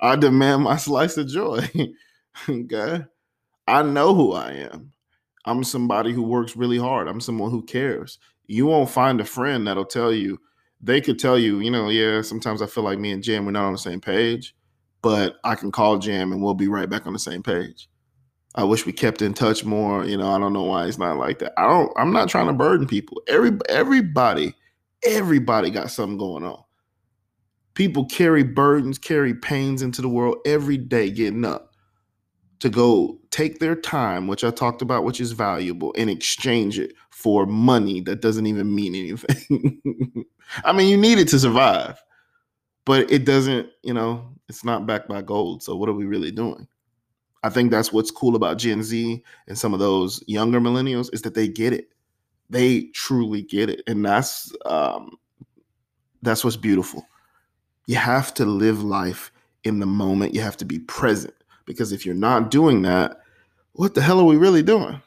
I 0.00 0.16
demand 0.16 0.62
my 0.62 0.76
slice 0.76 1.16
of 1.16 1.28
joy. 1.28 1.68
okay. 2.48 3.04
I 3.68 3.82
know 3.82 4.14
who 4.14 4.32
I 4.32 4.52
am. 4.52 4.92
I'm 5.44 5.62
somebody 5.62 6.12
who 6.12 6.22
works 6.22 6.56
really 6.56 6.78
hard. 6.78 7.06
I'm 7.06 7.20
someone 7.20 7.50
who 7.50 7.62
cares 7.62 8.18
you 8.46 8.66
won't 8.66 8.90
find 8.90 9.20
a 9.20 9.24
friend 9.24 9.66
that'll 9.66 9.84
tell 9.84 10.12
you 10.12 10.40
they 10.80 11.00
could 11.00 11.18
tell 11.18 11.38
you, 11.38 11.60
you 11.60 11.70
know, 11.70 11.88
yeah, 11.88 12.20
sometimes 12.22 12.60
I 12.60 12.66
feel 12.66 12.84
like 12.84 12.98
me 12.98 13.12
and 13.12 13.22
Jam 13.22 13.44
we're 13.44 13.52
not 13.52 13.64
on 13.64 13.72
the 13.72 13.78
same 13.78 14.00
page, 14.00 14.54
but 15.02 15.36
I 15.42 15.54
can 15.54 15.72
call 15.72 15.98
Jam 15.98 16.32
and 16.32 16.42
we'll 16.42 16.54
be 16.54 16.68
right 16.68 16.88
back 16.88 17.06
on 17.06 17.12
the 17.12 17.18
same 17.18 17.42
page. 17.42 17.88
I 18.56 18.64
wish 18.64 18.86
we 18.86 18.92
kept 18.92 19.20
in 19.20 19.34
touch 19.34 19.64
more. 19.64 20.04
You 20.04 20.16
know, 20.16 20.30
I 20.30 20.38
don't 20.38 20.52
know 20.52 20.64
why 20.64 20.86
it's 20.86 20.98
not 20.98 21.18
like 21.18 21.38
that. 21.40 21.52
I 21.58 21.68
don't. 21.68 21.92
I'm 21.96 22.12
not 22.12 22.28
trying 22.28 22.46
to 22.46 22.52
burden 22.52 22.86
people. 22.86 23.22
Every 23.28 23.52
everybody, 23.68 24.54
everybody 25.04 25.70
got 25.70 25.90
something 25.90 26.18
going 26.18 26.44
on. 26.44 26.62
People 27.74 28.06
carry 28.06 28.42
burdens, 28.42 28.98
carry 28.98 29.34
pains 29.34 29.82
into 29.82 30.00
the 30.00 30.08
world 30.08 30.38
every 30.46 30.78
day, 30.78 31.10
getting 31.10 31.44
up 31.44 31.74
to 32.60 32.70
go 32.70 33.18
take 33.30 33.58
their 33.58 33.76
time, 33.76 34.26
which 34.26 34.42
I 34.42 34.50
talked 34.50 34.80
about, 34.80 35.04
which 35.04 35.20
is 35.20 35.32
valuable, 35.32 35.94
and 35.98 36.08
exchange 36.08 36.78
it 36.78 36.94
for 37.10 37.44
money 37.44 38.00
that 38.02 38.22
doesn't 38.22 38.46
even 38.46 38.74
mean 38.74 38.94
anything. 38.94 40.24
I 40.64 40.72
mean, 40.72 40.88
you 40.88 40.96
need 40.96 41.18
it 41.18 41.28
to 41.28 41.38
survive, 41.38 42.02
but 42.86 43.10
it 43.10 43.26
doesn't, 43.26 43.68
you 43.82 43.92
know, 43.92 44.32
it's 44.48 44.64
not 44.64 44.86
backed 44.86 45.08
by 45.08 45.20
gold. 45.20 45.62
So 45.62 45.76
what 45.76 45.90
are 45.90 45.94
we 45.94 46.06
really 46.06 46.30
doing? 46.30 46.66
I 47.42 47.50
think 47.50 47.70
that's 47.70 47.92
what's 47.92 48.10
cool 48.10 48.34
about 48.34 48.58
Gen 48.58 48.82
Z 48.82 49.22
and 49.46 49.58
some 49.58 49.72
of 49.72 49.80
those 49.80 50.22
younger 50.26 50.60
millennials 50.60 51.12
is 51.12 51.22
that 51.22 51.34
they 51.34 51.48
get 51.48 51.72
it. 51.72 51.88
They 52.50 52.84
truly 52.94 53.42
get 53.42 53.70
it. 53.70 53.82
And 53.86 54.04
that's 54.04 54.52
um 54.64 55.16
that's 56.22 56.44
what's 56.44 56.56
beautiful. 56.56 57.06
You 57.86 57.96
have 57.96 58.34
to 58.34 58.44
live 58.44 58.82
life 58.82 59.30
in 59.64 59.78
the 59.78 59.86
moment. 59.86 60.34
You 60.34 60.40
have 60.40 60.56
to 60.58 60.64
be 60.64 60.80
present 60.80 61.34
because 61.66 61.92
if 61.92 62.04
you're 62.04 62.14
not 62.14 62.50
doing 62.50 62.82
that, 62.82 63.18
what 63.72 63.94
the 63.94 64.02
hell 64.02 64.18
are 64.18 64.24
we 64.24 64.36
really 64.36 64.62
doing? 64.62 65.00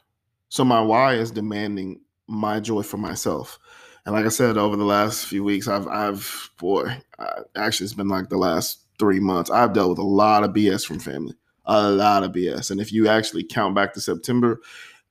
So 0.50 0.64
my 0.64 0.82
why 0.82 1.16
is 1.16 1.32
demanding 1.32 2.00
my 2.30 2.60
joy 2.60 2.84
for 2.84 2.98
myself. 2.98 3.60
And 4.06 4.16
like 4.16 4.26
I 4.26 4.30
said, 4.30 4.58
over 4.58 4.76
the 4.76 4.86
last 4.86 5.26
few 5.26 5.44
weeks, 5.44 5.68
I've, 5.68 5.88
I've, 5.88 6.50
boy, 6.58 7.02
I, 7.18 7.40
actually, 7.56 7.86
it's 7.86 7.94
been 7.94 8.08
like 8.08 8.30
the 8.30 8.38
last 8.38 8.86
three 8.98 9.20
months. 9.20 9.50
I've 9.50 9.74
dealt 9.74 9.90
with 9.90 10.00
a 10.00 10.04
lot 10.04 10.44
of 10.44 10.52
BS 10.52 10.86
from 10.86 11.00
family, 11.00 11.36
a 11.70 11.90
lot 11.90 12.24
of 12.24 12.32
BS. 12.32 12.72
And 12.72 12.82
if 12.82 12.92
you 12.92 13.08
actually 13.08 13.44
count 13.44 13.76
back 13.76 13.94
to 13.94 14.02
September, 14.02 14.60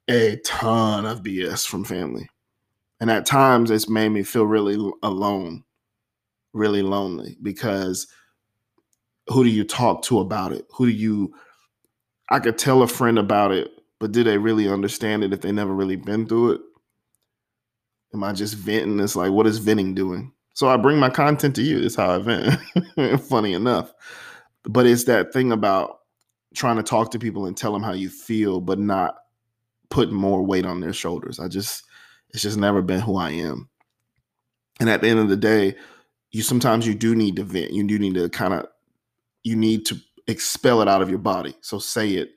a 0.08 0.36
ton 0.44 1.06
of 1.06 1.22
BS 1.22 1.66
from 1.66 1.84
family. 1.84 2.28
And 3.00 3.10
at 3.10 3.26
times, 3.26 3.70
it's 3.70 3.88
made 3.88 4.08
me 4.08 4.24
feel 4.24 4.44
really 4.44 4.76
alone, 5.02 5.62
really 6.52 6.82
lonely 6.82 7.36
because 7.42 8.08
who 9.28 9.44
do 9.44 9.50
you 9.50 9.62
talk 9.62 10.02
to 10.02 10.18
about 10.18 10.52
it? 10.52 10.66
Who 10.72 10.86
do 10.86 10.92
you 10.92 11.32
I 12.30 12.40
could 12.40 12.58
tell 12.58 12.82
a 12.82 12.88
friend 12.88 13.18
about 13.18 13.52
it, 13.52 13.70
but 14.00 14.12
do 14.12 14.22
they 14.22 14.36
really 14.36 14.68
understand 14.68 15.24
it 15.24 15.32
if 15.32 15.40
they 15.40 15.52
never 15.52 15.72
really 15.72 15.96
been 15.96 16.26
through 16.26 16.52
it? 16.52 16.60
Am 18.12 18.24
I 18.24 18.32
just 18.32 18.54
venting? 18.54 19.00
It's 19.00 19.16
like, 19.16 19.30
what 19.30 19.46
is 19.46 19.58
venting 19.58 19.94
doing? 19.94 20.32
So 20.54 20.68
I 20.68 20.76
bring 20.76 20.98
my 20.98 21.08
content 21.08 21.54
to 21.56 21.62
you. 21.62 21.78
It's 21.78 21.94
how 21.94 22.10
I 22.10 22.18
vent. 22.18 23.20
Funny 23.22 23.54
enough. 23.54 23.92
But 24.64 24.86
it's 24.86 25.04
that 25.04 25.32
thing 25.32 25.52
about 25.52 25.97
trying 26.54 26.76
to 26.76 26.82
talk 26.82 27.10
to 27.10 27.18
people 27.18 27.46
and 27.46 27.56
tell 27.56 27.72
them 27.72 27.82
how 27.82 27.92
you 27.92 28.08
feel, 28.08 28.60
but 28.60 28.78
not 28.78 29.16
putting 29.90 30.14
more 30.14 30.42
weight 30.42 30.66
on 30.66 30.80
their 30.80 30.92
shoulders. 30.92 31.38
I 31.38 31.48
just, 31.48 31.84
it's 32.30 32.42
just 32.42 32.58
never 32.58 32.82
been 32.82 33.00
who 33.00 33.16
I 33.16 33.30
am. 33.30 33.68
And 34.80 34.88
at 34.88 35.00
the 35.00 35.08
end 35.08 35.20
of 35.20 35.28
the 35.28 35.36
day, 35.36 35.74
you 36.30 36.42
sometimes 36.42 36.86
you 36.86 36.94
do 36.94 37.14
need 37.14 37.36
to 37.36 37.44
vent. 37.44 37.72
You 37.72 37.86
do 37.86 37.98
need 37.98 38.14
to 38.14 38.28
kind 38.28 38.54
of, 38.54 38.66
you 39.44 39.56
need 39.56 39.86
to 39.86 39.96
expel 40.26 40.82
it 40.82 40.88
out 40.88 41.02
of 41.02 41.08
your 41.08 41.18
body. 41.18 41.54
So 41.62 41.78
say 41.78 42.10
it. 42.10 42.30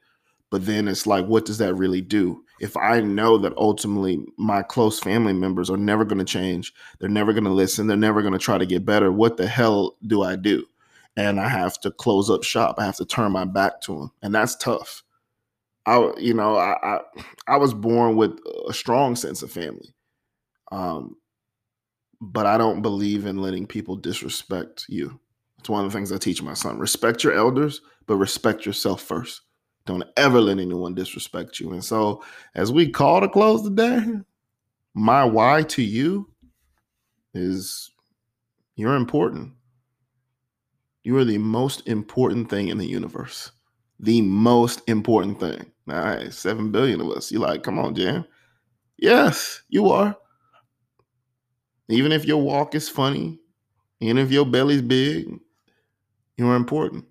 But 0.50 0.66
then 0.66 0.88
it's 0.88 1.08
like, 1.08 1.26
what 1.26 1.46
does 1.46 1.58
that 1.60 1.76
really 1.76 2.02
do? 2.02 2.44
If 2.60 2.76
I 2.78 3.00
know 3.00 3.38
that 3.38 3.56
ultimately 3.58 4.26
my 4.38 4.62
close 4.62 5.00
family 5.00 5.34
members 5.34 5.70
are 5.70 5.78
never 5.78 6.06
going 6.06 6.20
to 6.20 6.26
change, 6.26 6.74
they're 7.00 7.10
never 7.10 7.34
going 7.34 7.46
to 7.46 7.50
listen, 7.50 7.88
they're 7.88 7.98
never 7.98 8.22
going 8.22 8.34
to 8.34 8.40
try 8.40 8.58
to 8.58 8.66
get 8.66 8.86
better, 8.86 9.12
what 9.12 9.38
the 9.38 9.48
hell 9.48 9.98
do 10.06 10.24
I 10.24 10.36
do? 10.36 10.66
And 11.22 11.40
I 11.40 11.48
have 11.48 11.80
to 11.82 11.92
close 11.92 12.32
up 12.32 12.44
shop. 12.44 12.76
I 12.80 12.86
have 12.86 12.96
to 12.96 13.06
turn 13.06 13.32
my 13.32 13.46
back 13.46 13.80
to 13.82 13.94
him, 13.94 14.12
And 14.24 14.34
that's 14.34 14.56
tough. 14.56 15.04
I, 15.86 16.12
you 16.18 16.34
know, 16.34 16.56
I, 16.56 16.76
I, 16.82 17.00
I 17.48 17.58
was 17.58 17.76
born 17.76 18.16
with 18.16 18.40
a 18.68 18.74
strong 18.74 19.16
sense 19.16 19.44
of 19.44 19.52
family. 19.52 19.94
Um, 20.72 21.16
but 22.22 22.48
I 22.48 22.58
don't 22.58 22.82
believe 22.82 23.28
in 23.28 23.38
letting 23.38 23.68
people 23.68 23.96
disrespect 23.96 24.86
you. 24.90 25.20
It's 25.60 25.70
one 25.70 25.86
of 25.86 25.92
the 25.92 25.96
things 25.96 26.12
I 26.12 26.18
teach 26.18 26.42
my 26.42 26.56
son. 26.56 26.80
Respect 26.80 27.24
your 27.24 27.34
elders, 27.34 27.82
but 28.08 28.16
respect 28.16 28.66
yourself 28.66 29.04
first. 29.04 29.42
Don't 29.86 30.04
ever 30.18 30.42
let 30.42 30.58
anyone 30.58 30.96
disrespect 30.96 31.60
you. 31.60 31.72
And 31.74 31.86
so, 31.86 32.24
as 32.56 32.72
we 32.72 32.90
call 32.90 33.22
to 33.22 33.30
close 33.30 33.64
the 33.64 33.70
day, 33.70 34.06
my 34.96 35.24
why 35.24 35.62
to 35.64 35.84
you 35.84 36.32
is 37.36 37.92
you're 38.76 38.96
important. 38.96 39.54
You 41.04 41.18
are 41.18 41.26
the 41.26 41.38
most 41.38 41.88
important 41.88 42.50
thing 42.50 42.68
in 42.68 42.78
the 42.78 42.88
universe. 42.88 43.52
The 44.00 44.22
most 44.22 44.82
important 44.88 45.40
thing. 45.40 45.72
All 45.90 45.96
right, 45.96 46.34
seven 46.34 46.72
billion 46.72 47.02
of 47.02 47.10
us. 47.10 47.32
You 47.32 47.40
like, 47.40 47.64
come 47.64 47.80
on, 47.80 47.96
Jan. 47.96 48.26
Yes, 48.98 49.62
you 49.70 49.90
are. 49.90 50.16
Even 51.90 52.12
if 52.12 52.26
your 52.26 52.42
walk 52.42 52.76
is 52.76 52.88
funny, 52.88 53.40
even 54.00 54.18
if 54.18 54.32
your 54.32 54.46
belly's 54.46 54.82
big, 54.82 55.40
you're 56.38 56.56
important. 56.56 57.06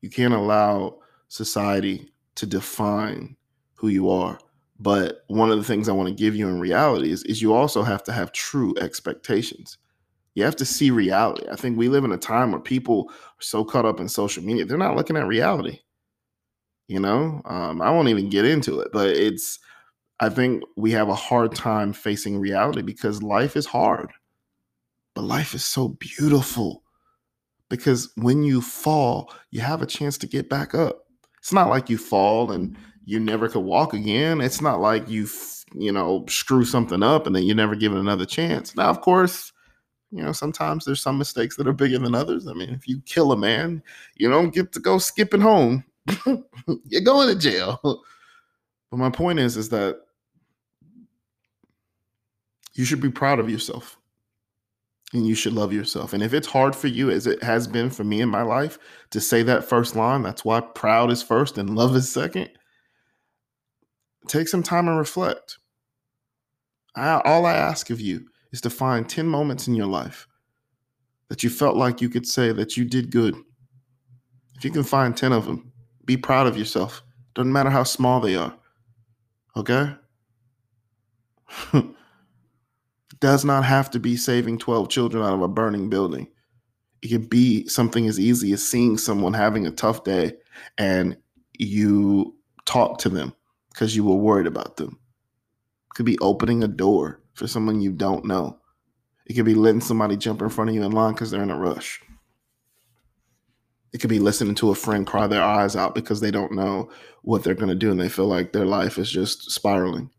You 0.00 0.10
can't 0.10 0.34
allow 0.34 0.98
society 1.28 2.10
to 2.36 2.46
define 2.46 3.36
who 3.74 3.88
you 3.88 4.10
are. 4.10 4.38
But 4.78 5.24
one 5.28 5.50
of 5.50 5.58
the 5.58 5.64
things 5.64 5.88
I 5.88 5.92
want 5.92 6.08
to 6.08 6.14
give 6.14 6.34
you 6.36 6.48
in 6.48 6.60
reality 6.60 7.10
is, 7.10 7.22
is 7.24 7.40
you 7.40 7.54
also 7.54 7.82
have 7.82 8.04
to 8.04 8.12
have 8.12 8.32
true 8.32 8.74
expectations. 8.80 9.78
You 10.36 10.44
have 10.44 10.56
to 10.56 10.66
see 10.66 10.90
reality. 10.90 11.46
I 11.50 11.56
think 11.56 11.78
we 11.78 11.88
live 11.88 12.04
in 12.04 12.12
a 12.12 12.18
time 12.18 12.52
where 12.52 12.60
people 12.60 13.06
are 13.10 13.40
so 13.40 13.64
caught 13.64 13.86
up 13.86 13.98
in 13.98 14.08
social 14.08 14.44
media, 14.44 14.66
they're 14.66 14.76
not 14.76 14.94
looking 14.94 15.16
at 15.16 15.26
reality. 15.26 15.80
You 16.88 17.00
know, 17.00 17.40
um, 17.46 17.80
I 17.80 17.90
won't 17.90 18.08
even 18.08 18.28
get 18.28 18.44
into 18.44 18.78
it, 18.80 18.90
but 18.92 19.08
it's, 19.08 19.58
I 20.20 20.28
think 20.28 20.62
we 20.76 20.92
have 20.92 21.08
a 21.08 21.14
hard 21.14 21.54
time 21.54 21.92
facing 21.92 22.38
reality 22.38 22.82
because 22.82 23.22
life 23.22 23.56
is 23.56 23.64
hard, 23.64 24.12
but 25.14 25.24
life 25.24 25.54
is 25.54 25.64
so 25.64 25.88
beautiful 25.88 26.82
because 27.70 28.12
when 28.16 28.44
you 28.44 28.60
fall, 28.60 29.32
you 29.50 29.62
have 29.62 29.80
a 29.80 29.86
chance 29.86 30.18
to 30.18 30.28
get 30.28 30.50
back 30.50 30.74
up. 30.74 31.06
It's 31.38 31.52
not 31.52 31.70
like 31.70 31.88
you 31.88 31.96
fall 31.96 32.52
and 32.52 32.76
you 33.06 33.18
never 33.18 33.48
could 33.48 33.64
walk 33.64 33.94
again. 33.94 34.40
It's 34.42 34.60
not 34.60 34.80
like 34.80 35.08
you 35.08 35.26
you 35.74 35.90
know, 35.90 36.24
screw 36.28 36.64
something 36.64 37.02
up 37.02 37.26
and 37.26 37.34
then 37.34 37.42
you're 37.42 37.56
never 37.56 37.74
given 37.74 37.98
another 37.98 38.24
chance. 38.26 38.76
Now, 38.76 38.88
of 38.88 39.00
course, 39.00 39.52
you 40.16 40.24
know, 40.24 40.32
sometimes 40.32 40.84
there's 40.84 41.02
some 41.02 41.18
mistakes 41.18 41.56
that 41.56 41.68
are 41.68 41.74
bigger 41.74 41.98
than 41.98 42.14
others. 42.14 42.48
I 42.48 42.54
mean, 42.54 42.70
if 42.70 42.88
you 42.88 43.02
kill 43.04 43.32
a 43.32 43.36
man, 43.36 43.82
you 44.16 44.30
don't 44.30 44.54
get 44.54 44.72
to 44.72 44.80
go 44.80 44.96
skipping 44.96 45.42
home. 45.42 45.84
you're 46.86 47.02
going 47.02 47.28
to 47.28 47.38
jail. 47.38 48.02
But 48.88 48.98
my 48.98 49.10
point 49.10 49.40
is, 49.40 49.56
is 49.56 49.68
that 49.70 49.98
you 52.74 52.84
should 52.84 53.00
be 53.00 53.10
proud 53.10 53.40
of 53.40 53.50
yourself 53.50 53.98
and 55.12 55.26
you 55.26 55.34
should 55.34 55.54
love 55.54 55.72
yourself. 55.72 56.12
And 56.12 56.22
if 56.22 56.32
it's 56.32 56.46
hard 56.46 56.76
for 56.76 56.86
you, 56.86 57.10
as 57.10 57.26
it 57.26 57.42
has 57.42 57.66
been 57.66 57.90
for 57.90 58.04
me 58.04 58.20
in 58.20 58.28
my 58.28 58.42
life, 58.42 58.78
to 59.10 59.20
say 59.20 59.42
that 59.42 59.68
first 59.68 59.96
line, 59.96 60.22
that's 60.22 60.44
why 60.44 60.60
proud 60.60 61.10
is 61.10 61.20
first 61.20 61.58
and 61.58 61.74
love 61.74 61.96
is 61.96 62.08
second. 62.08 62.48
Take 64.28 64.46
some 64.46 64.62
time 64.62 64.86
and 64.86 64.96
reflect. 64.96 65.58
I, 66.94 67.20
all 67.24 67.44
I 67.44 67.54
ask 67.54 67.90
of 67.90 68.00
you 68.00 68.28
is 68.52 68.60
to 68.62 68.70
find 68.70 69.08
10 69.08 69.26
moments 69.26 69.68
in 69.68 69.74
your 69.74 69.86
life 69.86 70.26
that 71.28 71.42
you 71.42 71.50
felt 71.50 71.76
like 71.76 72.00
you 72.00 72.08
could 72.08 72.26
say 72.26 72.52
that 72.52 72.76
you 72.76 72.84
did 72.84 73.10
good. 73.10 73.34
If 74.56 74.64
you 74.64 74.70
can 74.70 74.84
find 74.84 75.16
10 75.16 75.32
of 75.32 75.44
them, 75.44 75.72
be 76.04 76.16
proud 76.16 76.46
of 76.46 76.56
yourself. 76.56 77.02
Doesn't 77.34 77.52
matter 77.52 77.70
how 77.70 77.82
small 77.82 78.20
they 78.20 78.36
are. 78.36 78.54
Okay? 79.56 79.94
does 83.20 83.44
not 83.44 83.64
have 83.64 83.90
to 83.90 83.98
be 83.98 84.16
saving 84.16 84.58
12 84.58 84.88
children 84.88 85.22
out 85.22 85.34
of 85.34 85.42
a 85.42 85.48
burning 85.48 85.88
building. 85.88 86.28
It 87.02 87.08
could 87.08 87.30
be 87.30 87.66
something 87.68 88.06
as 88.06 88.18
easy 88.18 88.52
as 88.52 88.66
seeing 88.66 88.98
someone 88.98 89.34
having 89.34 89.66
a 89.66 89.70
tough 89.70 90.04
day 90.04 90.34
and 90.78 91.16
you 91.58 92.34
talk 92.64 92.98
to 92.98 93.08
them 93.08 93.34
because 93.72 93.94
you 93.94 94.04
were 94.04 94.16
worried 94.16 94.46
about 94.46 94.76
them. 94.76 94.98
It 95.90 95.94
could 95.94 96.06
be 96.06 96.18
opening 96.18 96.62
a 96.62 96.68
door 96.68 97.20
for 97.36 97.46
someone 97.46 97.80
you 97.80 97.92
don't 97.92 98.24
know. 98.24 98.58
It 99.26 99.34
could 99.34 99.44
be 99.44 99.54
letting 99.54 99.80
somebody 99.80 100.16
jump 100.16 100.42
in 100.42 100.48
front 100.48 100.70
of 100.70 100.76
you 100.76 100.82
in 100.82 100.92
line 100.92 101.14
because 101.14 101.30
they're 101.30 101.42
in 101.42 101.50
a 101.50 101.58
rush. 101.58 102.00
It 103.92 103.98
could 103.98 104.10
be 104.10 104.18
listening 104.18 104.56
to 104.56 104.70
a 104.70 104.74
friend 104.74 105.06
cry 105.06 105.26
their 105.26 105.42
eyes 105.42 105.76
out 105.76 105.94
because 105.94 106.20
they 106.20 106.30
don't 106.30 106.52
know 106.52 106.90
what 107.22 107.44
they're 107.44 107.54
going 107.54 107.68
to 107.68 107.74
do 107.74 107.90
and 107.90 108.00
they 108.00 108.08
feel 108.08 108.26
like 108.26 108.52
their 108.52 108.66
life 108.66 108.98
is 108.98 109.10
just 109.10 109.50
spiraling. 109.50 110.10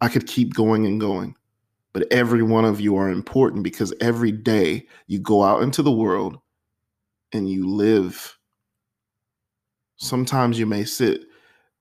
I 0.00 0.08
could 0.08 0.26
keep 0.26 0.54
going 0.54 0.86
and 0.86 1.00
going 1.00 1.34
but 1.92 2.06
every 2.12 2.44
one 2.44 2.64
of 2.64 2.80
you 2.80 2.96
are 2.96 3.10
important 3.10 3.64
because 3.64 3.92
every 4.00 4.30
day 4.30 4.86
you 5.08 5.18
go 5.18 5.42
out 5.42 5.62
into 5.62 5.82
the 5.82 5.90
world 5.90 6.38
and 7.32 7.50
you 7.50 7.68
live. 7.68 8.38
Sometimes 9.96 10.60
you 10.60 10.66
may 10.66 10.84
sit 10.84 11.24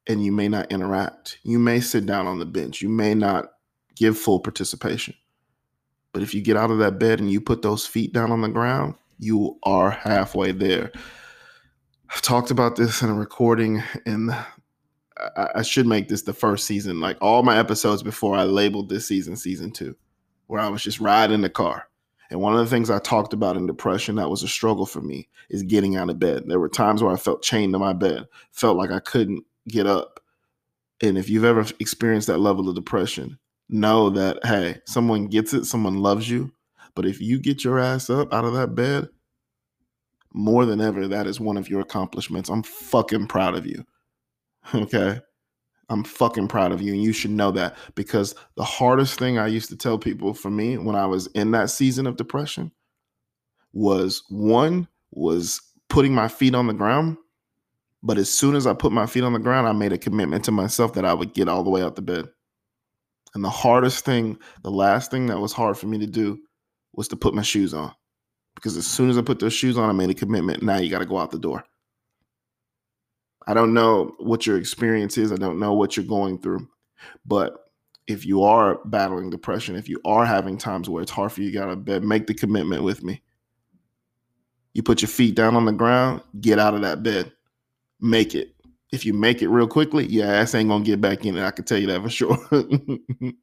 and 0.08 0.26
you 0.26 0.32
may 0.32 0.48
not 0.48 0.72
interact. 0.72 1.38
You 1.44 1.60
may 1.60 1.80
sit 1.82 2.06
down 2.06 2.26
on 2.26 2.40
the 2.40 2.48
bench. 2.48 2.82
You 2.82 2.90
may 2.90 3.14
not 3.14 3.52
give 3.98 4.18
full 4.18 4.40
participation. 4.40 5.16
But 6.14 6.24
if 6.24 6.34
you 6.34 6.42
get 6.42 6.58
out 6.58 6.72
of 6.72 6.80
that 6.80 7.00
bed 7.00 7.20
and 7.20 7.32
you 7.32 7.42
put 7.42 7.62
those 7.62 7.86
feet 7.86 8.14
down 8.14 8.32
on 8.32 8.42
the 8.42 8.50
ground, 8.50 8.96
you 9.20 9.58
are 9.64 9.92
halfway 9.92 10.52
there. 10.52 10.92
I've 12.10 12.22
talked 12.22 12.52
about 12.52 12.76
this 12.76 13.02
in 13.02 13.10
a 13.10 13.14
recording 13.14 13.84
and 14.06 14.36
I, 15.36 15.62
should 15.64 15.88
make 15.88 16.08
this 16.08 16.22
the 16.22 16.34
first 16.34 16.66
season. 16.66 17.00
Like 17.00 17.18
all 17.22 17.44
my 17.44 17.58
episodes 17.58 18.04
before 18.04 18.36
I 18.36 18.44
labeled 18.44 18.90
this 18.90 19.08
season 19.08 19.36
season 19.36 19.72
two, 19.72 19.96
where 20.48 20.62
I 20.62 20.70
was 20.70 20.84
just 20.84 21.00
riding 21.00 21.42
the 21.42 21.50
car. 21.50 21.88
And 22.30 22.40
one 22.40 22.54
of 22.54 22.60
the 22.60 22.70
things 22.70 22.90
I 22.90 23.00
talked 23.00 23.34
about 23.34 23.56
in 23.56 23.68
depression 23.68 24.16
that 24.16 24.30
was 24.30 24.44
a 24.44 24.48
struggle 24.48 24.86
for 24.86 25.02
me 25.02 25.28
is 25.50 25.64
getting 25.64 25.96
out 25.96 26.10
of 26.10 26.20
bed. 26.20 26.44
There 26.46 26.60
were 26.60 26.70
times 26.70 27.02
where 27.02 27.14
I 27.14 27.18
felt 27.18 27.42
chained 27.42 27.74
to 27.74 27.80
my 27.80 27.94
bed, 27.94 28.28
felt 28.52 28.78
like 28.78 28.92
I 28.92 29.00
couldn't 29.00 29.46
get 29.68 29.88
up. 29.88 30.20
And 31.02 31.18
if 31.18 31.30
you've 31.30 31.46
ever 31.46 31.66
experienced 31.80 32.28
that 32.28 32.40
level 32.40 32.68
of 32.68 32.76
depression, 32.76 33.40
know 33.70 34.10
that, 34.12 34.40
hey, 34.46 34.80
someone 34.86 35.28
gets 35.28 35.54
it, 35.54 35.66
someone 35.66 36.02
loves 36.02 36.30
you. 36.30 36.52
But 36.96 37.06
if 37.06 37.22
you 37.22 37.40
get 37.40 37.64
your 37.64 37.80
ass 37.80 38.10
up 38.10 38.34
out 38.34 38.46
of 38.46 38.54
that 38.54 38.76
bed, 38.76 39.10
more 40.34 40.66
than 40.66 40.82
ever, 40.82 41.08
that 41.08 41.28
is 41.28 41.40
one 41.40 41.58
of 41.58 41.70
your 41.70 41.82
accomplishments. 41.82 42.50
I'm 42.50 42.64
fucking 42.64 43.28
proud 43.28 43.56
of 43.56 43.66
you. 43.66 43.84
Okay. 44.76 45.22
I'm 45.90 46.04
fucking 46.04 46.50
proud 46.50 46.74
of 46.74 46.82
you. 46.82 46.94
And 46.94 47.02
you 47.02 47.14
should 47.14 47.32
know 47.32 47.52
that 47.52 47.78
because 47.96 48.36
the 48.58 48.66
hardest 48.66 49.18
thing 49.18 49.38
I 49.40 49.48
used 49.48 49.70
to 49.70 49.78
tell 49.78 49.98
people 49.98 50.34
for 50.34 50.50
me 50.50 50.78
when 50.78 50.98
I 50.98 51.06
was 51.06 51.28
in 51.28 51.52
that 51.52 51.70
season 51.70 52.06
of 52.06 52.18
depression 52.18 52.74
was 53.72 54.24
one, 54.30 54.90
was 55.12 55.62
putting 55.90 56.14
my 56.14 56.28
feet 56.28 56.56
on 56.56 56.68
the 56.68 56.74
ground. 56.74 57.16
But 58.04 58.18
as 58.18 58.30
soon 58.30 58.56
as 58.56 58.68
I 58.68 58.74
put 58.74 58.92
my 58.92 59.06
feet 59.06 59.24
on 59.24 59.34
the 59.34 59.40
ground, 59.40 59.68
I 59.68 59.72
made 59.72 59.94
a 59.94 59.98
commitment 59.98 60.44
to 60.46 60.52
myself 60.52 60.94
that 60.94 61.06
I 61.06 61.14
would 61.14 61.34
get 61.34 61.48
all 61.48 61.64
the 61.64 61.70
way 61.70 61.82
out 61.82 61.96
the 61.96 62.02
bed. 62.02 62.26
And 63.38 63.46
the 63.46 63.52
hardest 63.52 64.04
thing, 64.04 64.40
the 64.64 64.72
last 64.72 65.12
thing 65.12 65.28
that 65.28 65.38
was 65.40 65.54
hard 65.54 65.78
for 65.78 65.86
me 65.86 66.00
to 66.00 66.08
do 66.08 66.40
was 66.94 67.08
to 67.10 67.16
put 67.16 67.36
my 67.36 67.44
shoes 67.44 67.72
on. 67.72 67.94
Because 68.56 68.76
as 68.76 68.88
soon 68.88 69.12
as 69.12 69.18
I 69.20 69.22
put 69.22 69.38
those 69.38 69.54
shoes 69.54 69.78
on, 69.78 69.88
I 69.88 69.94
made 69.94 70.10
a 70.10 70.16
commitment. 70.16 70.64
Now 70.64 70.78
you 70.78 70.90
got 70.90 71.00
to 71.00 71.06
go 71.06 71.20
out 71.20 71.30
the 71.30 71.38
door. 71.38 71.64
I 73.46 73.54
don't 73.54 73.76
know 73.76 74.16
what 74.18 74.48
your 74.48 74.58
experience 74.58 75.20
is. 75.20 75.32
I 75.32 75.36
don't 75.36 75.60
know 75.60 75.76
what 75.76 75.96
you're 75.96 76.04
going 76.08 76.40
through. 76.40 76.68
But 77.28 77.54
if 78.08 78.26
you 78.26 78.42
are 78.42 78.80
battling 78.86 79.30
depression, 79.30 79.76
if 79.76 79.88
you 79.88 80.02
are 80.04 80.26
having 80.26 80.58
times 80.58 80.90
where 80.90 81.04
it's 81.04 81.12
hard 81.12 81.32
for 81.32 81.44
you 81.44 81.52
to 81.52 81.62
out 81.62 81.70
of 81.70 81.86
bed, 81.86 82.04
make 82.04 82.26
the 82.26 82.34
commitment 82.34 82.82
with 82.82 83.04
me. 83.04 83.22
You 84.74 84.82
put 84.82 85.04
your 85.04 85.10
feet 85.10 85.36
down 85.36 85.56
on 85.56 85.66
the 85.66 85.74
ground, 85.74 86.24
get 86.42 86.58
out 86.58 86.74
of 86.74 86.82
that 86.82 87.04
bed. 87.04 87.32
Make 88.00 88.34
it. 88.34 88.56
If 88.92 89.06
you 89.06 89.14
make 89.14 89.42
it 89.42 89.50
real 89.50 89.68
quickly, 89.68 90.06
your 90.08 90.28
ass 90.28 90.56
ain't 90.56 90.70
gonna 90.70 90.84
get 90.84 91.02
back 91.02 91.26
in 91.26 91.36
it. 91.38 91.44
I 91.44 91.52
can 91.52 91.66
tell 91.66 91.78
you 91.78 91.88
that 91.88 92.02
for 92.02 92.10
sure. 92.10 92.38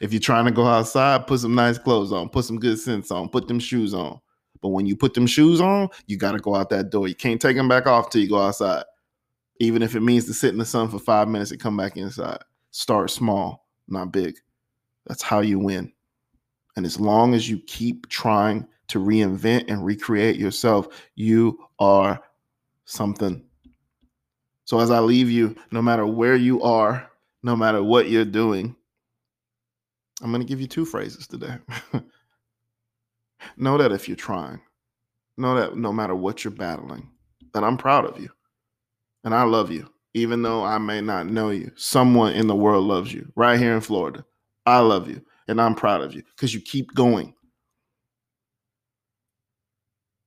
if 0.00 0.12
you're 0.12 0.20
trying 0.20 0.46
to 0.46 0.50
go 0.50 0.66
outside, 0.66 1.26
put 1.26 1.40
some 1.40 1.54
nice 1.54 1.78
clothes 1.78 2.12
on, 2.12 2.28
put 2.28 2.44
some 2.44 2.58
good 2.58 2.78
scents 2.78 3.10
on, 3.10 3.28
put 3.28 3.46
them 3.48 3.60
shoes 3.60 3.94
on. 3.94 4.20
But 4.60 4.70
when 4.70 4.86
you 4.86 4.96
put 4.96 5.14
them 5.14 5.26
shoes 5.26 5.60
on, 5.60 5.88
you 6.06 6.16
got 6.16 6.32
to 6.32 6.38
go 6.38 6.56
out 6.56 6.70
that 6.70 6.90
door. 6.90 7.06
You 7.06 7.14
can't 7.14 7.40
take 7.40 7.56
them 7.56 7.68
back 7.68 7.86
off 7.86 8.10
till 8.10 8.22
you 8.22 8.28
go 8.28 8.40
outside 8.40 8.84
even 9.60 9.82
if 9.82 9.94
it 9.94 10.00
means 10.00 10.24
to 10.26 10.34
sit 10.34 10.52
in 10.52 10.58
the 10.58 10.64
sun 10.64 10.88
for 10.88 10.98
five 10.98 11.28
minutes 11.28 11.50
and 11.50 11.60
come 11.60 11.76
back 11.76 11.96
inside. 11.96 12.38
Start 12.70 13.10
small, 13.10 13.66
not 13.88 14.12
big. 14.12 14.36
That's 15.06 15.22
how 15.22 15.40
you 15.40 15.58
win. 15.58 15.92
And 16.76 16.84
as 16.84 16.98
long 16.98 17.34
as 17.34 17.48
you 17.48 17.60
keep 17.66 18.08
trying 18.08 18.66
to 18.88 18.98
reinvent 18.98 19.70
and 19.70 19.84
recreate 19.84 20.36
yourself, 20.36 20.88
you 21.14 21.58
are 21.78 22.20
something. 22.84 23.44
So 24.64 24.80
as 24.80 24.90
I 24.90 25.00
leave 25.00 25.30
you, 25.30 25.56
no 25.70 25.82
matter 25.82 26.06
where 26.06 26.36
you 26.36 26.62
are, 26.62 27.10
no 27.42 27.56
matter 27.56 27.82
what 27.82 28.08
you're 28.08 28.24
doing, 28.24 28.74
I'm 30.22 30.30
going 30.30 30.42
to 30.42 30.48
give 30.48 30.60
you 30.60 30.66
two 30.66 30.84
phrases 30.86 31.26
today. 31.26 31.56
know 33.56 33.78
that 33.78 33.92
if 33.92 34.08
you're 34.08 34.16
trying, 34.16 34.60
know 35.36 35.54
that 35.56 35.76
no 35.76 35.92
matter 35.92 36.14
what 36.14 36.44
you're 36.44 36.52
battling, 36.52 37.10
that 37.52 37.64
I'm 37.64 37.76
proud 37.76 38.06
of 38.06 38.18
you 38.20 38.30
and 39.24 39.34
I 39.34 39.42
love 39.42 39.70
you, 39.70 39.88
even 40.14 40.42
though 40.42 40.64
I 40.64 40.78
may 40.78 41.00
not 41.00 41.26
know 41.26 41.50
you. 41.50 41.72
Someone 41.76 42.34
in 42.34 42.46
the 42.46 42.54
world 42.54 42.84
loves 42.84 43.12
you 43.12 43.30
right 43.34 43.58
here 43.58 43.74
in 43.74 43.80
Florida. 43.80 44.24
I 44.66 44.78
love 44.78 45.08
you, 45.08 45.22
and 45.48 45.60
I'm 45.60 45.74
proud 45.74 46.02
of 46.02 46.14
you 46.14 46.22
because 46.36 46.54
you 46.54 46.60
keep 46.60 46.94
going. 46.94 47.33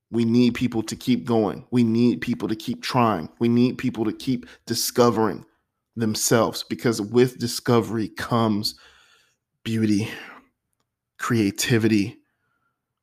We 0.10 0.24
need 0.26 0.53
people 0.53 0.84
to 0.84 0.95
keep 0.95 1.26
going. 1.26 1.66
We 1.72 1.84
need 1.84 2.22
people 2.22 2.47
to 2.47 2.55
keep 2.55 2.82
trying. 2.82 3.30
We 3.39 3.49
need 3.49 3.78
people 3.78 4.05
to 4.05 4.14
keep 4.14 4.45
discovering 4.66 5.45
themselves 5.95 6.64
because 6.64 7.01
with 7.01 7.39
discovery 7.39 8.08
comes 8.08 8.76
beauty, 9.64 10.10
creativity. 11.18 12.18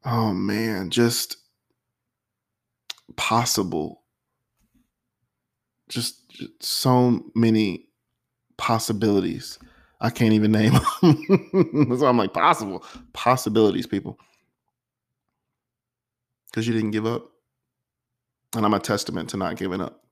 Oh 0.05 0.33
man, 0.33 0.91
just 0.91 1.37
possible 3.17 4.05
just, 5.89 6.29
just 6.31 6.63
so 6.63 7.21
many 7.35 7.87
possibilities. 8.57 9.59
I 10.01 10.11
can't 10.11 10.33
even 10.33 10.53
name 10.53 10.73
them. 11.03 11.99
so 11.99 12.07
I'm 12.07 12.19
like, 12.19 12.33
possible 12.33 12.85
possibilities, 13.13 13.87
people. 13.87 14.19
Because 16.55 16.69
you 16.69 16.73
didn't 16.73 16.93
give 16.93 17.05
up. 17.05 17.33
And 18.55 18.65
I'm 18.65 18.75
a 18.75 18.79
testament 18.79 19.29
to 19.31 19.37
not 19.37 19.57
giving 19.57 19.81
up. 19.81 20.05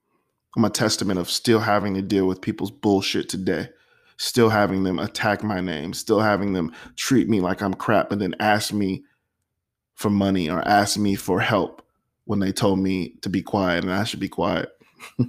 I'm 0.57 0.65
a 0.65 0.71
testament 0.71 1.21
of 1.21 1.31
still 1.31 1.61
having 1.61 1.95
to 1.95 2.03
deal 2.03 2.27
with 2.27 2.41
people's 2.41 2.73
bullshit 2.73 3.29
today, 3.29 3.69
still 4.17 4.49
having 4.49 4.83
them 4.83 4.99
attack 4.99 5.45
my 5.45 5.61
name, 5.61 5.95
still 5.95 6.19
having 6.19 6.53
them 6.53 6.73
treat 6.97 7.29
me 7.29 7.41
like 7.41 7.63
I'm 7.63 7.73
crap 7.73 8.11
and 8.11 8.21
then 8.21 8.35
ask 8.41 8.73
me 8.73 9.05
for 9.95 10.11
money 10.11 10.51
or 10.51 10.67
ask 10.67 10.99
me 10.99 11.15
for 11.15 11.39
help 11.39 11.81
when 12.25 12.41
they 12.41 12.51
told 12.51 12.81
me 12.81 13.11
to 13.23 13.29
be 13.29 13.41
quiet 13.41 13.85
and 13.85 13.93
I 13.93 14.03
should 14.03 14.19
be 14.19 14.29
quiet. 14.29 14.69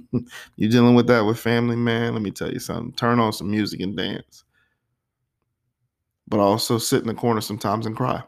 You're 0.56 0.70
dealing 0.70 0.96
with 0.96 1.06
that 1.06 1.24
with 1.24 1.38
family, 1.38 1.76
man. 1.76 2.12
Let 2.14 2.22
me 2.22 2.32
tell 2.32 2.52
you 2.52 2.58
something. 2.58 2.92
Turn 2.94 3.20
on 3.20 3.32
some 3.32 3.52
music 3.52 3.78
and 3.78 3.96
dance. 3.96 4.42
But 6.26 6.40
also 6.40 6.76
sit 6.78 7.02
in 7.02 7.06
the 7.06 7.14
corner 7.14 7.40
sometimes 7.40 7.86
and 7.86 7.96
cry. 7.96 8.24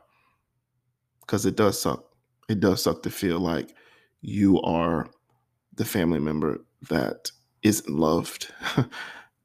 Because 1.22 1.46
it 1.46 1.56
does 1.56 1.80
suck. 1.80 2.05
It 2.48 2.60
does 2.60 2.82
suck 2.82 3.02
to 3.02 3.10
feel 3.10 3.40
like 3.40 3.74
you 4.20 4.60
are 4.62 5.08
the 5.74 5.84
family 5.84 6.20
member 6.20 6.58
that 6.88 7.30
isn't 7.62 7.90
loved. 7.90 8.52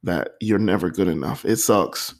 that 0.03 0.31
you're 0.39 0.59
never 0.59 0.89
good 0.89 1.07
enough. 1.07 1.45
It 1.45 1.57
sucks. 1.57 2.15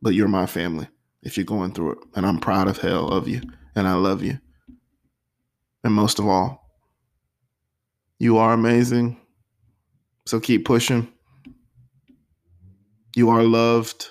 But 0.00 0.14
you're 0.14 0.28
my 0.28 0.46
family 0.46 0.88
if 1.22 1.36
you're 1.36 1.44
going 1.44 1.72
through 1.72 1.92
it. 1.92 1.98
And 2.14 2.24
I'm 2.24 2.38
proud 2.38 2.68
of 2.68 2.78
hell 2.78 3.08
of 3.08 3.26
you. 3.26 3.42
And 3.74 3.88
I 3.88 3.94
love 3.94 4.22
you. 4.22 4.38
And 5.84 5.92
most 5.92 6.18
of 6.18 6.26
all, 6.26 6.64
you 8.18 8.38
are 8.38 8.52
amazing. 8.52 9.20
So 10.26 10.40
keep 10.40 10.64
pushing. 10.64 11.08
You 13.16 13.30
are 13.30 13.42
loved. 13.42 14.08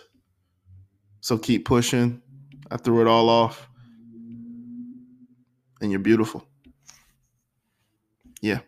So 1.22 1.38
keep 1.38 1.66
pushing. 1.66 2.22
I 2.72 2.78
threw 2.78 3.02
it 3.02 3.08
all 3.08 3.30
off. 3.30 3.67
And 5.82 5.92
you're 5.92 6.00
beautiful. 6.00 6.46
Yeah. 8.42 8.60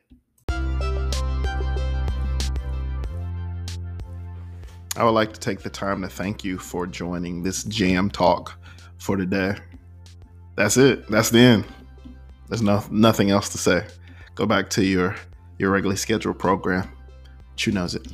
I 4.95 5.03
would 5.03 5.11
like 5.11 5.31
to 5.33 5.39
take 5.39 5.61
the 5.61 5.69
time 5.69 6.01
to 6.01 6.09
thank 6.09 6.43
you 6.43 6.57
for 6.57 6.85
joining 6.85 7.41
this 7.41 7.63
jam 7.63 8.09
talk 8.09 8.59
for 8.97 9.15
today. 9.15 9.55
That's 10.55 10.75
it. 10.75 11.07
That's 11.07 11.29
the 11.29 11.39
end. 11.39 11.65
There's 12.49 12.61
no, 12.61 12.83
nothing 12.91 13.31
else 13.31 13.49
to 13.49 13.57
say. 13.57 13.85
Go 14.35 14.45
back 14.45 14.69
to 14.71 14.83
your 14.83 15.15
your 15.57 15.71
regularly 15.71 15.97
scheduled 15.97 16.39
program. 16.39 16.89
Chu 17.55 17.71
knows 17.71 17.95
it. 17.95 18.07